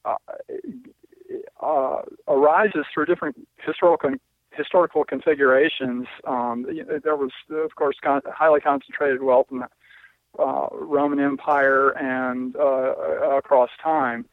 uh, 0.06 0.16
uh, 1.62 2.02
arises 2.28 2.86
through 2.94 3.06
different 3.06 3.48
historical 3.58 4.12
historical 4.58 5.04
configurations. 5.04 6.08
Um, 6.26 6.66
there 7.04 7.16
was, 7.16 7.32
of 7.52 7.76
course, 7.76 7.96
con- 8.04 8.22
highly 8.26 8.60
concentrated 8.60 9.22
wealth 9.22 9.48
in 9.52 9.60
the 9.60 9.70
uh, 10.40 10.68
Roman 10.72 11.20
Empire 11.20 11.90
and 11.92 12.56
uh, 12.56 13.38
across 13.38 13.70
time. 13.82 14.26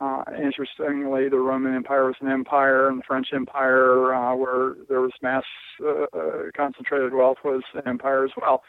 Uh, 0.00 0.24
interestingly, 0.42 1.28
the 1.28 1.36
Roman 1.36 1.74
Empire 1.74 2.06
was 2.06 2.16
an 2.20 2.28
empire, 2.28 2.88
and 2.88 3.00
the 3.00 3.02
French 3.06 3.28
Empire, 3.34 4.14
uh, 4.14 4.34
where 4.34 4.74
there 4.88 5.00
was 5.00 5.12
mass 5.20 5.44
uh, 5.84 6.04
uh, 6.16 6.42
concentrated 6.56 7.12
wealth, 7.12 7.36
was 7.44 7.62
an 7.74 7.82
empire 7.86 8.24
as 8.24 8.30
well. 8.40 8.62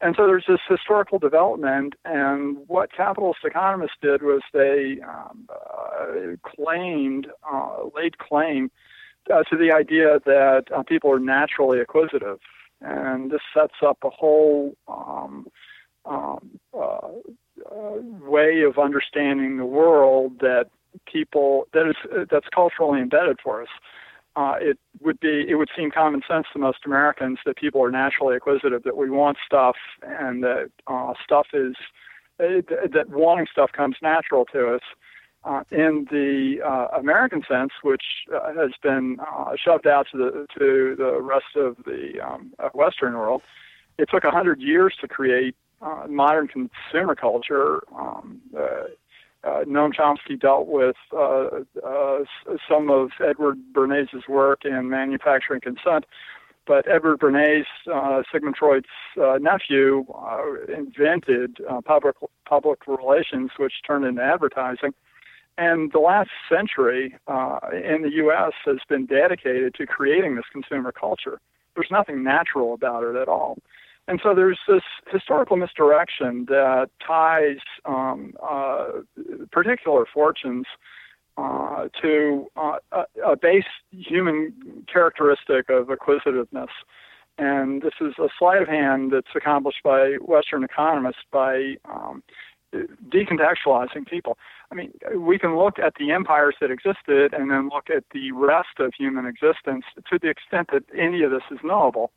And 0.00 0.14
so 0.16 0.26
there's 0.26 0.44
this 0.46 0.60
historical 0.68 1.18
development, 1.18 1.94
and 2.04 2.58
what 2.66 2.92
capitalist 2.92 3.40
economists 3.44 3.96
did 4.02 4.22
was 4.22 4.42
they 4.52 4.98
um, 5.02 5.48
claimed, 6.44 7.28
laid 7.96 8.18
claim 8.18 8.70
uh, 9.32 9.42
to 9.44 9.56
the 9.56 9.72
idea 9.72 10.20
that 10.24 10.64
uh, 10.74 10.82
people 10.82 11.10
are 11.10 11.20
naturally 11.20 11.80
acquisitive, 11.80 12.38
and 12.80 13.30
this 13.30 13.40
sets 13.54 13.74
up 13.84 13.98
a 14.02 14.10
whole 14.10 14.74
um, 14.88 15.46
um, 16.04 16.58
uh, 16.74 17.08
uh, 17.70 17.96
way 18.20 18.62
of 18.62 18.78
understanding 18.78 19.56
the 19.56 19.66
world 19.66 20.38
that 20.40 20.66
people 21.06 21.66
that 21.72 21.88
is 21.88 22.26
that's 22.30 22.48
culturally 22.54 23.00
embedded 23.00 23.38
for 23.42 23.62
us. 23.62 23.68
Uh, 24.36 24.54
it 24.60 24.78
would 25.00 25.18
be 25.18 25.44
it 25.48 25.56
would 25.56 25.68
seem 25.76 25.90
common 25.90 26.22
sense 26.28 26.46
to 26.52 26.58
most 26.58 26.78
Americans 26.86 27.38
that 27.44 27.56
people 27.56 27.82
are 27.82 27.90
naturally 27.90 28.36
acquisitive, 28.36 28.82
that 28.84 28.96
we 28.96 29.10
want 29.10 29.36
stuff, 29.44 29.76
and 30.02 30.44
that 30.44 30.70
uh, 30.86 31.12
stuff 31.24 31.48
is 31.52 31.74
uh, 32.40 32.62
that 32.92 33.06
wanting 33.08 33.46
stuff 33.50 33.72
comes 33.72 33.96
natural 34.00 34.44
to 34.44 34.74
us. 34.74 34.82
Uh, 35.44 35.62
in 35.70 36.06
the 36.10 36.60
uh, 36.66 36.88
American 36.98 37.42
sense, 37.48 37.70
which 37.82 38.02
uh, 38.34 38.52
has 38.54 38.72
been 38.82 39.18
uh, 39.20 39.52
shoved 39.56 39.86
out 39.86 40.06
to 40.10 40.18
the 40.18 40.46
to 40.58 40.96
the 40.98 41.20
rest 41.22 41.54
of 41.54 41.76
the 41.84 42.20
um, 42.20 42.52
Western 42.74 43.14
world, 43.14 43.40
it 43.98 44.08
took 44.10 44.24
hundred 44.24 44.60
years 44.60 44.94
to 45.00 45.06
create 45.06 45.54
uh, 45.80 46.04
modern 46.08 46.48
consumer 46.48 47.14
culture. 47.14 47.82
Um, 47.96 48.40
Noam 49.44 49.94
Chomsky 49.94 50.38
dealt 50.38 50.66
with 50.66 50.96
some 52.68 52.90
of 52.90 53.10
Edward 53.24 53.58
Bernays' 53.72 54.28
work 54.28 54.64
in 54.64 54.90
Manufacturing 54.90 55.60
Consent, 55.60 56.04
but 56.68 56.86
Edward 56.86 57.18
Bernays, 57.18 57.64
uh, 57.92 58.22
Sigmund 58.30 58.56
Freud's 58.58 58.86
uh, 59.20 59.38
nephew, 59.40 60.04
uh, 60.14 60.42
invented 60.72 61.56
uh, 61.68 61.80
public 61.80 62.16
public 62.46 62.86
relations, 62.86 63.50
which 63.56 63.72
turned 63.86 64.04
into 64.04 64.22
advertising. 64.22 64.92
And 65.58 65.90
the 65.92 65.98
last 65.98 66.30
century 66.48 67.16
uh, 67.26 67.58
in 67.72 68.02
the 68.02 68.12
U.S. 68.12 68.52
has 68.64 68.78
been 68.88 69.06
dedicated 69.06 69.74
to 69.74 69.86
creating 69.86 70.36
this 70.36 70.44
consumer 70.52 70.92
culture. 70.92 71.40
There's 71.74 71.90
nothing 71.90 72.22
natural 72.22 72.74
about 72.74 73.02
it 73.02 73.16
at 73.16 73.26
all. 73.26 73.58
And 74.06 74.20
so 74.22 74.34
there's 74.34 74.58
this 74.68 74.84
historical 75.12 75.56
misdirection 75.56 76.46
that 76.46 76.90
ties 77.04 77.58
um, 77.84 78.34
uh, 78.42 78.86
particular 79.50 80.06
fortunes 80.14 80.64
uh, 81.36 81.88
to 82.02 82.46
uh, 82.56 82.78
a, 82.92 83.04
a 83.32 83.36
base 83.36 83.64
human 83.90 84.84
characteristic 84.90 85.68
of 85.68 85.90
acquisitiveness. 85.90 86.70
And 87.36 87.82
this 87.82 87.94
is 88.00 88.14
a 88.18 88.28
sleight 88.38 88.62
of 88.62 88.68
hand 88.68 89.12
that's 89.12 89.34
accomplished 89.36 89.82
by 89.84 90.14
Western 90.20 90.64
economists 90.64 91.22
by 91.30 91.74
um, 91.84 92.22
decontextualizing 93.08 94.06
people. 94.06 94.36
I 94.70 94.74
mean, 94.74 94.92
we 95.16 95.38
can 95.38 95.56
look 95.56 95.78
at 95.78 95.94
the 95.98 96.12
empires 96.12 96.56
that 96.60 96.70
existed 96.70 97.32
and 97.32 97.50
then 97.50 97.70
look 97.72 97.88
at 97.90 98.04
the 98.12 98.32
rest 98.32 98.78
of 98.78 98.92
human 98.96 99.26
existence 99.26 99.84
to 100.10 100.18
the 100.20 100.28
extent 100.28 100.68
that 100.72 100.84
any 100.96 101.22
of 101.22 101.30
this 101.30 101.42
is 101.50 101.58
knowable. 101.64 102.10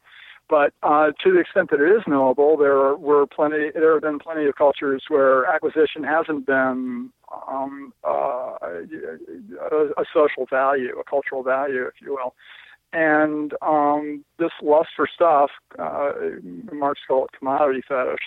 But 0.49 0.73
uh, 0.83 1.11
to 1.23 1.31
the 1.31 1.39
extent 1.39 1.69
that 1.69 1.79
it 1.79 1.89
is 1.89 2.03
knowable, 2.05 2.57
there 2.57 2.95
were 2.95 3.25
plenty. 3.25 3.71
There 3.73 3.93
have 3.93 4.01
been 4.01 4.19
plenty 4.19 4.45
of 4.47 4.55
cultures 4.55 5.03
where 5.07 5.45
acquisition 5.45 6.03
hasn't 6.03 6.45
been 6.45 7.09
um, 7.47 7.93
uh, 8.03 8.57
a, 8.61 9.85
a 9.97 10.05
social 10.13 10.45
value, 10.49 10.99
a 10.99 11.05
cultural 11.09 11.41
value, 11.41 11.83
if 11.85 11.93
you 12.01 12.11
will. 12.15 12.35
And 12.91 13.53
um, 13.61 14.25
this 14.39 14.51
lust 14.61 14.89
for 14.93 15.07
stuff, 15.07 15.51
uh, 15.79 16.11
Marx 16.73 16.99
called 17.07 17.29
it 17.31 17.37
commodity 17.37 17.81
fetish, 17.87 18.19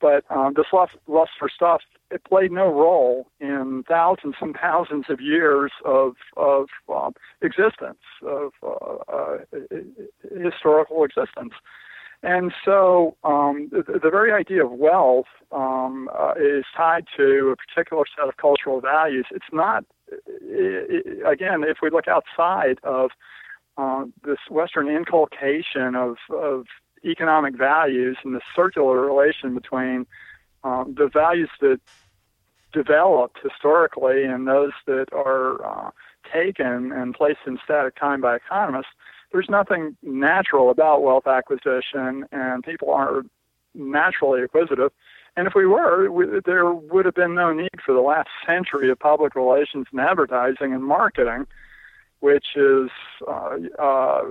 but 0.00 0.24
um, 0.30 0.54
this 0.56 0.66
lust, 0.72 0.92
lust 1.06 1.32
for 1.38 1.48
stuff, 1.48 1.80
it 2.10 2.24
played 2.24 2.52
no 2.52 2.68
role 2.68 3.26
in 3.40 3.84
thousands 3.88 4.36
and 4.40 4.56
thousands 4.60 5.06
of 5.08 5.20
years 5.20 5.72
of 5.84 6.14
of 6.36 6.66
um, 6.92 7.14
existence, 7.42 8.02
of 8.22 8.52
uh, 8.62 9.12
uh, 9.12 9.38
historical 10.40 11.04
existence. 11.04 11.54
And 12.24 12.52
so 12.64 13.16
um, 13.22 13.68
the, 13.70 13.82
the, 14.02 14.08
very 14.08 14.32
idea 14.32 14.64
of 14.64 14.72
wealth 14.72 15.26
um, 15.52 16.08
uh, 16.18 16.32
is 16.40 16.64
tied 16.74 17.04
to 17.18 17.52
a 17.52 17.56
particular 17.56 18.04
set 18.16 18.26
of 18.26 18.38
cultural 18.38 18.80
values. 18.80 19.26
It's 19.30 19.44
not, 19.52 19.84
it, 20.08 21.04
it, 21.06 21.26
again, 21.30 21.62
if 21.64 21.78
we 21.82 21.90
look 21.90 22.06
outside 22.08 22.78
of 22.82 23.10
uh, 23.76 24.06
this 24.24 24.38
Western 24.50 24.88
inculcation 24.88 25.94
of, 25.94 26.16
of 26.32 26.64
economic 27.04 27.56
values 27.56 28.16
and 28.24 28.34
the 28.34 28.40
circular 28.54 29.00
relation 29.00 29.54
between 29.54 30.06
um, 30.62 30.94
the 30.96 31.08
values 31.08 31.50
that 31.60 31.80
developed 32.72 33.38
historically 33.42 34.24
and 34.24 34.48
those 34.48 34.72
that 34.86 35.06
are 35.12 35.64
uh, 35.64 35.90
taken 36.32 36.92
and 36.92 37.14
placed 37.14 37.40
in 37.46 37.58
static 37.64 37.94
time 37.96 38.20
by 38.20 38.36
economists, 38.36 38.92
there's 39.32 39.48
nothing 39.48 39.96
natural 40.02 40.70
about 40.70 41.02
wealth 41.02 41.26
acquisition, 41.26 42.24
and 42.32 42.62
people 42.62 42.92
aren't 42.92 43.30
naturally 43.74 44.42
acquisitive. 44.42 44.92
And 45.36 45.46
if 45.46 45.54
we 45.54 45.66
were, 45.66 46.10
we, 46.10 46.26
there 46.44 46.72
would 46.72 47.04
have 47.04 47.14
been 47.14 47.34
no 47.34 47.52
need 47.52 47.80
for 47.84 47.92
the 47.92 48.00
last 48.00 48.28
century 48.46 48.90
of 48.90 48.98
public 48.98 49.34
relations 49.34 49.86
and 49.90 50.00
advertising 50.00 50.72
and 50.72 50.84
marketing, 50.84 51.46
which 52.20 52.46
is 52.56 52.90
uh, 53.26 53.56
uh, 53.78 54.22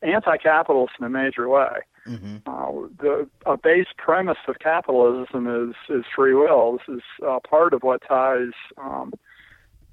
anti-capitalist 0.00 0.94
in 0.98 1.04
a 1.04 1.10
major 1.10 1.48
way. 1.48 1.80
Mm-hmm. 2.06 2.36
Uh, 2.46 2.88
the 3.00 3.28
a 3.46 3.56
base 3.56 3.86
premise 3.96 4.38
of 4.48 4.58
capitalism 4.58 5.46
is 5.46 5.76
is 5.88 6.04
free 6.14 6.34
will. 6.34 6.78
This 6.78 6.96
is 6.96 7.02
uh, 7.26 7.38
part 7.48 7.74
of 7.74 7.82
what 7.82 8.02
ties 8.06 8.52
um, 8.76 9.12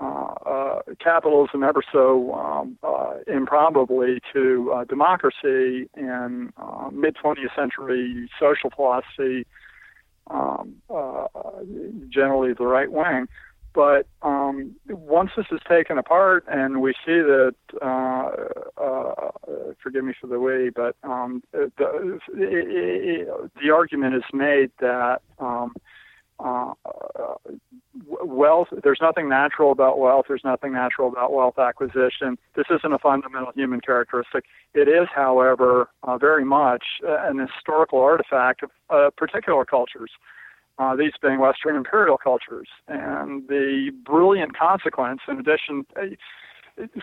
uh, 0.02 0.34
uh, 0.46 0.80
capitalism 1.04 1.62
ever 1.62 1.84
so 1.92 2.34
um, 2.34 2.78
uh, 2.84 3.16
improbably 3.28 4.22
to 4.32 4.72
uh, 4.74 4.86
democracy 4.86 5.90
and 5.96 6.54
mid 6.94 7.18
20th 7.18 7.54
century 7.54 8.30
social 8.40 8.70
philosophy, 8.70 9.46
um, 10.28 10.76
generally 12.10 12.54
the 12.54 12.66
right 12.66 12.92
wing. 12.92 13.28
But 13.74 14.08
um, 14.24 14.76
once 14.88 15.32
this 15.38 15.46
is 15.52 15.60
taken 15.70 15.98
apart 15.98 16.44
and 16.48 16.82
we 16.82 16.94
see 17.06 17.22
that, 17.22 17.56
uh, 17.82 18.30
uh, 18.82 19.32
forgive 19.82 20.04
me 20.04 20.14
for 20.20 20.28
the 20.28 20.40
way, 20.40 20.70
but 20.70 20.96
um, 21.04 21.44
the, 21.52 22.20
the 23.62 23.70
argument 23.72 24.16
is 24.16 24.24
made 24.34 24.72
that 24.80 25.22
um, 25.38 25.74
uh, 26.40 26.74
wealth, 28.24 28.70
there's 28.84 29.00
nothing 29.02 29.30
natural 29.30 29.72
about 29.72 30.00
wealth. 30.00 30.26
There's 30.28 30.44
nothing 30.44 30.74
natural 30.74 31.10
about 31.10 31.34
wealth 31.34 31.60
acquisition. 31.60 32.38
This 32.56 32.66
isn't 32.70 32.94
a 32.94 33.00
fundamental 33.00 33.52
human 33.54 33.82
characteristic. 33.82 34.46
It 34.74 34.88
is, 34.88 35.08
however, 35.14 35.90
uh, 36.04 36.18
very 36.18 36.46
much 36.46 36.84
an 37.04 37.40
historical 37.40 38.00
artifact 38.00 38.64
of 38.64 38.72
uh, 38.90 39.10
particular 39.16 39.66
cultures 39.66 40.12
uh, 40.80 40.96
these 40.96 41.12
being 41.22 41.40
Western 41.40 41.76
imperial 41.76 42.18
cultures. 42.18 42.68
And 42.88 43.48
the 43.48 43.92
brilliant 44.06 44.58
consequence, 44.58 45.20
in 45.28 45.38
addition, 45.40 45.86
uh, 45.96 46.06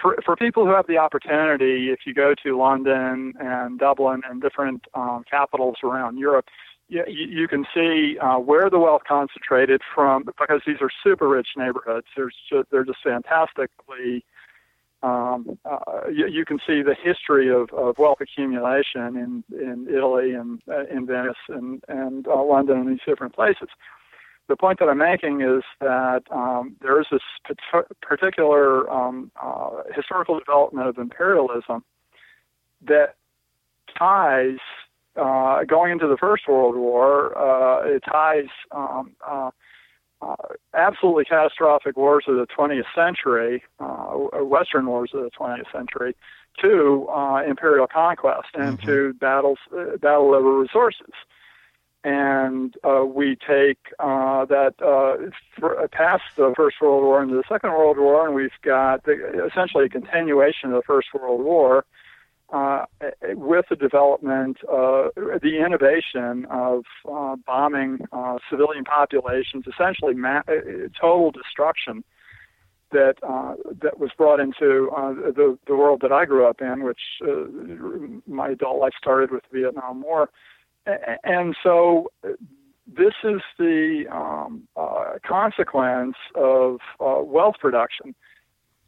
for, 0.01 0.17
for 0.25 0.35
people 0.35 0.65
who 0.65 0.73
have 0.73 0.87
the 0.87 0.97
opportunity, 0.97 1.91
if 1.91 2.01
you 2.07 2.15
go 2.15 2.35
to 2.43 2.59
London 2.59 3.35
and 3.39 3.79
Dublin 3.79 4.23
and 4.29 4.41
different 4.41 4.87
um, 4.95 5.25
capitals 5.31 5.77
around 5.85 6.19
Europe, 6.19 6.47
you, 6.89 7.05
you 7.07 7.47
can 7.49 7.67
see 7.75 8.17
uh, 8.19 8.37
where 8.37 8.71
the 8.71 8.79
wealth 8.79 9.03
concentrated 9.07 9.83
from 9.95 10.25
because 10.25 10.63
these 10.67 10.77
are 10.81 10.91
super 11.05 11.29
rich 11.29 11.49
neighborhoods. 11.57 12.07
There's 12.17 12.35
just, 12.51 12.71
they're 12.71 12.85
just 12.85 13.03
fantastically 13.05 14.25
um, 15.03 15.59
uh, 15.65 16.09
you, 16.11 16.27
you, 16.27 16.45
can 16.45 16.59
see 16.67 16.83
the 16.83 16.97
history 17.01 17.51
of, 17.53 17.71
of 17.73 17.99
wealth 17.99 18.19
accumulation 18.21 19.17
in, 19.17 19.45
in 19.53 19.87
Italy 19.89 20.33
and 20.33 20.61
uh, 20.69 20.87
in 20.87 21.07
Venice 21.07 21.37
and, 21.49 21.83
and 21.89 22.27
uh, 22.27 22.43
London 22.43 22.79
and 22.79 22.89
these 22.89 23.05
different 23.07 23.35
places. 23.35 23.69
The 24.49 24.57
point 24.57 24.79
that 24.79 24.89
I'm 24.89 24.99
making 24.99 25.43
is 25.43 25.63
that 25.81 26.23
um, 26.31 26.77
there 26.81 27.01
is 27.01 27.07
this 27.11 27.21
particular 28.01 28.91
um, 28.91 29.31
uh, 29.43 29.83
historical 29.95 30.39
development 30.39 30.89
of 30.89 30.99
imperialism 30.99 31.85
that 32.87 33.17
ties, 33.99 34.59
uh, 35.17 35.65
going 35.65 35.93
into 35.93 36.07
the 36.07 36.17
First 36.17 36.45
World 36.49 36.77
War, 36.77 37.37
uh, 37.37 37.89
it 37.89 38.03
ties 38.11 38.49
um, 38.71 39.15
uh, 40.23 40.35
absolutely 40.75 41.25
catastrophic 41.25 41.97
wars 41.97 42.25
of 42.29 42.37
the 42.37 42.47
20th 42.47 42.85
century, 42.95 43.63
uh, 43.81 44.45
Western 44.45 44.87
wars 44.87 45.11
of 45.13 45.23
the 45.23 45.31
20th 45.31 45.71
century, 45.73 46.17
to 46.61 47.07
uh, 47.11 47.43
imperial 47.47 47.87
conquest 47.87 48.49
and 48.55 48.79
mm-hmm. 48.79 48.87
to 48.87 49.13
battles, 49.15 49.59
uh, 49.77 49.97
battle 49.99 50.35
over 50.35 50.59
resources. 50.59 51.13
And 52.03 52.75
uh, 52.85 53.05
we 53.05 53.37
take 53.37 53.79
uh, 53.99 54.45
that 54.47 54.75
for, 55.59 55.89
past 55.89 56.23
the 56.37 56.55
First 56.57 56.77
World 56.81 57.03
War 57.03 57.23
into 57.23 57.35
the 57.35 57.43
Second 57.49 57.71
World 57.71 57.99
War, 57.99 58.27
and 58.27 58.35
we've 58.35 58.51
got 58.63 59.05
the, 59.05 59.45
essentially 59.51 59.87
a 59.87 59.89
continuation 59.89 60.71
of 60.71 60.77
the 60.77 60.83
First 60.87 61.09
World 61.13 61.45
War 61.45 61.85
uh, 62.53 62.85
with 63.35 63.67
the 63.69 63.77
development, 63.77 64.59
uh, 64.71 65.09
the 65.43 65.63
innovation 65.65 66.47
of 66.51 66.85
uh, 67.11 67.37
bombing 67.45 67.99
uh, 68.13 68.39
civilian 68.49 68.85
populations, 68.85 69.65
essentially 69.67 70.15
ma- 70.15 70.43
uh, 70.49 70.89
total 71.01 71.33
destruction 71.33 72.05
that 72.93 73.15
uh, 73.25 73.55
that 73.83 73.99
was 73.99 74.11
brought 74.17 74.39
into 74.39 74.89
the 75.35 75.59
the 75.67 75.75
world 75.75 76.01
that 76.03 76.13
I 76.13 76.25
grew 76.25 76.47
up 76.47 76.61
in, 76.61 76.85
which 76.85 77.01
my 78.27 78.51
adult 78.51 78.79
life 78.79 78.93
started 78.97 79.33
with 79.33 79.43
the 79.51 79.63
Vietnam 79.63 80.03
War, 80.03 80.31
and 81.25 81.57
so 81.65 82.13
this 82.87 83.15
is 83.25 83.41
the 83.59 84.05
um, 84.13 84.69
consequence 85.27 86.15
of 86.37 86.79
wealth 87.01 87.57
production. 87.61 88.15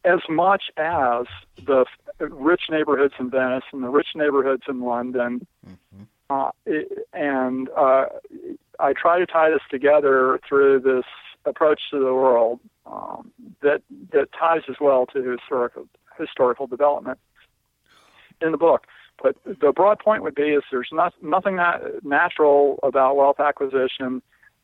As 0.04 0.20
much 0.30 0.62
as 0.76 1.26
the 1.66 1.84
rich 2.21 2.62
neighborhoods 2.71 3.14
in 3.19 3.31
Venice 3.31 3.64
and 3.73 3.83
the 3.83 3.89
rich 3.89 4.09
neighborhoods 4.14 4.62
in 4.69 4.81
London. 4.81 5.47
Mm-hmm. 5.66 6.03
Uh, 6.31 6.51
and 7.12 7.69
uh, 7.71 8.07
I 8.79 8.93
try 8.93 9.19
to 9.19 9.27
tie 9.27 9.51
this 9.51 9.62
together 9.71 10.39
through 10.47 10.81
this 10.81 11.05
approach 11.45 11.81
to 11.91 11.99
the 11.99 12.12
world 12.12 12.61
um, 12.87 13.31
that 13.62 13.83
that 14.12 14.29
ties 14.39 14.62
as 14.69 14.77
well 14.81 15.07
to 15.07 15.23
historical 15.23 15.87
historical 16.19 16.66
development 16.66 17.19
in 18.43 18.53
the 18.53 18.59
book. 18.59 18.87
But 19.23 19.37
the 19.45 19.73
broad 19.73 19.99
point 19.99 20.23
would 20.23 20.35
be 20.35 20.51
is 20.51 20.62
there's 20.71 20.91
not, 20.93 21.12
nothing 21.23 21.57
that 21.57 22.05
natural 22.05 22.79
about 22.83 23.16
wealth 23.16 23.41
acquisition. 23.41 24.23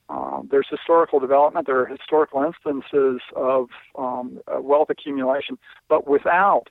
Um, 0.09 0.49
there's 0.51 0.69
historical 0.71 1.19
development. 1.19 1.67
There 1.67 1.81
are 1.81 1.87
historical 1.87 2.45
instances 2.45 3.21
of 3.35 3.69
um, 3.97 4.41
wealth 4.47 4.91
accumulation, 4.91 5.59
but 5.89 6.07
without 6.07 6.69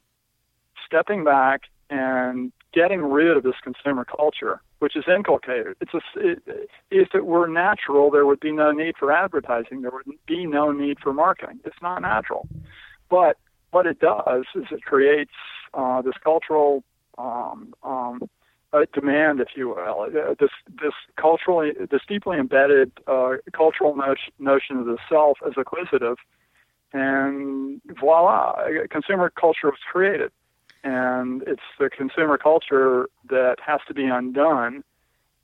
stepping 0.94 1.24
back 1.24 1.62
and 1.90 2.52
getting 2.74 3.02
rid 3.02 3.36
of 3.36 3.44
this 3.44 3.56
consumer 3.64 4.06
culture, 4.06 4.62
which 4.80 4.96
is 4.96 5.04
inculcated. 5.08 5.76
It's 5.82 5.94
a, 5.94 6.02
it, 6.16 6.70
if 6.92 7.10
it 7.14 7.26
were 7.26 7.48
natural, 7.48 8.12
there 8.12 8.26
would 8.26 8.40
be 8.40 8.52
no 8.52 8.72
need 8.72 8.96
for 8.98 9.12
advertising. 9.12 9.82
There 9.82 9.92
would 9.92 10.06
be 10.28 10.46
no 10.46 10.72
need 10.72 10.98
for 11.00 11.14
marketing. 11.14 11.60
It's 11.66 11.82
not 11.82 12.02
natural, 12.02 12.48
but 13.10 13.38
what 13.72 13.86
it 13.88 14.00
does 14.00 14.46
is 14.56 14.66
it 14.72 14.84
creates 14.84 15.32
uh, 15.74 16.02
this 16.04 16.14
cultural 16.24 16.84
um, 17.18 17.74
um, 17.84 18.30
demand, 18.94 19.40
if 19.40 19.50
you 19.56 19.70
will. 19.70 20.08
Uh, 20.08 20.36
this 20.40 20.50
this 20.82 20.94
culturally, 21.16 21.72
this 21.92 22.02
deeply 22.08 22.38
embedded 22.38 22.92
uh, 23.08 23.34
cultural 23.52 23.96
notion 24.40 24.78
of 24.78 24.86
the 24.86 24.98
self 25.10 25.38
as 25.46 25.54
acquisitive, 25.58 26.18
and 26.92 27.82
voila, 28.00 28.56
consumer 28.90 29.32
culture 29.32 29.68
was 29.68 29.80
created, 29.92 30.32
and 30.84 31.44
it's 31.48 31.62
the 31.80 31.90
consumer 31.90 32.38
culture 32.38 33.08
that 33.30 33.58
has 33.66 33.80
to 33.88 33.94
be 33.94 34.06
undone. 34.06 34.84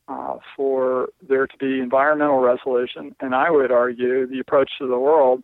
Uh, 0.08 0.40
for 0.56 1.10
there 1.22 1.46
to 1.46 1.56
be 1.58 1.80
environmental 1.80 2.40
resolution, 2.40 3.16
and 3.20 3.36
I 3.36 3.52
would 3.52 3.72
argue 3.72 4.26
the 4.26 4.40
approach 4.40 4.72
to 4.80 4.88
the 4.88 4.98
world 4.98 5.44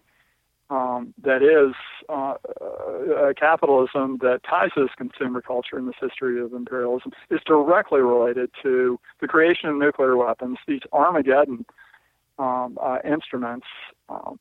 um, 0.70 1.14
that 1.24 1.43
is 1.43 1.76
uh, 2.10 2.34
uh, 2.60 3.34
capitalism 3.38 4.18
that 4.22 4.41
ties 4.50 4.72
this 4.76 4.89
consumer 4.98 5.41
culture 5.41 5.78
in 5.78 5.86
this 5.86 5.96
history 6.02 6.41
of 6.41 6.54
imperialism 6.54 7.12
is 7.30 7.39
directly 7.46 8.02
related 8.02 8.50
to 8.64 9.00
the 9.22 9.28
creation 9.28 9.70
of 9.70 9.76
nuclear 9.76 10.18
weapons, 10.18 10.58
these 10.68 10.82
Armageddon 10.91 11.66
um, 12.39 12.78
uh, 12.82 12.98
instruments. 13.06 13.68
Um, 14.10 14.39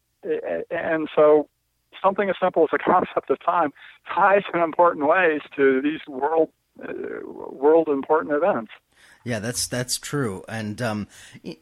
and 0.71 1.09
so 1.15 1.49
something 2.03 2.28
as 2.30 2.36
simple 2.40 2.64
as 2.64 2.68
the 2.72 2.78
concept 2.78 3.30
of 3.30 3.38
time 3.45 3.72
ties 4.12 4.42
in 4.53 4.61
important 4.61 5.07
ways 5.07 5.40
to 5.57 5.80
these 5.82 6.01
world 6.09 6.51
uh, 6.82 6.92
world 7.24 7.88
important 7.88 8.34
events. 8.34 8.72
Yeah, 9.25 9.39
that's 9.39 9.66
that's 9.66 9.97
true. 9.97 10.45
And 10.49 10.83
um, 10.83 11.09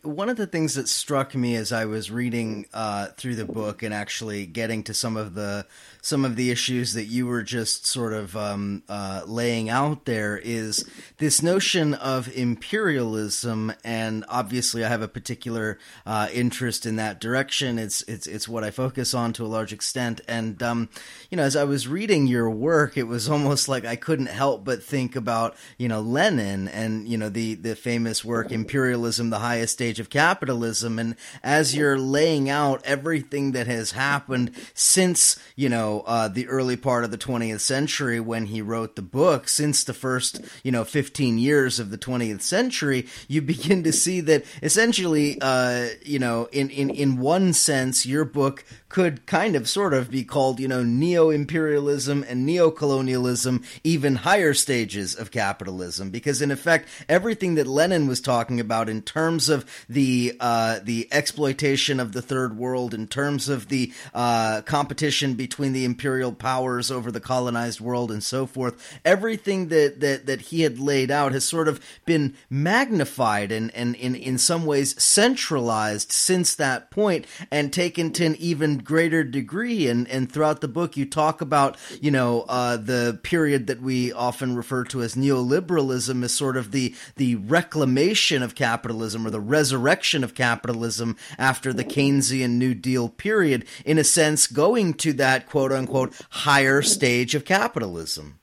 one 0.02 0.28
of 0.28 0.36
the 0.36 0.48
things 0.48 0.74
that 0.74 0.88
struck 0.88 1.32
me 1.36 1.54
as 1.54 1.70
I 1.70 1.84
was 1.84 2.10
reading 2.10 2.66
uh, 2.74 3.08
through 3.16 3.36
the 3.36 3.44
book 3.44 3.84
and 3.84 3.94
actually 3.94 4.46
getting 4.46 4.82
to 4.82 4.92
some 4.92 5.16
of 5.16 5.34
the 5.34 5.66
some 6.00 6.24
of 6.24 6.34
the 6.34 6.50
issues 6.50 6.94
that 6.94 7.04
you 7.04 7.28
were 7.28 7.44
just 7.44 7.86
sort 7.86 8.14
of 8.14 8.36
um, 8.36 8.82
uh, 8.88 9.22
laying 9.26 9.70
out 9.70 10.06
there 10.06 10.36
is 10.36 10.84
this 11.18 11.40
notion 11.40 11.94
of 11.94 12.28
imperialism, 12.36 13.72
and 13.84 14.24
obviously 14.28 14.84
I 14.84 14.88
have 14.88 15.02
a 15.02 15.06
particular 15.06 15.78
uh, 16.04 16.28
interest 16.34 16.84
in 16.84 16.96
that 16.96 17.20
direction. 17.20 17.78
It's 17.78 18.02
it's 18.02 18.26
it's 18.26 18.48
what 18.48 18.64
I 18.64 18.72
focus 18.72 19.14
on 19.14 19.32
to 19.34 19.44
a 19.44 19.46
large 19.46 19.72
extent, 19.72 20.20
and 20.26 20.60
um, 20.64 20.88
you 21.30 21.36
know, 21.36 21.44
as 21.44 21.54
I 21.54 21.62
was 21.62 21.86
reading 21.86 22.26
your 22.26 22.50
work, 22.50 22.96
it 22.96 23.04
was 23.04 23.28
almost 23.28 23.68
like 23.68 23.84
I 23.84 23.94
couldn't 23.94 24.26
help 24.26 24.64
but 24.64 24.82
think 24.82 25.14
about 25.14 25.54
you 25.78 25.86
know 25.86 26.00
Lenin 26.00 26.66
and 26.66 27.06
you 27.06 27.16
know 27.16 27.28
the 27.28 27.51
the 27.55 27.76
famous 27.76 28.24
work 28.24 28.53
Imperialism, 28.53 29.30
the 29.30 29.38
Highest 29.38 29.74
Stage 29.74 30.00
of 30.00 30.11
Capitalism, 30.11 30.98
and 30.98 31.16
as 31.42 31.74
you're 31.74 31.98
laying 31.98 32.48
out 32.48 32.82
everything 32.84 33.53
that 33.53 33.66
has 33.66 33.92
happened 33.92 34.53
since 34.74 35.38
you 35.57 35.68
know 35.68 36.03
uh, 36.07 36.28
the 36.28 36.48
early 36.48 36.76
part 36.76 37.05
of 37.05 37.11
the 37.11 37.18
20th 37.18 37.61
century 37.61 38.20
when 38.20 38.46
he 38.46 38.62
wrote 38.62 38.96
the 38.96 39.03
book, 39.03 39.48
since 39.48 39.84
the 39.84 39.94
first, 39.94 40.40
you 40.62 40.72
know, 40.72 40.84
15 40.84 41.38
years 41.38 41.78
of 41.78 41.90
the 41.90 41.98
20th 41.98 42.42
century, 42.42 43.07
you 43.28 43.42
begin 43.42 43.82
to 43.82 43.92
see 43.92 44.20
that 44.20 44.44
essentially, 44.62 45.38
uh, 45.40 45.88
you 46.05 46.18
know, 46.18 46.48
in, 46.53 46.70
in, 46.70 46.90
in 46.90 47.18
one 47.18 47.53
sense, 47.53 48.07
your 48.07 48.24
book 48.24 48.64
could 48.92 49.24
kind 49.26 49.57
of 49.57 49.68
sort 49.68 49.94
of 49.94 50.11
be 50.11 50.22
called, 50.22 50.61
you 50.61 50.68
know, 50.68 50.82
neo 50.82 51.30
imperialism 51.30 52.24
and 52.28 52.44
neo 52.44 52.70
colonialism, 52.70 53.64
even 53.82 54.16
higher 54.16 54.53
stages 54.53 55.14
of 55.14 55.30
capitalism, 55.30 56.11
because 56.11 56.42
in 56.42 56.50
effect, 56.50 56.86
everything 57.09 57.41
that 57.43 57.66
Lenin 57.66 58.07
was 58.07 58.20
talking 58.20 58.61
about 58.61 58.88
in 58.88 59.03
terms 59.03 59.49
of 59.49 59.64
the 59.88 60.36
uh, 60.40 60.78
the 60.82 61.09
exploitation 61.11 62.01
of 62.01 62.12
the 62.12 62.22
third 62.22 62.57
world, 62.57 62.95
in 62.95 63.07
terms 63.07 63.49
of 63.49 63.68
the 63.68 63.93
uh, 64.14 64.62
competition 64.62 65.34
between 65.34 65.72
the 65.72 65.84
imperial 65.84 66.32
powers 66.32 66.90
over 66.90 67.11
the 67.11 67.20
colonized 67.20 67.80
world 67.80 68.11
and 68.11 68.22
so 68.22 68.47
forth, 68.47 68.99
everything 69.05 69.68
that 69.68 70.01
that 70.01 70.26
that 70.26 70.40
he 70.40 70.62
had 70.62 70.78
laid 70.78 71.11
out 71.11 71.32
has 71.32 71.45
sort 71.45 71.68
of 71.68 71.80
been 72.07 72.34
magnified 72.49 73.51
and 73.51 73.74
and 73.74 73.95
in 73.97 74.14
in 74.14 74.38
some 74.38 74.64
ways 74.64 75.01
centralized 75.03 76.12
since 76.12 76.55
that 76.55 76.90
point 76.90 77.26
and 77.51 77.72
taken 77.72 78.12
to 78.12 78.24
an 78.24 78.36
even 78.36 78.78
greater 78.78 79.24
degree. 79.24 79.88
And, 79.88 80.09
and 80.09 80.30
throughout 80.30 80.61
the 80.61 80.68
book, 80.68 80.97
you 80.97 81.05
talk 81.05 81.40
about, 81.40 81.76
you 82.01 82.11
know, 82.11 82.43
uh, 82.49 82.76
the 82.76 83.18
period 83.22 83.66
that 83.66 83.80
we 83.80 84.12
often 84.12 84.57
refer 84.57 84.84
to 84.84 85.03
as 85.03 85.14
neoliberalism 85.14 86.22
as 86.22 86.32
sort 86.32 86.57
of 86.57 86.70
the, 86.70 86.95
the 87.16 87.31
reclamation 87.36 88.42
of 88.42 88.54
capitalism 88.54 89.26
or 89.26 89.30
the 89.30 89.40
resurrection 89.40 90.24
of 90.24 90.34
capitalism 90.34 91.16
after 91.38 91.72
the 91.72 91.84
Keynesian 91.84 92.50
New 92.50 92.74
Deal 92.74 93.08
period, 93.08 93.64
in 93.84 93.98
a 93.98 94.04
sense, 94.04 94.46
going 94.46 94.94
to 94.94 95.12
that 95.14 95.46
quote 95.46 95.72
unquote 95.72 96.14
higher 96.30 96.82
stage 96.82 97.34
of 97.34 97.44
capitalism. 97.44 98.38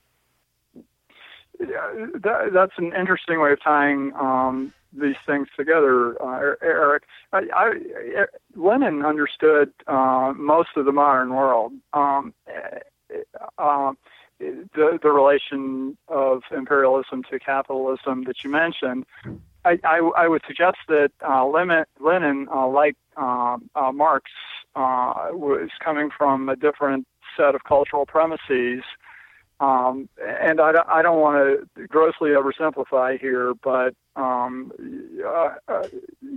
Yeah, 1.59 2.07
that, 2.23 2.51
that's 2.53 2.77
an 2.77 2.93
interesting 2.97 3.41
way 3.41 3.51
of 3.51 3.61
tying 3.61 4.13
um, 4.15 4.73
these 4.93 5.17
things 5.25 5.47
together, 5.57 6.21
uh, 6.21 6.55
Eric. 6.61 7.03
I, 7.33 7.41
I, 7.53 8.25
Lenin 8.55 9.05
understood 9.05 9.73
uh, 9.87 10.33
most 10.35 10.69
of 10.77 10.85
the 10.85 10.91
modern 10.91 11.33
world. 11.33 11.73
Um, 11.93 12.33
uh, 13.57 13.93
the 14.39 14.99
the 15.01 15.11
relation 15.11 15.97
of 16.07 16.43
imperialism 16.51 17.23
to 17.31 17.39
capitalism 17.39 18.23
that 18.23 18.43
you 18.43 18.49
mentioned. 18.49 19.05
I, 19.65 19.77
I, 19.83 19.97
I 20.17 20.27
would 20.27 20.41
suggest 20.47 20.77
that 20.87 21.11
uh, 21.27 21.45
Lenin, 21.45 22.47
uh, 22.49 22.67
like 22.67 22.95
um, 23.17 23.69
uh, 23.75 23.91
Marx, 23.91 24.31
uh, 24.75 25.29
was 25.31 25.69
coming 25.83 26.09
from 26.17 26.47
a 26.47 26.55
different 26.55 27.05
set 27.35 27.55
of 27.55 27.63
cultural 27.65 28.05
premises 28.05 28.83
um, 29.59 30.07
and 30.21 30.61
I, 30.61 30.71
I 30.87 31.01
don't 31.01 31.19
want 31.19 31.67
to 31.75 31.87
grossly 31.87 32.29
oversimplify 32.29 33.19
here, 33.19 33.53
but 33.61 33.93
um, 34.15 34.71
uh, 35.25 35.55
uh, 35.67 35.87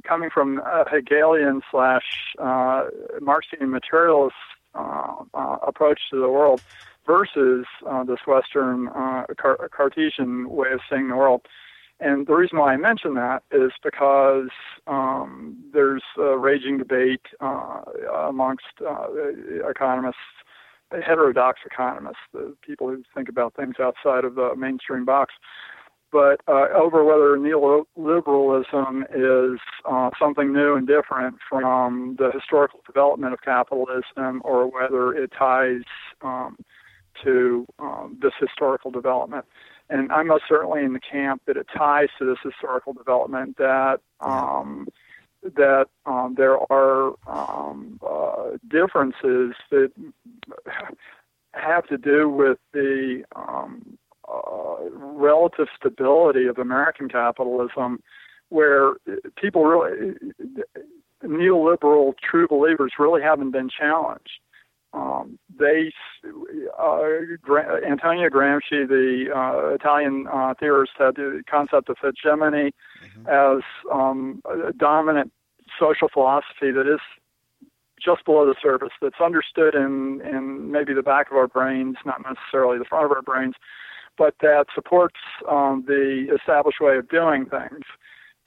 coming 0.03 0.29
from 0.29 0.59
a 0.59 0.85
Hegelian 0.91 1.63
slash 1.71 2.35
Marxian 3.21 3.71
materialist 3.71 4.35
approach 4.75 6.01
to 6.11 6.21
the 6.21 6.29
world 6.29 6.63
versus 7.07 7.67
uh, 7.89 8.05
this 8.05 8.21
Western 8.27 8.89
Car- 8.89 9.71
Cartesian 9.75 10.51
way 10.51 10.73
of 10.73 10.81
seeing 10.91 11.09
the 11.09 11.17
world. 11.17 11.43
And 12.01 12.27
the 12.27 12.35
reason 12.35 12.59
why 12.59 12.73
I 12.73 12.77
mention 12.77 13.15
that 13.15 13.45
is 13.53 13.71
because 13.83 14.49
um, 14.89 15.57
there's 15.73 16.03
a 16.19 16.37
raging 16.37 16.79
debate 16.79 17.23
amongst 17.41 18.65
economists 19.69 20.17
heterodox 21.01 21.61
economists, 21.65 22.19
the 22.33 22.55
people 22.61 22.89
who 22.89 23.03
think 23.15 23.29
about 23.29 23.55
things 23.55 23.77
outside 23.81 24.25
of 24.25 24.35
the 24.35 24.55
mainstream 24.57 25.05
box. 25.05 25.33
But 26.11 26.43
uh, 26.47 26.67
over 26.75 27.05
whether 27.05 27.39
neoliberalism 27.39 29.55
is 29.55 29.61
uh, 29.91 30.11
something 30.19 30.53
new 30.53 30.75
and 30.75 30.87
different 30.87 31.37
from 31.49 32.17
the 32.19 32.31
historical 32.35 32.81
development 32.87 33.33
of 33.33 33.41
capitalism, 33.41 34.43
or 34.45 34.71
whether 34.71 35.15
it 35.15 35.33
ties 35.39 35.85
um, 36.21 36.59
to 37.25 37.67
um, 37.79 38.19
this 38.21 38.33
historical 38.39 38.91
development. 38.91 39.45
And 39.91 40.11
I'm 40.13 40.29
most 40.29 40.45
certainly 40.49 40.85
in 40.85 40.93
the 40.93 41.01
camp 41.01 41.43
that 41.47 41.57
it 41.57 41.67
ties 41.77 42.09
to 42.19 42.25
this 42.25 42.39
historical 42.43 42.93
development 42.93 43.57
that 43.59 44.01
um, 44.21 44.89
that 45.43 45.87
um, 46.07 46.35
there 46.37 46.57
are 46.73 47.15
um, 47.27 47.99
uh, 48.07 48.57
differences 48.69 49.55
that 49.71 49.91
have 51.53 51.87
to 51.89 51.99
do 51.99 52.29
with 52.29 52.59
the 52.73 53.25
um, 53.35 53.99
uh, 54.29 54.77
relative 54.93 55.67
stability 55.77 56.47
of 56.47 56.59
American 56.59 57.09
capitalism, 57.09 58.03
where 58.51 58.95
people 59.37 59.65
really 59.65 60.15
neoliberal 61.25 62.15
true 62.19 62.49
believers 62.49 62.93
really 62.99 63.23
haven't 63.23 63.51
been 63.51 63.69
challenged. 63.69 64.41
Um, 64.95 65.39
they, 65.59 65.93
uh, 66.79 67.01
Gra- 67.41 67.81
Antonio 67.89 68.29
Gramsci, 68.29 68.87
the 68.87 69.29
uh, 69.35 69.75
Italian 69.75 70.27
uh, 70.31 70.55
theorist, 70.59 70.93
had 70.99 71.17
the 71.17 71.43
concept 71.51 71.89
of 71.89 71.97
hegemony 72.03 72.73
mm-hmm. 73.03 73.27
as 73.29 73.63
um, 73.91 74.43
a 74.45 74.73
dominant 74.73 75.33
social 75.81 76.09
philosophy 76.13 76.71
that 76.73 76.87
is 76.87 77.01
just 78.05 78.25
below 78.25 78.45
the 78.45 78.55
surface, 78.61 78.93
that's 79.01 79.21
understood 79.21 79.75
in, 79.75 80.21
in 80.23 80.71
maybe 80.71 80.93
the 80.93 81.03
back 81.03 81.31
of 81.31 81.37
our 81.37 81.47
brains, 81.47 81.97
not 82.05 82.21
necessarily 82.23 82.79
the 82.79 82.85
front 82.85 83.05
of 83.05 83.13
our 83.13 83.23
brains, 83.23 83.55
but 84.19 84.35
that 84.41 84.67
supports 84.75 85.17
um, 85.49 85.85
the 85.87 86.27
established 86.35 86.81
way 86.81 86.97
of 86.97 87.09
doing 87.09 87.47
things. 87.47 87.85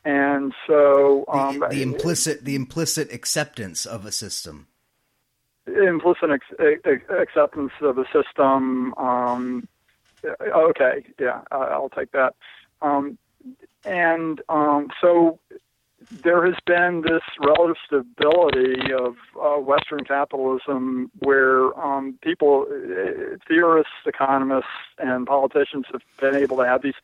And 0.03 0.53
so 0.67 1.25
um, 1.27 1.59
the, 1.59 1.67
the 1.69 1.81
implicit 1.81 2.45
the 2.45 2.55
implicit 2.55 3.11
acceptance 3.11 3.87
of 3.87 4.05
a 4.05 4.11
system 4.11 4.67
implicit 5.67 6.29
ex- 6.31 7.03
acceptance 7.09 7.71
of 7.81 7.95
the 7.95 8.05
system. 8.13 8.93
Um, 8.95 9.67
okay, 10.41 11.05
yeah, 11.19 11.41
I'll 11.51 11.89
take 11.89 12.11
that. 12.11 12.35
Um, 12.81 13.17
and 13.83 14.41
um, 14.49 14.89
so 15.01 15.39
there 16.11 16.45
has 16.45 16.55
been 16.65 17.01
this 17.01 17.21
relative 17.39 17.77
stability 17.85 18.93
of 18.93 19.15
uh, 19.41 19.59
Western 19.59 20.03
capitalism 20.03 21.11
where 21.19 21.77
um, 21.79 22.17
people, 22.21 22.65
uh, 22.69 23.37
theorists, 23.47 23.93
economists, 24.05 24.69
and 24.99 25.25
politicians 25.25 25.85
have 25.91 26.01
been 26.19 26.35
able 26.35 26.57
to 26.57 26.65
have 26.65 26.81
these 26.81 26.95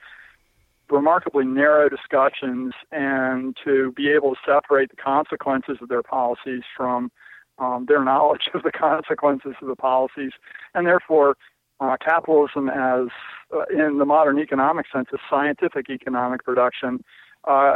remarkably 0.90 1.46
narrow 1.46 1.90
discussions 1.90 2.74
and 2.92 3.58
to 3.64 3.92
be 3.94 4.10
able 4.10 4.36
to 4.36 4.42
separate 4.46 4.90
the 4.90 4.98
consequences 4.98 5.78
of 5.82 5.88
their 5.88 6.04
policies 6.04 6.64
from 6.76 7.12
um, 7.62 7.86
their 7.88 8.04
knowledge 8.04 8.50
of 8.54 8.64
the 8.64 8.72
consequences 8.78 9.54
of 9.62 9.68
the 9.68 9.76
policies, 9.76 10.32
and 10.74 10.86
therefore 10.86 11.38
uh, 11.80 11.96
capitalism 12.04 12.70
as 12.70 13.08
uh, 13.56 13.64
in 13.72 13.98
the 13.98 14.06
modern 14.06 14.40
economic 14.40 14.86
sense, 14.94 15.08
a 15.14 15.18
scientific 15.30 15.90
economic 15.90 16.44
production, 16.44 17.04
uh, 17.48 17.76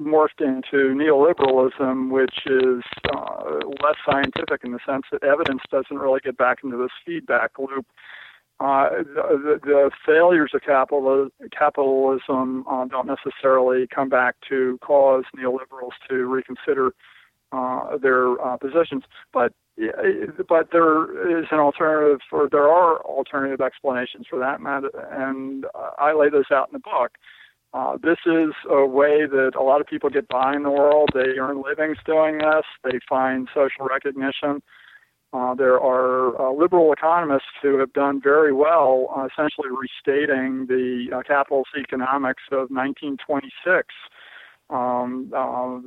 morphed 0.00 0.40
into 0.40 0.94
neoliberalism, 0.94 2.10
which 2.10 2.40
is 2.46 2.82
uh, 3.14 3.60
less 3.84 3.96
scientific 4.04 4.64
in 4.64 4.72
the 4.72 4.80
sense 4.84 5.04
that 5.12 5.22
evidence 5.22 5.62
doesn't 5.70 5.98
really 5.98 6.20
get 6.24 6.36
back 6.36 6.58
into 6.64 6.76
this 6.76 6.90
feedback 7.06 7.52
loop. 7.58 7.86
Uh, 8.60 8.88
the, 9.14 9.60
the, 9.62 9.90
failures 10.04 10.50
of 10.52 10.60
capital, 10.62 11.28
capitalism 11.56 12.64
uh, 12.68 12.84
don't 12.86 13.06
necessarily 13.06 13.86
come 13.86 14.08
back 14.08 14.34
to 14.48 14.76
cause 14.82 15.22
neoliberals 15.36 15.92
to 16.08 16.26
reconsider 16.26 16.92
uh, 17.52 17.96
their 17.98 18.40
uh, 18.40 18.56
positions. 18.56 19.04
But 19.32 19.52
but 20.48 20.68
there 20.72 21.38
is 21.38 21.46
an 21.52 21.58
alternative, 21.60 22.18
or 22.32 22.48
there 22.50 22.68
are 22.68 23.00
alternative 23.02 23.60
explanations 23.60 24.26
for 24.28 24.38
that, 24.40 24.60
matter, 24.60 24.90
and 25.12 25.66
uh, 25.66 25.90
I 25.98 26.14
lay 26.14 26.30
those 26.30 26.50
out 26.52 26.68
in 26.68 26.72
the 26.72 26.80
book. 26.80 27.12
Uh, 27.74 27.96
this 28.02 28.18
is 28.26 28.54
a 28.70 28.86
way 28.86 29.26
that 29.26 29.52
a 29.58 29.62
lot 29.62 29.80
of 29.80 29.86
people 29.86 30.08
get 30.08 30.26
by 30.28 30.54
in 30.54 30.62
the 30.62 30.70
world. 30.70 31.10
They 31.14 31.38
earn 31.38 31.62
livings 31.62 31.98
doing 32.06 32.38
this. 32.38 32.64
They 32.82 32.98
find 33.08 33.48
social 33.54 33.86
recognition. 33.88 34.62
Uh, 35.34 35.54
there 35.54 35.78
are 35.78 36.40
uh, 36.40 36.52
liberal 36.52 36.90
economists 36.90 37.52
who 37.60 37.78
have 37.78 37.92
done 37.92 38.20
very 38.22 38.52
well, 38.52 39.12
uh, 39.14 39.26
essentially 39.30 39.68
restating 39.68 40.66
the 40.66 41.08
uh, 41.14 41.22
capitalist 41.22 41.68
economics 41.78 42.42
of 42.50 42.70
1926 42.70 43.88
um, 44.70 45.32
uh, 45.34 45.78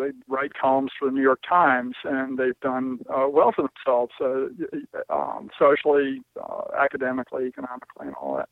they, 0.00 0.10
write 0.26 0.54
columns 0.54 0.90
for 0.98 1.06
the 1.06 1.12
New 1.12 1.22
York 1.22 1.40
Times, 1.48 1.94
and 2.04 2.38
they've 2.38 2.58
done 2.60 2.98
uh, 3.08 3.28
well 3.28 3.52
for 3.52 3.68
themselves 3.68 4.12
uh, 4.20 5.14
um, 5.14 5.50
socially, 5.58 6.22
uh, 6.40 6.62
academically, 6.78 7.46
economically, 7.46 8.06
and 8.06 8.14
all 8.14 8.36
that. 8.36 8.48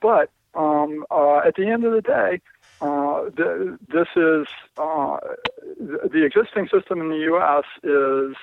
But 0.00 0.30
um, 0.54 1.04
uh, 1.10 1.38
at 1.38 1.56
the 1.56 1.66
end 1.66 1.84
of 1.84 1.92
the 1.92 2.00
day, 2.00 2.40
uh, 2.80 3.30
the, 3.36 3.78
this 3.88 4.08
is 4.16 4.46
the 4.76 6.24
existing 6.24 6.68
system 6.68 7.00
in 7.00 7.10
the 7.10 7.24
U.S. 7.24 7.64
is, 7.82 8.36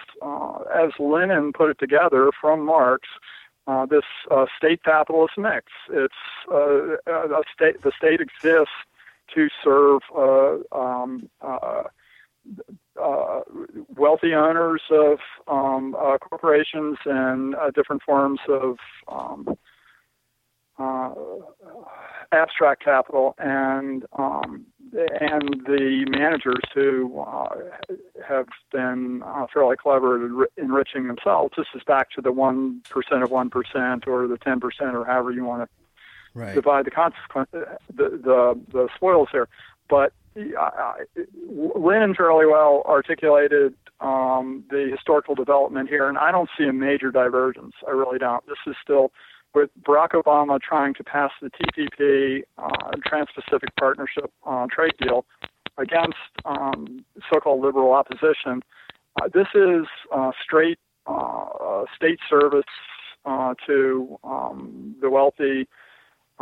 as 0.75 0.91
Lenin 0.99 1.53
put 1.53 1.69
it 1.69 1.79
together 1.79 2.31
from 2.39 2.65
Marx, 2.65 3.07
uh, 3.67 3.85
this 3.85 4.03
uh, 4.29 4.45
state 4.57 4.83
capitalist 4.83 5.37
mix. 5.37 5.67
It's 5.89 6.13
uh, 6.51 6.97
state. 7.53 7.81
The 7.81 7.91
state 7.97 8.19
exists 8.19 8.73
to 9.35 9.47
serve 9.63 10.01
uh, 10.15 10.57
um, 10.77 11.29
uh, 11.41 11.83
uh, 13.01 13.41
wealthy 13.95 14.33
owners 14.33 14.81
of 14.91 15.19
um, 15.47 15.95
uh, 15.99 16.17
corporations 16.17 16.97
and 17.05 17.55
uh, 17.55 17.71
different 17.71 18.01
forms 18.03 18.39
of 18.49 18.77
um, 19.07 19.47
uh, 20.77 21.13
abstract 22.31 22.83
capital 22.83 23.35
and 23.37 24.05
um, 24.17 24.65
and 24.93 25.61
the 25.65 26.05
managers 26.09 26.63
who 26.73 27.23
have 28.27 28.47
been 28.71 29.23
fairly 29.53 29.77
clever 29.77 30.43
at 30.43 30.49
enriching 30.57 31.07
themselves. 31.07 31.53
This 31.55 31.67
is 31.75 31.81
back 31.85 32.09
to 32.11 32.21
the 32.21 32.31
one 32.31 32.81
percent 32.89 33.23
of 33.23 33.31
one 33.31 33.49
percent 33.49 34.07
or 34.07 34.27
the 34.27 34.37
ten 34.37 34.59
percent 34.59 34.95
or 34.95 35.05
however 35.05 35.31
you 35.31 35.45
want 35.45 35.63
to 35.63 35.69
right. 36.33 36.55
divide 36.55 36.85
the 36.85 36.91
consequence, 36.91 37.49
the, 37.51 37.69
the 37.95 38.59
the 38.71 38.89
spoils 38.95 39.29
here. 39.31 39.47
But 39.89 40.13
uh, 40.37 40.93
Lenin 41.49 42.15
fairly 42.15 42.45
well 42.45 42.83
articulated 42.85 43.73
um, 43.99 44.63
the 44.69 44.89
historical 44.91 45.35
development 45.35 45.89
here, 45.89 46.07
and 46.07 46.17
I 46.17 46.31
don't 46.31 46.49
see 46.57 46.65
a 46.65 46.73
major 46.73 47.11
divergence. 47.11 47.73
I 47.87 47.91
really 47.91 48.17
don't. 48.17 48.45
This 48.47 48.57
is 48.65 48.75
still 48.81 49.11
with 49.53 49.69
Barack 49.83 50.11
Obama 50.11 50.59
trying 50.61 50.93
to 50.95 51.03
pass 51.03 51.31
the 51.41 51.49
TPP, 51.49 52.43
uh, 52.57 52.91
Trans-Pacific 53.05 53.69
Partnership 53.77 54.31
uh, 54.45 54.65
trade 54.71 54.93
deal, 54.99 55.25
against 55.77 56.17
um, 56.45 57.03
so-called 57.31 57.61
liberal 57.61 57.91
opposition. 57.91 58.61
Uh, 59.21 59.27
this 59.33 59.47
is 59.53 59.85
uh, 60.13 60.31
straight 60.41 60.79
uh, 61.05 61.83
state 61.95 62.19
service 62.29 62.63
uh, 63.25 63.53
to 63.67 64.17
um, 64.23 64.95
the 65.01 65.09
wealthy 65.09 65.67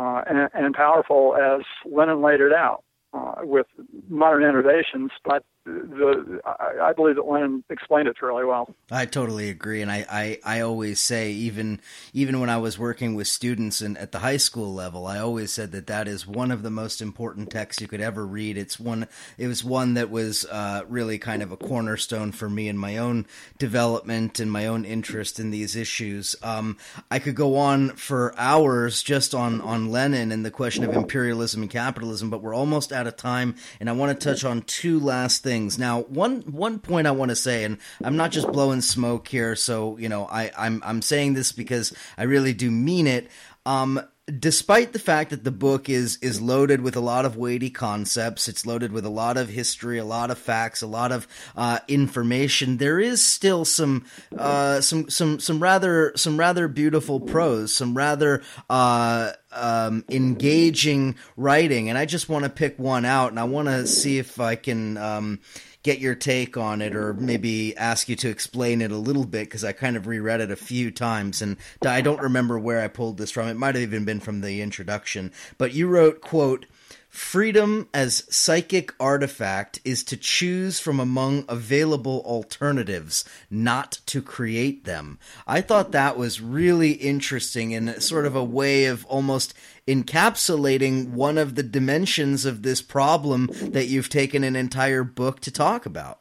uh, 0.00 0.22
and, 0.26 0.48
and, 0.54 0.74
powerful 0.74 1.36
as 1.36 1.60
Lenin 1.84 2.22
laid 2.22 2.40
it 2.40 2.54
out 2.54 2.84
uh, 3.12 3.34
with 3.42 3.66
modern 4.08 4.44
innovations, 4.44 5.10
but 5.26 5.44
the 5.70 6.40
I, 6.44 6.90
I 6.90 6.92
believe 6.92 7.16
that 7.16 7.26
Lenin 7.26 7.64
explained 7.70 8.08
it 8.08 8.20
really 8.22 8.44
well. 8.44 8.74
I 8.90 9.06
totally 9.06 9.50
agree, 9.50 9.82
and 9.82 9.90
I, 9.90 10.04
I, 10.10 10.38
I 10.44 10.60
always 10.60 11.00
say 11.00 11.30
even 11.32 11.80
even 12.12 12.40
when 12.40 12.50
I 12.50 12.58
was 12.58 12.78
working 12.78 13.14
with 13.14 13.28
students 13.28 13.80
and 13.80 13.96
at 13.98 14.12
the 14.12 14.20
high 14.20 14.36
school 14.36 14.72
level, 14.72 15.06
I 15.06 15.18
always 15.18 15.52
said 15.52 15.72
that 15.72 15.86
that 15.86 16.08
is 16.08 16.26
one 16.26 16.50
of 16.50 16.62
the 16.62 16.70
most 16.70 17.00
important 17.00 17.50
texts 17.50 17.80
you 17.80 17.88
could 17.88 18.00
ever 18.00 18.26
read. 18.26 18.56
It's 18.56 18.80
one 18.80 19.06
it 19.38 19.46
was 19.46 19.64
one 19.64 19.94
that 19.94 20.10
was 20.10 20.44
uh, 20.46 20.82
really 20.88 21.18
kind 21.18 21.42
of 21.42 21.52
a 21.52 21.56
cornerstone 21.56 22.32
for 22.32 22.48
me 22.48 22.68
in 22.68 22.76
my 22.76 22.96
own 22.96 23.26
development 23.58 24.40
and 24.40 24.50
my 24.50 24.66
own 24.66 24.84
interest 24.84 25.38
in 25.38 25.50
these 25.50 25.76
issues. 25.76 26.36
Um, 26.42 26.78
I 27.10 27.18
could 27.18 27.34
go 27.34 27.56
on 27.56 27.90
for 27.90 28.34
hours 28.36 29.02
just 29.02 29.34
on 29.34 29.60
on 29.60 29.90
Lenin 29.90 30.32
and 30.32 30.44
the 30.44 30.50
question 30.50 30.84
of 30.84 30.94
imperialism 30.94 31.62
and 31.62 31.70
capitalism, 31.70 32.30
but 32.30 32.42
we're 32.42 32.54
almost 32.54 32.92
out 32.92 33.06
of 33.06 33.16
time, 33.16 33.54
and 33.78 33.88
I 33.88 33.92
want 33.92 34.18
to 34.18 34.24
touch 34.24 34.44
on 34.44 34.62
two 34.62 34.98
last 34.98 35.42
things 35.42 35.59
things. 35.60 35.78
Now, 35.78 36.02
one 36.02 36.40
one 36.42 36.78
point 36.78 37.06
I 37.06 37.10
want 37.10 37.30
to 37.30 37.36
say, 37.36 37.64
and 37.64 37.78
I'm 38.02 38.16
not 38.16 38.30
just 38.30 38.50
blowing 38.50 38.80
smoke 38.80 39.28
here, 39.28 39.54
so 39.56 39.96
you 39.98 40.08
know, 40.08 40.26
I, 40.26 40.50
I'm 40.56 40.82
I'm 40.84 41.02
saying 41.02 41.34
this 41.34 41.52
because 41.52 41.92
I 42.16 42.24
really 42.24 42.52
do 42.52 42.70
mean 42.70 43.06
it. 43.06 43.28
Um, 43.66 44.00
despite 44.38 44.92
the 44.92 44.98
fact 44.98 45.30
that 45.30 45.44
the 45.44 45.50
book 45.50 45.88
is 45.88 46.18
is 46.22 46.40
loaded 46.40 46.80
with 46.80 46.96
a 46.96 47.00
lot 47.00 47.24
of 47.24 47.36
weighty 47.36 47.70
concepts, 47.70 48.48
it's 48.48 48.66
loaded 48.66 48.92
with 48.92 49.04
a 49.04 49.10
lot 49.10 49.36
of 49.36 49.48
history, 49.48 49.98
a 49.98 50.04
lot 50.04 50.30
of 50.30 50.38
facts, 50.38 50.82
a 50.82 50.86
lot 50.86 51.12
of 51.12 51.26
uh, 51.56 51.78
information. 51.88 52.76
There 52.76 53.00
is 53.00 53.24
still 53.24 53.64
some 53.64 54.04
uh, 54.36 54.80
some 54.80 55.10
some 55.10 55.40
some 55.40 55.60
rather 55.60 56.12
some 56.16 56.38
rather 56.38 56.68
beautiful 56.68 57.20
prose, 57.20 57.74
some 57.74 57.96
rather 57.96 58.42
uh, 58.68 59.32
um, 59.52 60.04
engaging 60.08 61.16
writing, 61.36 61.88
and 61.88 61.98
I 61.98 62.06
just 62.06 62.28
want 62.28 62.44
to 62.44 62.50
pick 62.50 62.78
one 62.78 63.04
out, 63.04 63.30
and 63.30 63.40
I 63.40 63.44
want 63.44 63.68
to 63.68 63.86
see 63.86 64.18
if 64.18 64.40
I 64.40 64.54
can. 64.54 64.96
Um, 64.96 65.40
get 65.82 65.98
your 65.98 66.14
take 66.14 66.56
on 66.56 66.82
it 66.82 66.94
or 66.94 67.14
maybe 67.14 67.76
ask 67.76 68.08
you 68.08 68.16
to 68.16 68.28
explain 68.28 68.82
it 68.82 68.90
a 68.90 68.96
little 68.96 69.24
bit 69.24 69.44
because 69.44 69.64
I 69.64 69.72
kind 69.72 69.96
of 69.96 70.06
reread 70.06 70.40
it 70.40 70.50
a 70.50 70.56
few 70.56 70.90
times 70.90 71.40
and 71.40 71.56
I 71.84 72.00
don't 72.00 72.20
remember 72.20 72.58
where 72.58 72.80
I 72.80 72.88
pulled 72.88 73.18
this 73.18 73.30
from. 73.30 73.48
It 73.48 73.54
might 73.54 73.74
have 73.74 73.82
even 73.82 74.04
been 74.04 74.20
from 74.20 74.40
the 74.40 74.60
introduction. 74.60 75.32
But 75.58 75.72
you 75.72 75.88
wrote, 75.88 76.20
quote, 76.20 76.66
Freedom 77.10 77.88
as 77.92 78.22
psychic 78.30 78.94
artifact 79.00 79.80
is 79.84 80.04
to 80.04 80.16
choose 80.16 80.78
from 80.78 81.00
among 81.00 81.44
available 81.48 82.22
alternatives, 82.24 83.24
not 83.50 83.98
to 84.06 84.22
create 84.22 84.84
them. 84.84 85.18
I 85.44 85.60
thought 85.60 85.90
that 85.90 86.16
was 86.16 86.40
really 86.40 86.92
interesting 86.92 87.74
and 87.74 88.00
sort 88.00 88.26
of 88.26 88.36
a 88.36 88.44
way 88.44 88.84
of 88.84 89.04
almost 89.06 89.54
encapsulating 89.86 91.10
one 91.10 91.38
of 91.38 91.54
the 91.54 91.62
dimensions 91.62 92.44
of 92.44 92.62
this 92.62 92.82
problem 92.82 93.48
that 93.62 93.86
you've 93.86 94.08
taken 94.08 94.44
an 94.44 94.56
entire 94.56 95.04
book 95.04 95.40
to 95.40 95.50
talk 95.50 95.86
about. 95.86 96.18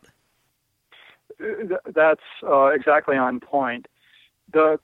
that's 1.94 2.22
uh, 2.44 2.66
exactly 2.68 3.18
on 3.18 3.40
point. 3.40 3.88
The 4.52 4.80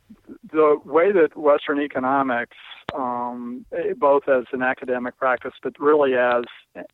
the 0.51 0.79
way 0.85 1.11
that 1.11 1.35
Western 1.35 1.81
economics, 1.81 2.57
um, 2.93 3.65
both 3.97 4.29
as 4.29 4.43
an 4.51 4.61
academic 4.61 5.17
practice, 5.17 5.53
but 5.63 5.79
really 5.79 6.13
as 6.13 6.43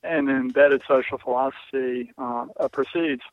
an 0.04 0.30
embedded 0.30 0.82
social 0.88 1.18
philosophy, 1.18 2.14
uh, 2.18 2.46
proceeds, 2.72 3.24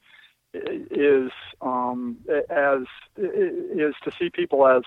is 0.54 1.30
um, 1.60 2.16
as 2.50 2.80
is 3.16 3.94
to 4.02 4.10
see 4.18 4.30
people 4.30 4.66
as 4.66 4.82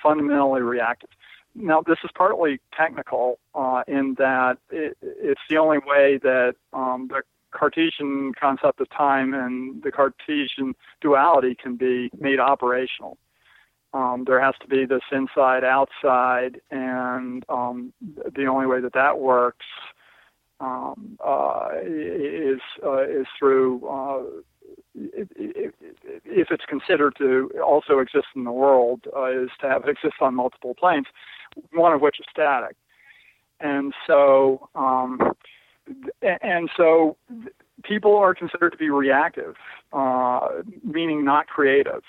fundamentally 0.00 0.62
reactive. 0.62 1.10
Now, 1.58 1.80
this 1.80 1.98
is 2.04 2.10
partly 2.14 2.60
technical 2.76 3.38
uh, 3.54 3.82
in 3.88 4.14
that 4.18 4.58
it, 4.70 4.96
it's 5.02 5.40
the 5.48 5.56
only 5.56 5.78
way 5.78 6.18
that 6.22 6.54
um, 6.72 7.08
the 7.08 7.22
Cartesian 7.50 8.34
concept 8.38 8.80
of 8.80 8.90
time 8.90 9.32
and 9.32 9.82
the 9.82 9.90
Cartesian 9.90 10.74
duality 11.00 11.54
can 11.54 11.76
be 11.76 12.10
made 12.18 12.38
operational. 12.38 13.16
Um, 13.94 14.24
there 14.26 14.40
has 14.40 14.54
to 14.60 14.66
be 14.66 14.84
this 14.84 15.00
inside 15.10 15.64
outside, 15.64 16.60
and 16.70 17.44
um, 17.48 17.94
the 18.34 18.44
only 18.46 18.66
way 18.66 18.80
that 18.80 18.92
that 18.92 19.18
works 19.18 19.64
um, 20.60 21.18
uh, 21.24 21.68
is 21.82 22.60
uh, 22.84 23.04
is 23.04 23.26
through 23.38 23.86
uh, 23.88 24.22
if 24.94 26.50
it's 26.50 26.64
considered 26.68 27.14
to 27.18 27.50
also 27.64 27.98
exist 27.98 28.26
in 28.34 28.44
the 28.44 28.52
world, 28.52 29.02
uh, 29.16 29.30
is 29.30 29.50
to 29.60 29.68
have 29.68 29.84
it 29.84 29.90
exist 29.90 30.16
on 30.20 30.34
multiple 30.34 30.74
planes, 30.74 31.06
one 31.72 31.92
of 31.92 32.00
which 32.00 32.20
is 32.20 32.26
static. 32.30 32.76
And 33.60 33.94
so, 34.06 34.68
um, 34.74 35.18
and 36.42 36.68
so, 36.76 37.16
people 37.84 38.16
are 38.16 38.34
considered 38.34 38.70
to 38.70 38.76
be 38.76 38.90
reactive, 38.90 39.54
uh, 39.92 40.48
meaning 40.82 41.24
not 41.24 41.46
creative. 41.46 42.02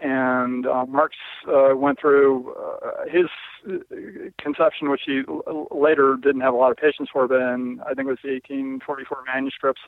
And 0.00 0.66
uh, 0.66 0.84
Marx 0.86 1.14
uh, 1.48 1.74
went 1.76 2.00
through 2.00 2.54
uh, 2.54 3.04
his 3.10 3.26
conception, 4.40 4.90
which 4.90 5.02
he 5.06 5.22
later 5.70 6.16
didn't 6.20 6.42
have 6.42 6.52
a 6.52 6.56
lot 6.56 6.70
of 6.70 6.76
patience 6.76 7.08
for, 7.12 7.28
but 7.28 7.40
in 7.40 7.80
I 7.82 7.94
think 7.94 8.08
it 8.08 8.10
was 8.10 8.18
the 8.22 8.32
1844 8.32 9.24
manuscripts, 9.32 9.82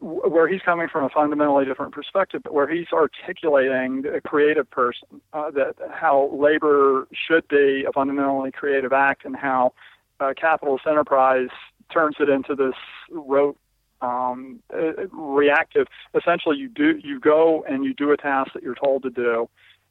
where 0.00 0.48
he's 0.48 0.62
coming 0.62 0.88
from 0.88 1.04
a 1.04 1.08
fundamentally 1.08 1.64
different 1.64 1.92
perspective, 1.92 2.42
but 2.42 2.54
where 2.54 2.68
he's 2.68 2.86
articulating 2.92 4.04
a 4.06 4.20
creative 4.20 4.70
person, 4.70 5.20
uh, 5.32 5.50
that 5.50 5.74
how 5.92 6.30
labor 6.32 7.06
should 7.12 7.46
be 7.48 7.84
a 7.88 7.92
fundamentally 7.92 8.50
creative 8.50 8.92
act, 8.92 9.24
and 9.24 9.36
how 9.36 9.72
uh, 10.20 10.32
capitalist 10.36 10.86
enterprise 10.86 11.48
turns 11.92 12.16
it 12.20 12.28
into 12.28 12.54
this 12.54 12.74
rote 13.10 13.56
um, 14.02 14.60
uh, 14.72 15.06
reactive. 15.12 15.86
Essentially, 16.14 16.56
you 16.56 16.68
do 16.68 16.98
you 17.02 17.20
go 17.20 17.64
and 17.68 17.84
you 17.84 17.94
do 17.94 18.12
a 18.12 18.16
task 18.16 18.52
that 18.54 18.62
you're 18.62 18.74
told 18.74 19.02
to 19.02 19.10
do, 19.10 19.48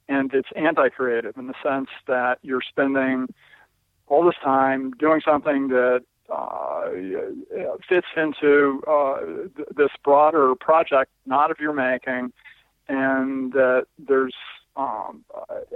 and 0.08 0.34
it's 0.34 0.50
anti-creative 0.56 1.38
in 1.38 1.48
the 1.48 1.54
sense 1.64 1.90
that 2.08 2.40
you're 2.42 2.62
spending 2.68 3.28
all 4.08 4.26
this 4.26 4.36
time 4.44 4.92
doing 4.92 5.22
something 5.24 5.68
that 5.68 6.04
uh, 6.32 6.90
fits 7.88 8.08
into 8.16 8.82
uh, 8.88 9.20
th- 9.56 9.68
this 9.76 9.90
broader 10.04 10.56
project, 10.56 11.12
not 11.26 11.52
of 11.52 11.60
your 11.60 11.74
making, 11.74 12.32
and 12.88 13.52
that 13.54 13.86
there's 13.98 14.36
um, 14.76 15.26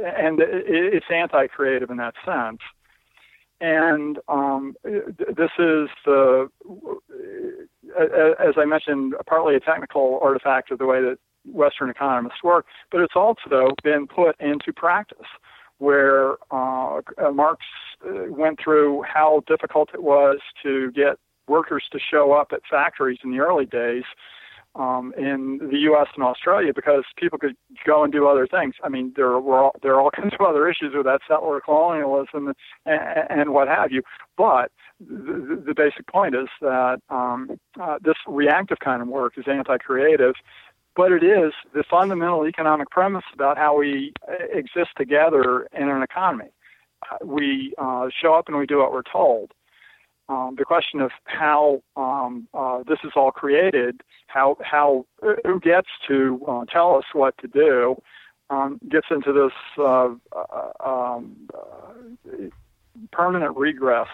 and 0.01 0.39
it's 0.39 1.05
anti-creative 1.13 1.89
in 1.89 1.97
that 1.97 2.13
sense. 2.25 2.59
And 3.59 4.19
um, 4.27 4.75
this 4.83 5.51
is 5.57 5.89
the, 6.05 6.49
as 7.97 8.55
I 8.57 8.65
mentioned, 8.65 9.13
partly 9.25 9.55
a 9.55 9.59
technical 9.59 10.19
artifact 10.21 10.71
of 10.71 10.79
the 10.79 10.85
way 10.85 11.01
that 11.01 11.17
Western 11.45 11.89
economists 11.89 12.43
work, 12.43 12.65
but 12.91 13.01
it's 13.01 13.15
also 13.15 13.69
been 13.83 14.07
put 14.07 14.39
into 14.39 14.73
practice 14.73 15.27
where 15.77 16.33
uh, 16.51 17.01
Marx 17.33 17.59
uh, 17.59 17.92
went 18.29 18.59
through 18.63 19.03
how 19.03 19.43
difficult 19.47 19.89
it 19.93 20.03
was 20.03 20.39
to 20.63 20.91
get 20.91 21.17
workers 21.47 21.83
to 21.91 21.99
show 21.99 22.31
up 22.31 22.49
at 22.51 22.61
factories 22.69 23.19
in 23.23 23.31
the 23.31 23.39
early 23.39 23.65
days 23.65 24.03
um, 24.75 25.13
in 25.17 25.59
the 25.71 25.77
U.S. 25.79 26.07
and 26.15 26.23
Australia 26.23 26.71
because 26.75 27.03
people 27.17 27.37
could 27.37 27.55
go 27.85 28.03
and 28.03 28.11
do 28.11 28.27
other 28.27 28.47
things. 28.47 28.75
I 28.83 28.89
mean, 28.89 29.13
there 29.15 29.39
were 29.39 29.65
all, 29.65 29.75
there 29.81 29.93
are 29.93 30.01
all 30.01 30.11
kinds 30.15 30.33
of 30.33 30.45
other 30.45 30.67
issues 30.67 30.93
with 30.95 31.05
that 31.05 31.21
settler 31.27 31.61
colonialism 31.61 32.53
and, 32.85 32.95
and 33.29 33.53
what 33.53 33.67
have 33.67 33.91
you. 33.91 34.01
But 34.37 34.71
the, 34.99 35.61
the 35.65 35.73
basic 35.75 36.07
point 36.07 36.35
is 36.35 36.47
that 36.61 36.99
um, 37.09 37.59
uh, 37.79 37.97
this 38.01 38.15
reactive 38.27 38.79
kind 38.79 39.01
of 39.01 39.07
work 39.07 39.33
is 39.37 39.45
anti-creative, 39.47 40.33
but 40.95 41.11
it 41.11 41.23
is 41.23 41.53
the 41.73 41.83
fundamental 41.89 42.47
economic 42.47 42.89
premise 42.89 43.25
about 43.33 43.57
how 43.57 43.77
we 43.77 44.13
uh, 44.27 44.33
exist 44.51 44.91
together 44.97 45.67
in 45.77 45.89
an 45.89 46.01
economy. 46.01 46.49
Uh, 47.11 47.25
we 47.25 47.73
uh, 47.77 48.09
show 48.21 48.33
up 48.33 48.47
and 48.47 48.57
we 48.57 48.65
do 48.65 48.79
what 48.79 48.91
we're 48.91 49.03
told. 49.03 49.51
Um, 50.29 50.55
the 50.57 50.63
question 50.63 51.01
of 51.01 51.11
how 51.25 51.83
um, 51.97 52.47
uh, 52.53 52.83
this 52.87 52.99
is 53.03 53.11
all 53.15 53.31
created, 53.31 54.01
how 54.27 54.57
how 54.63 55.05
uh, 55.21 55.33
who 55.45 55.59
gets 55.59 55.89
to 56.07 56.41
uh, 56.47 56.65
tell 56.65 56.95
us 56.95 57.03
what 57.11 57.37
to 57.39 57.47
do, 57.47 58.01
um, 58.49 58.79
gets 58.87 59.07
into 59.11 59.33
this 59.33 59.51
um, 60.79 61.49
permanent 63.11 63.57
regress, 63.57 64.07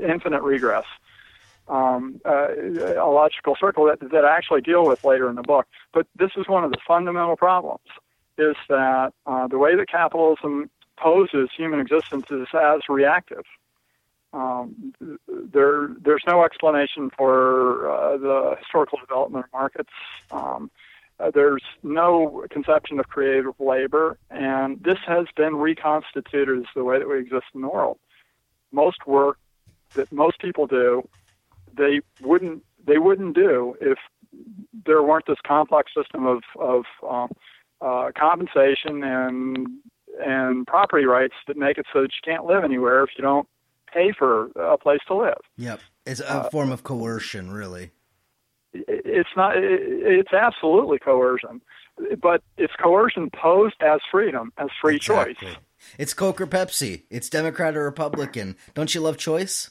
infinite 0.00 0.42
regress 0.42 0.84
um, 1.70 2.20
uh, 2.26 2.48
a 2.98 3.08
logical 3.10 3.56
circle 3.58 3.86
that, 3.86 4.00
that 4.10 4.24
I 4.24 4.36
actually 4.36 4.60
deal 4.60 4.84
with 4.84 5.04
later 5.04 5.28
in 5.30 5.36
the 5.36 5.42
book. 5.42 5.66
But 5.94 6.06
this 6.16 6.32
is 6.36 6.48
one 6.48 6.64
of 6.64 6.72
the 6.72 6.78
fundamental 6.86 7.36
problems: 7.36 7.86
is 8.36 8.56
that 8.68 9.12
uh, 9.26 9.46
the 9.46 9.58
way 9.58 9.76
that 9.76 9.88
capitalism 9.88 10.70
poses 11.00 11.48
human 11.56 11.80
existence 11.80 12.26
is 12.30 12.46
as 12.54 12.80
reactive. 12.88 13.44
Um, 14.32 14.94
there, 15.28 15.90
there's 16.00 16.22
no 16.26 16.44
explanation 16.44 17.10
for 17.16 17.90
uh, 17.90 18.16
the 18.16 18.56
historical 18.60 18.98
development 18.98 19.46
of 19.46 19.52
markets. 19.52 19.90
Um, 20.30 20.70
uh, 21.18 21.30
there's 21.32 21.62
no 21.82 22.46
conception 22.50 23.00
of 23.00 23.08
creative 23.08 23.58
labor, 23.58 24.18
and 24.30 24.82
this 24.82 24.98
has 25.06 25.26
been 25.36 25.56
reconstituted 25.56 26.60
as 26.60 26.66
the 26.74 26.84
way 26.84 26.98
that 26.98 27.08
we 27.08 27.18
exist 27.18 27.46
in 27.54 27.60
the 27.60 27.68
world. 27.68 27.98
Most 28.72 29.06
work 29.06 29.38
that 29.94 30.12
most 30.12 30.38
people 30.40 30.66
do 30.66 31.08
they 31.76 32.00
wouldn't 32.20 32.62
they 32.86 32.98
wouldn't 32.98 33.34
do 33.34 33.76
if 33.80 33.98
there 34.86 35.02
weren't 35.02 35.26
this 35.26 35.38
complex 35.46 35.92
system 35.94 36.26
of 36.26 36.42
of 36.58 36.84
um, 37.08 37.30
uh, 37.80 38.10
compensation 38.16 39.02
and 39.02 39.66
and 40.18 40.66
property 40.66 41.04
rights 41.04 41.34
that 41.46 41.56
make 41.56 41.78
it 41.78 41.86
so 41.92 42.02
that 42.02 42.10
you 42.12 42.32
can't 42.32 42.44
live 42.44 42.64
anywhere 42.64 43.02
if 43.04 43.10
you 43.16 43.22
don't 43.22 43.48
pay 43.92 44.12
for 44.16 44.46
a 44.56 44.78
place 44.78 45.00
to 45.08 45.14
live. 45.14 45.38
Yep, 45.56 45.80
it's 46.06 46.20
a 46.20 46.30
uh, 46.30 46.50
form 46.50 46.70
of 46.72 46.82
coercion, 46.82 47.50
really. 47.50 47.90
It's 48.72 49.30
not. 49.36 49.54
It's 49.56 50.32
absolutely 50.32 50.98
coercion, 50.98 51.60
but 52.22 52.42
it's 52.56 52.74
coercion 52.80 53.30
posed 53.30 53.76
as 53.80 54.00
freedom, 54.10 54.52
as 54.58 54.68
free 54.80 54.96
exactly. 54.96 55.34
choice. 55.34 55.56
It's 55.98 56.14
Coke 56.14 56.40
or 56.40 56.46
Pepsi. 56.46 57.04
It's 57.10 57.28
Democrat 57.28 57.76
or 57.76 57.84
Republican. 57.84 58.56
Don't 58.74 58.94
you 58.94 59.00
love 59.00 59.16
choice? 59.16 59.70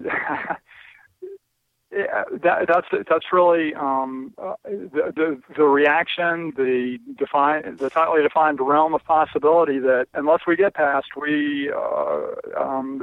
that, 2.42 2.66
that's 2.68 2.86
that's 3.08 3.26
really 3.32 3.74
um, 3.74 4.34
uh, 4.38 4.54
the, 4.64 5.12
the, 5.14 5.42
the 5.56 5.64
reaction, 5.64 6.52
the 6.56 6.98
define 7.18 7.76
the 7.76 7.90
tightly 7.90 8.22
defined 8.22 8.58
realm 8.60 8.94
of 8.94 9.04
possibility 9.04 9.78
that 9.78 10.06
unless 10.14 10.40
we 10.46 10.56
get 10.56 10.74
past, 10.74 11.08
we 11.20 11.70
uh, 11.72 12.60
um, 12.60 13.02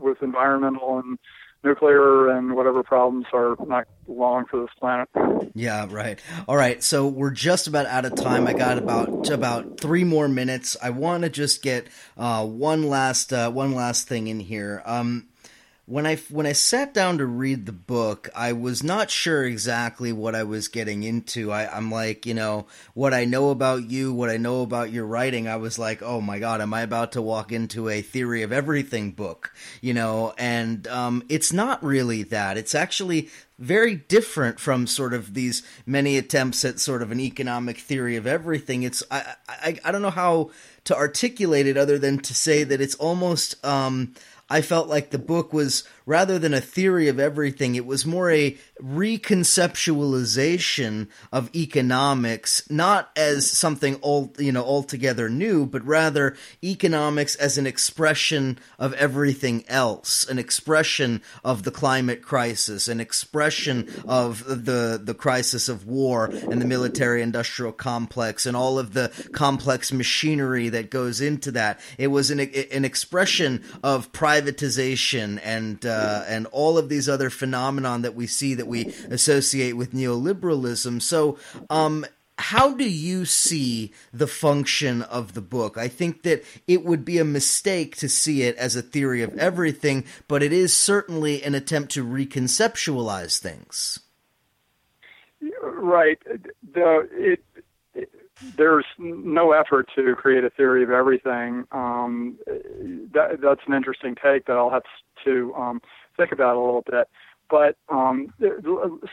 with 0.00 0.22
environmental 0.22 0.98
and 0.98 1.18
nuclear 1.62 2.28
and 2.30 2.54
whatever 2.54 2.82
problems 2.82 3.26
are 3.32 3.56
not 3.66 3.86
long 4.08 4.46
for 4.46 4.60
this 4.60 4.70
planet. 4.78 5.08
Yeah, 5.54 5.86
right. 5.90 6.18
All 6.48 6.56
right, 6.56 6.82
so 6.82 7.06
we're 7.06 7.30
just 7.30 7.66
about 7.66 7.86
out 7.86 8.04
of 8.04 8.14
time. 8.14 8.46
I 8.46 8.54
got 8.54 8.78
about 8.78 9.28
about 9.30 9.80
three 9.80 10.04
more 10.04 10.28
minutes. 10.28 10.76
I 10.82 10.90
want 10.90 11.24
to 11.24 11.30
just 11.30 11.62
get 11.62 11.88
uh, 12.16 12.46
one 12.46 12.88
last 12.88 13.32
uh, 13.32 13.50
one 13.50 13.74
last 13.74 14.08
thing 14.08 14.28
in 14.28 14.40
here. 14.40 14.82
Um, 14.84 15.26
when 15.90 16.06
I 16.06 16.16
when 16.30 16.46
I 16.46 16.52
sat 16.52 16.94
down 16.94 17.18
to 17.18 17.26
read 17.26 17.66
the 17.66 17.72
book, 17.72 18.28
I 18.32 18.52
was 18.52 18.80
not 18.80 19.10
sure 19.10 19.42
exactly 19.42 20.12
what 20.12 20.36
I 20.36 20.44
was 20.44 20.68
getting 20.68 21.02
into. 21.02 21.50
I, 21.50 21.76
am 21.76 21.90
like, 21.90 22.26
you 22.26 22.32
know, 22.32 22.66
what 22.94 23.12
I 23.12 23.24
know 23.24 23.50
about 23.50 23.90
you, 23.90 24.14
what 24.14 24.30
I 24.30 24.36
know 24.36 24.62
about 24.62 24.92
your 24.92 25.04
writing. 25.04 25.48
I 25.48 25.56
was 25.56 25.80
like, 25.80 26.00
oh 26.00 26.20
my 26.20 26.38
god, 26.38 26.60
am 26.60 26.72
I 26.72 26.82
about 26.82 27.10
to 27.12 27.22
walk 27.22 27.50
into 27.50 27.88
a 27.88 28.02
theory 28.02 28.42
of 28.42 28.52
everything 28.52 29.10
book? 29.10 29.52
You 29.80 29.92
know, 29.92 30.32
and 30.38 30.86
um, 30.86 31.24
it's 31.28 31.52
not 31.52 31.82
really 31.82 32.22
that. 32.22 32.56
It's 32.56 32.76
actually 32.76 33.28
very 33.58 33.96
different 33.96 34.60
from 34.60 34.86
sort 34.86 35.12
of 35.12 35.34
these 35.34 35.62
many 35.84 36.16
attempts 36.16 36.64
at 36.64 36.78
sort 36.78 37.02
of 37.02 37.10
an 37.10 37.20
economic 37.20 37.78
theory 37.78 38.14
of 38.14 38.28
everything. 38.28 38.84
It's 38.84 39.02
I 39.10 39.34
I, 39.48 39.78
I 39.84 39.90
don't 39.90 40.02
know 40.02 40.10
how 40.10 40.50
to 40.84 40.96
articulate 40.96 41.66
it 41.66 41.76
other 41.76 41.98
than 41.98 42.18
to 42.20 42.32
say 42.32 42.64
that 42.64 42.80
it's 42.80 42.94
almost 42.94 43.62
um, 43.64 44.14
I 44.50 44.62
felt 44.62 44.88
like 44.88 45.10
the 45.10 45.18
book 45.18 45.52
was 45.52 45.84
rather 46.06 46.38
than 46.38 46.52
a 46.52 46.60
theory 46.60 47.06
of 47.06 47.20
everything, 47.20 47.76
it 47.76 47.86
was 47.86 48.04
more 48.04 48.30
a 48.32 48.58
reconceptualization 48.82 51.08
of 51.32 51.54
economics, 51.54 52.68
not 52.70 53.10
as 53.16 53.50
something 53.50 53.96
all 53.96 54.32
you 54.38 54.52
know 54.52 54.64
altogether 54.64 55.28
new, 55.28 55.66
but 55.66 55.84
rather 55.84 56.36
economics 56.62 57.34
as 57.36 57.58
an 57.58 57.66
expression 57.66 58.58
of 58.78 58.94
everything 58.94 59.64
else, 59.68 60.26
an 60.28 60.38
expression 60.38 61.20
of 61.44 61.64
the 61.64 61.70
climate 61.70 62.22
crisis, 62.22 62.88
an 62.88 63.00
expression 63.00 63.88
of 64.06 64.44
the 64.46 65.00
the 65.02 65.14
crisis 65.14 65.68
of 65.68 65.86
war 65.86 66.26
and 66.26 66.60
the 66.60 66.66
military 66.66 67.22
industrial 67.22 67.72
complex 67.72 68.46
and 68.46 68.56
all 68.56 68.78
of 68.78 68.94
the 68.94 69.10
complex 69.32 69.92
machinery 69.92 70.68
that 70.68 70.90
goes 70.90 71.20
into 71.20 71.50
that. 71.52 71.80
It 71.98 72.08
was 72.08 72.30
an 72.30 72.40
an 72.40 72.84
expression 72.84 73.62
of 73.82 74.12
privatization 74.12 75.40
and 75.42 75.84
uh, 75.84 76.24
and 76.26 76.46
all 76.46 76.78
of 76.78 76.88
these 76.88 77.08
other 77.08 77.30
phenomenon 77.30 78.02
that 78.02 78.14
we 78.14 78.26
see 78.26 78.54
that 78.54 78.66
we 78.70 78.94
associate 79.10 79.74
with 79.74 79.92
neoliberalism. 79.92 81.02
So, 81.02 81.38
um, 81.68 82.06
how 82.40 82.72
do 82.72 82.88
you 82.88 83.26
see 83.26 83.92
the 84.14 84.26
function 84.26 85.02
of 85.02 85.34
the 85.34 85.42
book? 85.42 85.76
I 85.76 85.88
think 85.88 86.22
that 86.22 86.42
it 86.66 86.86
would 86.86 87.04
be 87.04 87.18
a 87.18 87.24
mistake 87.24 87.96
to 87.96 88.08
see 88.08 88.42
it 88.42 88.56
as 88.56 88.74
a 88.76 88.82
theory 88.82 89.22
of 89.22 89.36
everything, 89.36 90.04
but 90.26 90.42
it 90.42 90.52
is 90.52 90.74
certainly 90.74 91.42
an 91.42 91.54
attempt 91.54 91.92
to 91.92 92.04
reconceptualize 92.04 93.38
things. 93.38 94.00
Right. 95.62 96.18
The 96.72 97.08
it, 97.12 97.44
it 97.94 98.08
there's 98.56 98.86
no 98.98 99.52
effort 99.52 99.88
to 99.96 100.14
create 100.14 100.44
a 100.44 100.50
theory 100.50 100.82
of 100.82 100.90
everything. 100.90 101.66
Um, 101.72 102.38
that, 103.12 103.38
that's 103.42 103.60
an 103.66 103.74
interesting 103.74 104.14
take 104.14 104.46
that 104.46 104.56
I'll 104.56 104.70
have 104.70 104.82
to 105.24 105.54
um, 105.54 105.82
think 106.16 106.32
about 106.32 106.56
a 106.56 106.60
little 106.60 106.84
bit. 106.90 107.08
But 107.50 107.76
um, 107.88 108.32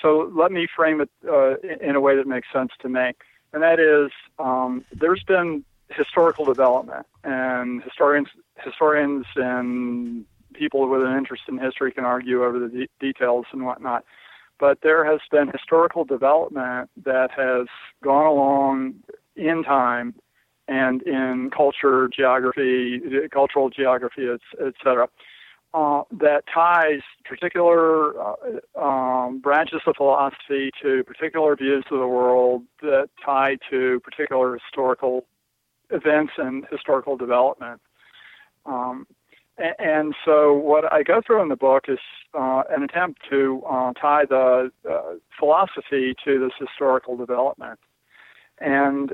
so 0.01 0.31
let 0.35 0.51
me 0.51 0.67
frame 0.75 1.01
it 1.01 1.09
uh, 1.27 1.55
in 1.81 1.95
a 1.95 2.01
way 2.01 2.15
that 2.15 2.27
makes 2.27 2.47
sense 2.53 2.71
to 2.81 2.89
me, 2.89 3.13
and 3.51 3.63
that 3.63 3.79
is 3.79 4.11
um, 4.37 4.85
there's 4.93 5.23
been 5.23 5.63
historical 5.89 6.45
development, 6.45 7.07
and 7.23 7.81
historians 7.83 8.27
historians 8.63 9.25
and 9.35 10.25
people 10.53 10.87
with 10.87 11.01
an 11.01 11.17
interest 11.17 11.43
in 11.47 11.57
history 11.57 11.91
can 11.91 12.05
argue 12.05 12.43
over 12.43 12.59
the 12.59 12.69
de- 12.69 12.89
details 12.99 13.45
and 13.51 13.65
whatnot. 13.65 14.03
But 14.59 14.81
there 14.81 15.05
has 15.05 15.19
been 15.31 15.49
historical 15.49 16.03
development 16.03 16.89
that 17.05 17.29
has 17.31 17.67
gone 18.03 18.25
along 18.25 18.95
in 19.35 19.63
time 19.63 20.15
and 20.67 21.01
in 21.03 21.51
culture, 21.55 22.09
geography, 22.15 23.01
cultural 23.31 23.69
geography, 23.69 24.27
et, 24.27 24.41
et 24.59 24.73
cetera 24.83 25.07
uh, 25.73 26.03
that 26.11 26.43
ties 26.53 27.01
particular 27.25 28.13
uh, 28.19 28.35
um, 28.81 29.39
branches 29.39 29.81
of 29.85 29.95
philosophy 29.95 30.71
to 30.81 31.03
particular 31.03 31.55
views 31.55 31.83
of 31.91 31.99
the 31.99 32.07
world 32.07 32.63
that 32.81 33.09
tie 33.23 33.57
to 33.69 33.99
particular 33.99 34.57
historical 34.57 35.25
events 35.89 36.33
and 36.37 36.65
historical 36.71 37.17
development. 37.17 37.81
Um, 38.65 39.07
and, 39.57 39.75
and, 39.79 40.15
so, 40.25 40.53
what 40.53 40.91
I 40.91 41.03
go 41.03 41.21
through 41.25 41.41
in 41.41 41.49
the 41.49 41.55
book 41.55 41.85
is 41.87 41.99
uh, 42.33 42.63
an 42.69 42.83
attempt 42.83 43.21
to 43.29 43.61
uh, 43.69 43.93
tie 43.93 44.25
the 44.25 44.71
uh, 44.89 45.01
philosophy 45.39 46.15
to 46.25 46.39
this 46.39 46.51
historical 46.59 47.17
development. 47.17 47.79
And 48.59 49.11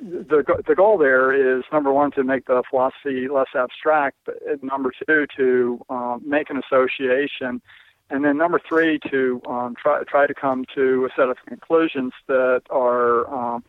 the 0.00 0.62
the 0.66 0.74
goal 0.74 0.98
there 0.98 1.32
is 1.32 1.64
number 1.72 1.92
one 1.92 2.10
to 2.12 2.24
make 2.24 2.46
the 2.46 2.62
philosophy 2.68 3.28
less 3.28 3.48
abstract, 3.54 4.16
but 4.24 4.36
number 4.62 4.92
two 5.06 5.26
to 5.36 5.80
um, 5.88 6.22
make 6.24 6.50
an 6.50 6.58
association, 6.58 7.62
and 8.10 8.24
then 8.24 8.36
number 8.36 8.60
three 8.68 8.98
to 9.10 9.40
um, 9.48 9.74
try 9.80 10.02
try 10.04 10.26
to 10.26 10.34
come 10.34 10.64
to 10.74 11.06
a 11.06 11.08
set 11.16 11.28
of 11.28 11.38
conclusions 11.46 12.12
that 12.26 12.62
are 12.70 13.26
um, 13.32 13.64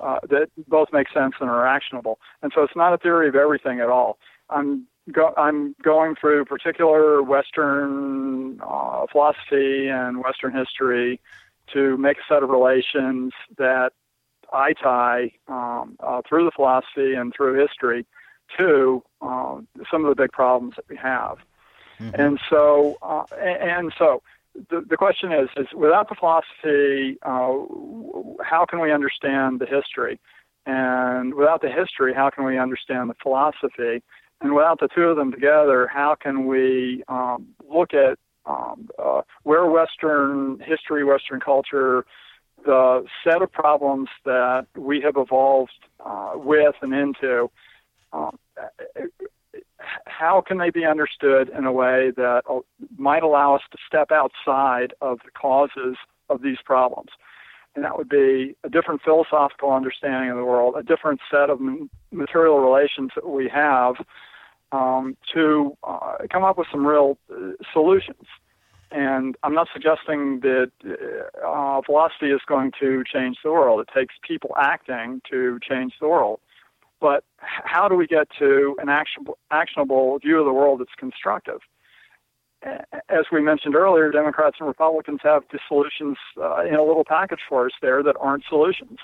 uh, 0.00 0.18
that 0.28 0.48
both 0.68 0.88
make 0.92 1.08
sense 1.12 1.34
and 1.40 1.50
are 1.50 1.66
actionable. 1.66 2.18
And 2.42 2.52
so 2.54 2.62
it's 2.62 2.76
not 2.76 2.92
a 2.92 2.98
theory 2.98 3.28
of 3.28 3.34
everything 3.34 3.80
at 3.80 3.88
all. 3.88 4.18
I'm 4.50 4.86
go, 5.10 5.32
I'm 5.36 5.74
going 5.82 6.14
through 6.14 6.44
particular 6.44 7.22
Western 7.22 8.60
uh, 8.60 9.06
philosophy 9.10 9.88
and 9.88 10.22
Western 10.22 10.52
history 10.52 11.20
to 11.72 11.96
make 11.96 12.18
a 12.18 12.22
set 12.28 12.42
of 12.42 12.50
relations 12.50 13.32
that 13.58 13.92
I 14.52 14.72
tie 14.74 15.32
um, 15.48 15.96
uh, 16.00 16.22
through 16.28 16.44
the 16.44 16.50
philosophy 16.50 17.14
and 17.14 17.32
through 17.34 17.60
history 17.60 18.06
to 18.58 19.02
um, 19.20 19.66
some 19.90 20.04
of 20.04 20.14
the 20.14 20.22
big 20.22 20.32
problems 20.32 20.74
that 20.76 20.84
we 20.88 20.96
have. 20.96 21.38
Mm-hmm. 22.00 22.20
And 22.20 22.40
so, 22.50 22.98
uh, 23.02 23.24
and, 23.40 23.70
and, 23.70 23.92
so, 23.98 24.22
the, 24.70 24.84
the 24.86 24.96
question 24.96 25.32
is: 25.32 25.48
is 25.56 25.66
without 25.74 26.08
the 26.08 26.14
philosophy, 26.14 27.18
uh, 27.22 28.44
how 28.44 28.66
can 28.68 28.80
we 28.80 28.92
understand 28.92 29.60
the 29.60 29.66
history? 29.66 30.20
And 30.66 31.34
without 31.34 31.62
the 31.62 31.70
history, 31.70 32.14
how 32.14 32.30
can 32.30 32.44
we 32.44 32.58
understand 32.58 33.10
the 33.10 33.14
philosophy? 33.22 34.02
And 34.40 34.54
without 34.54 34.80
the 34.80 34.88
two 34.88 35.04
of 35.04 35.16
them 35.16 35.32
together, 35.32 35.86
how 35.86 36.16
can 36.20 36.46
we 36.46 37.02
um, 37.08 37.48
look 37.68 37.94
at 37.94 38.18
um, 38.44 38.88
uh, 38.98 39.22
where 39.44 39.66
Western 39.66 40.58
history, 40.60 41.04
Western 41.04 41.40
culture, 41.40 42.04
the 42.64 43.04
set 43.24 43.42
of 43.42 43.52
problems 43.52 44.08
that 44.24 44.66
we 44.76 45.00
have 45.00 45.16
evolved 45.16 45.72
uh, 46.04 46.32
with 46.34 46.74
and 46.82 46.92
into, 46.92 47.50
um, 48.12 48.38
how 50.06 50.40
can 50.40 50.58
they 50.58 50.70
be 50.70 50.84
understood 50.84 51.50
in 51.56 51.64
a 51.64 51.72
way 51.72 52.12
that 52.16 52.42
uh, 52.48 52.60
might 52.96 53.22
allow 53.22 53.54
us 53.54 53.62
to 53.70 53.78
step 53.86 54.10
outside 54.10 54.94
of 55.00 55.18
the 55.24 55.30
causes 55.30 55.96
of 56.28 56.42
these 56.42 56.58
problems? 56.64 57.10
And 57.74 57.84
that 57.84 57.96
would 57.96 58.08
be 58.08 58.54
a 58.64 58.68
different 58.68 59.02
philosophical 59.02 59.72
understanding 59.72 60.30
of 60.30 60.36
the 60.36 60.44
world, 60.44 60.74
a 60.76 60.82
different 60.82 61.20
set 61.30 61.48
of 61.48 61.58
material 62.10 62.58
relations 62.58 63.12
that 63.14 63.26
we 63.26 63.48
have 63.48 63.94
um, 64.72 65.16
to 65.34 65.76
uh, 65.82 66.18
come 66.30 66.44
up 66.44 66.58
with 66.58 66.66
some 66.70 66.86
real 66.86 67.18
uh, 67.30 67.52
solutions. 67.72 68.26
And 68.92 69.36
I'm 69.42 69.54
not 69.54 69.68
suggesting 69.72 70.40
that 70.40 70.70
uh, 71.46 71.80
philosophy 71.84 72.30
is 72.30 72.40
going 72.46 72.72
to 72.80 73.02
change 73.10 73.38
the 73.42 73.50
world. 73.50 73.80
It 73.80 73.88
takes 73.98 74.14
people 74.26 74.54
acting 74.60 75.22
to 75.30 75.58
change 75.66 75.94
the 76.00 76.08
world. 76.08 76.40
But 77.00 77.24
how 77.38 77.88
do 77.88 77.96
we 77.96 78.06
get 78.06 78.28
to 78.38 78.76
an 78.80 78.88
actionable, 78.88 79.38
actionable 79.50 80.18
view 80.18 80.38
of 80.38 80.44
the 80.44 80.52
world 80.52 80.80
that's 80.80 80.94
constructive? 80.96 81.60
As 82.62 83.24
we 83.32 83.42
mentioned 83.42 83.74
earlier, 83.74 84.12
Democrats 84.12 84.56
and 84.60 84.68
Republicans 84.68 85.20
have 85.24 85.42
the 85.50 85.58
solutions 85.66 86.16
uh, 86.40 86.62
in 86.64 86.74
a 86.74 86.84
little 86.84 87.04
package 87.04 87.40
for 87.48 87.66
us 87.66 87.72
there 87.80 88.02
that 88.04 88.14
aren't 88.20 88.44
solutions. 88.48 88.98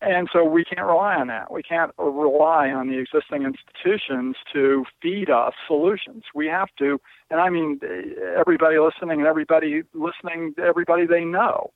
And 0.00 0.28
so 0.32 0.44
we 0.44 0.64
can't 0.64 0.86
rely 0.86 1.16
on 1.16 1.26
that. 1.26 1.52
We 1.52 1.62
can't 1.62 1.90
rely 1.98 2.70
on 2.70 2.88
the 2.88 2.98
existing 2.98 3.42
institutions 3.42 4.36
to 4.52 4.84
feed 5.02 5.28
us 5.28 5.54
solutions. 5.66 6.24
We 6.34 6.46
have 6.46 6.68
to, 6.78 7.00
and 7.30 7.40
I 7.40 7.50
mean 7.50 7.80
everybody 8.36 8.78
listening 8.78 9.18
and 9.18 9.26
everybody 9.26 9.82
listening, 9.94 10.54
everybody 10.62 11.06
they 11.06 11.24
know. 11.24 11.72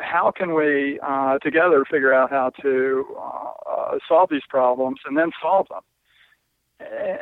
How 0.00 0.32
can 0.36 0.54
we 0.54 0.98
uh, 1.00 1.38
together 1.38 1.84
figure 1.88 2.12
out 2.12 2.30
how 2.30 2.50
to 2.62 3.06
uh, 3.16 3.98
solve 4.08 4.28
these 4.30 4.42
problems 4.48 4.98
and 5.04 5.16
then 5.16 5.30
solve 5.40 5.68
them? 5.68 5.82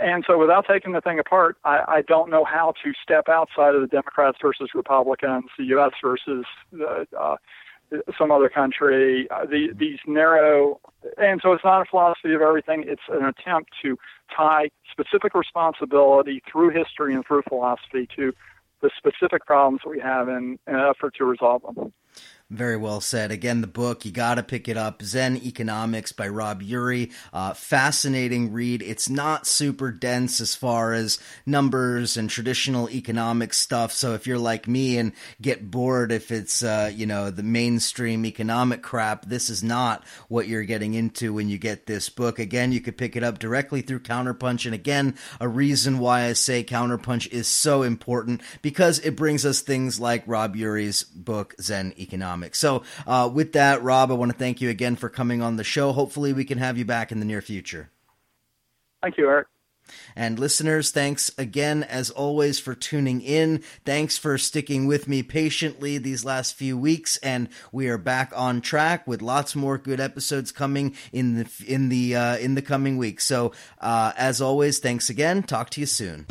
And 0.00 0.24
so, 0.26 0.38
without 0.38 0.66
taking 0.66 0.92
the 0.92 1.00
thing 1.00 1.18
apart, 1.18 1.56
I, 1.64 1.82
I 1.88 2.02
don't 2.02 2.30
know 2.30 2.44
how 2.44 2.74
to 2.84 2.92
step 3.02 3.28
outside 3.28 3.74
of 3.74 3.80
the 3.80 3.88
Democrats 3.88 4.38
versus 4.40 4.70
Republicans, 4.74 5.46
the 5.58 5.64
U.S. 5.64 5.90
versus 6.02 6.46
the 6.70 7.06
uh, 7.18 7.36
some 8.18 8.30
other 8.30 8.48
country. 8.48 9.28
Uh, 9.30 9.46
the, 9.46 9.68
these 9.76 9.98
narrow, 10.06 10.80
and 11.16 11.40
so 11.42 11.52
it's 11.52 11.64
not 11.64 11.82
a 11.82 11.84
philosophy 11.84 12.34
of 12.34 12.40
everything. 12.40 12.84
It's 12.86 13.02
an 13.08 13.24
attempt 13.24 13.70
to 13.82 13.96
tie 14.34 14.70
specific 14.90 15.34
responsibility 15.34 16.42
through 16.50 16.70
history 16.70 17.14
and 17.14 17.24
through 17.26 17.42
philosophy 17.48 18.08
to 18.16 18.32
the 18.80 18.90
specific 18.96 19.44
problems 19.46 19.80
we 19.86 20.00
have 20.00 20.28
in, 20.28 20.58
in 20.66 20.74
an 20.74 20.80
effort 20.88 21.14
to 21.16 21.24
resolve 21.24 21.62
them. 21.62 21.92
Very 22.50 22.78
well 22.78 23.02
said. 23.02 23.30
Again, 23.30 23.60
the 23.60 23.66
book, 23.66 24.06
you 24.06 24.10
got 24.10 24.36
to 24.36 24.42
pick 24.42 24.68
it 24.68 24.78
up. 24.78 25.02
Zen 25.02 25.36
Economics 25.36 26.12
by 26.12 26.28
Rob 26.28 26.62
Urie. 26.62 27.10
Uh, 27.30 27.52
fascinating 27.52 28.54
read. 28.54 28.80
It's 28.80 29.10
not 29.10 29.46
super 29.46 29.92
dense 29.92 30.40
as 30.40 30.54
far 30.54 30.94
as 30.94 31.18
numbers 31.44 32.16
and 32.16 32.30
traditional 32.30 32.88
economic 32.88 33.52
stuff. 33.52 33.92
So 33.92 34.14
if 34.14 34.26
you're 34.26 34.38
like 34.38 34.66
me 34.66 34.96
and 34.96 35.12
get 35.42 35.70
bored 35.70 36.10
if 36.10 36.30
it's, 36.32 36.62
uh, 36.62 36.90
you 36.94 37.04
know, 37.04 37.30
the 37.30 37.42
mainstream 37.42 38.24
economic 38.24 38.82
crap, 38.82 39.26
this 39.26 39.50
is 39.50 39.62
not 39.62 40.02
what 40.28 40.48
you're 40.48 40.62
getting 40.64 40.94
into 40.94 41.34
when 41.34 41.50
you 41.50 41.58
get 41.58 41.84
this 41.84 42.08
book. 42.08 42.38
Again, 42.38 42.72
you 42.72 42.80
could 42.80 42.96
pick 42.96 43.14
it 43.14 43.22
up 43.22 43.38
directly 43.38 43.82
through 43.82 44.00
Counterpunch. 44.00 44.64
And 44.64 44.74
again, 44.74 45.16
a 45.38 45.48
reason 45.48 45.98
why 45.98 46.22
I 46.24 46.32
say 46.32 46.64
Counterpunch 46.64 47.30
is 47.30 47.46
so 47.46 47.82
important 47.82 48.40
because 48.62 49.00
it 49.00 49.16
brings 49.16 49.44
us 49.44 49.60
things 49.60 50.00
like 50.00 50.22
Rob 50.26 50.56
Urie's 50.56 51.02
book, 51.02 51.54
Zen 51.60 51.92
Economics 51.98 52.07
comics. 52.16 52.58
So, 52.58 52.82
uh, 53.06 53.30
with 53.32 53.52
that, 53.52 53.82
Rob, 53.82 54.10
I 54.10 54.14
want 54.14 54.32
to 54.32 54.38
thank 54.38 54.60
you 54.60 54.70
again 54.70 54.96
for 54.96 55.08
coming 55.08 55.42
on 55.42 55.56
the 55.56 55.64
show. 55.64 55.92
Hopefully, 55.92 56.32
we 56.32 56.44
can 56.44 56.58
have 56.58 56.78
you 56.78 56.84
back 56.84 57.12
in 57.12 57.20
the 57.20 57.26
near 57.26 57.42
future. 57.42 57.90
Thank 59.02 59.18
you, 59.18 59.28
Eric. 59.28 59.48
And 60.14 60.38
listeners, 60.38 60.90
thanks 60.90 61.30
again, 61.38 61.82
as 61.82 62.10
always, 62.10 62.58
for 62.58 62.74
tuning 62.74 63.22
in. 63.22 63.62
Thanks 63.84 64.18
for 64.18 64.36
sticking 64.36 64.86
with 64.86 65.08
me 65.08 65.22
patiently 65.22 65.98
these 65.98 66.24
last 66.24 66.56
few 66.56 66.76
weeks, 66.76 67.16
and 67.18 67.48
we 67.72 67.88
are 67.88 67.98
back 67.98 68.32
on 68.36 68.60
track 68.60 69.06
with 69.06 69.22
lots 69.22 69.56
more 69.56 69.78
good 69.78 70.00
episodes 70.00 70.52
coming 70.52 70.94
in 71.12 71.36
the 71.36 71.64
in 71.66 71.88
the 71.88 72.16
uh, 72.16 72.36
in 72.36 72.54
the 72.54 72.62
coming 72.62 72.98
weeks. 72.98 73.24
So, 73.24 73.52
uh, 73.80 74.12
as 74.16 74.40
always, 74.40 74.78
thanks 74.78 75.08
again. 75.08 75.42
Talk 75.42 75.70
to 75.70 75.80
you 75.80 75.86
soon. 75.86 76.26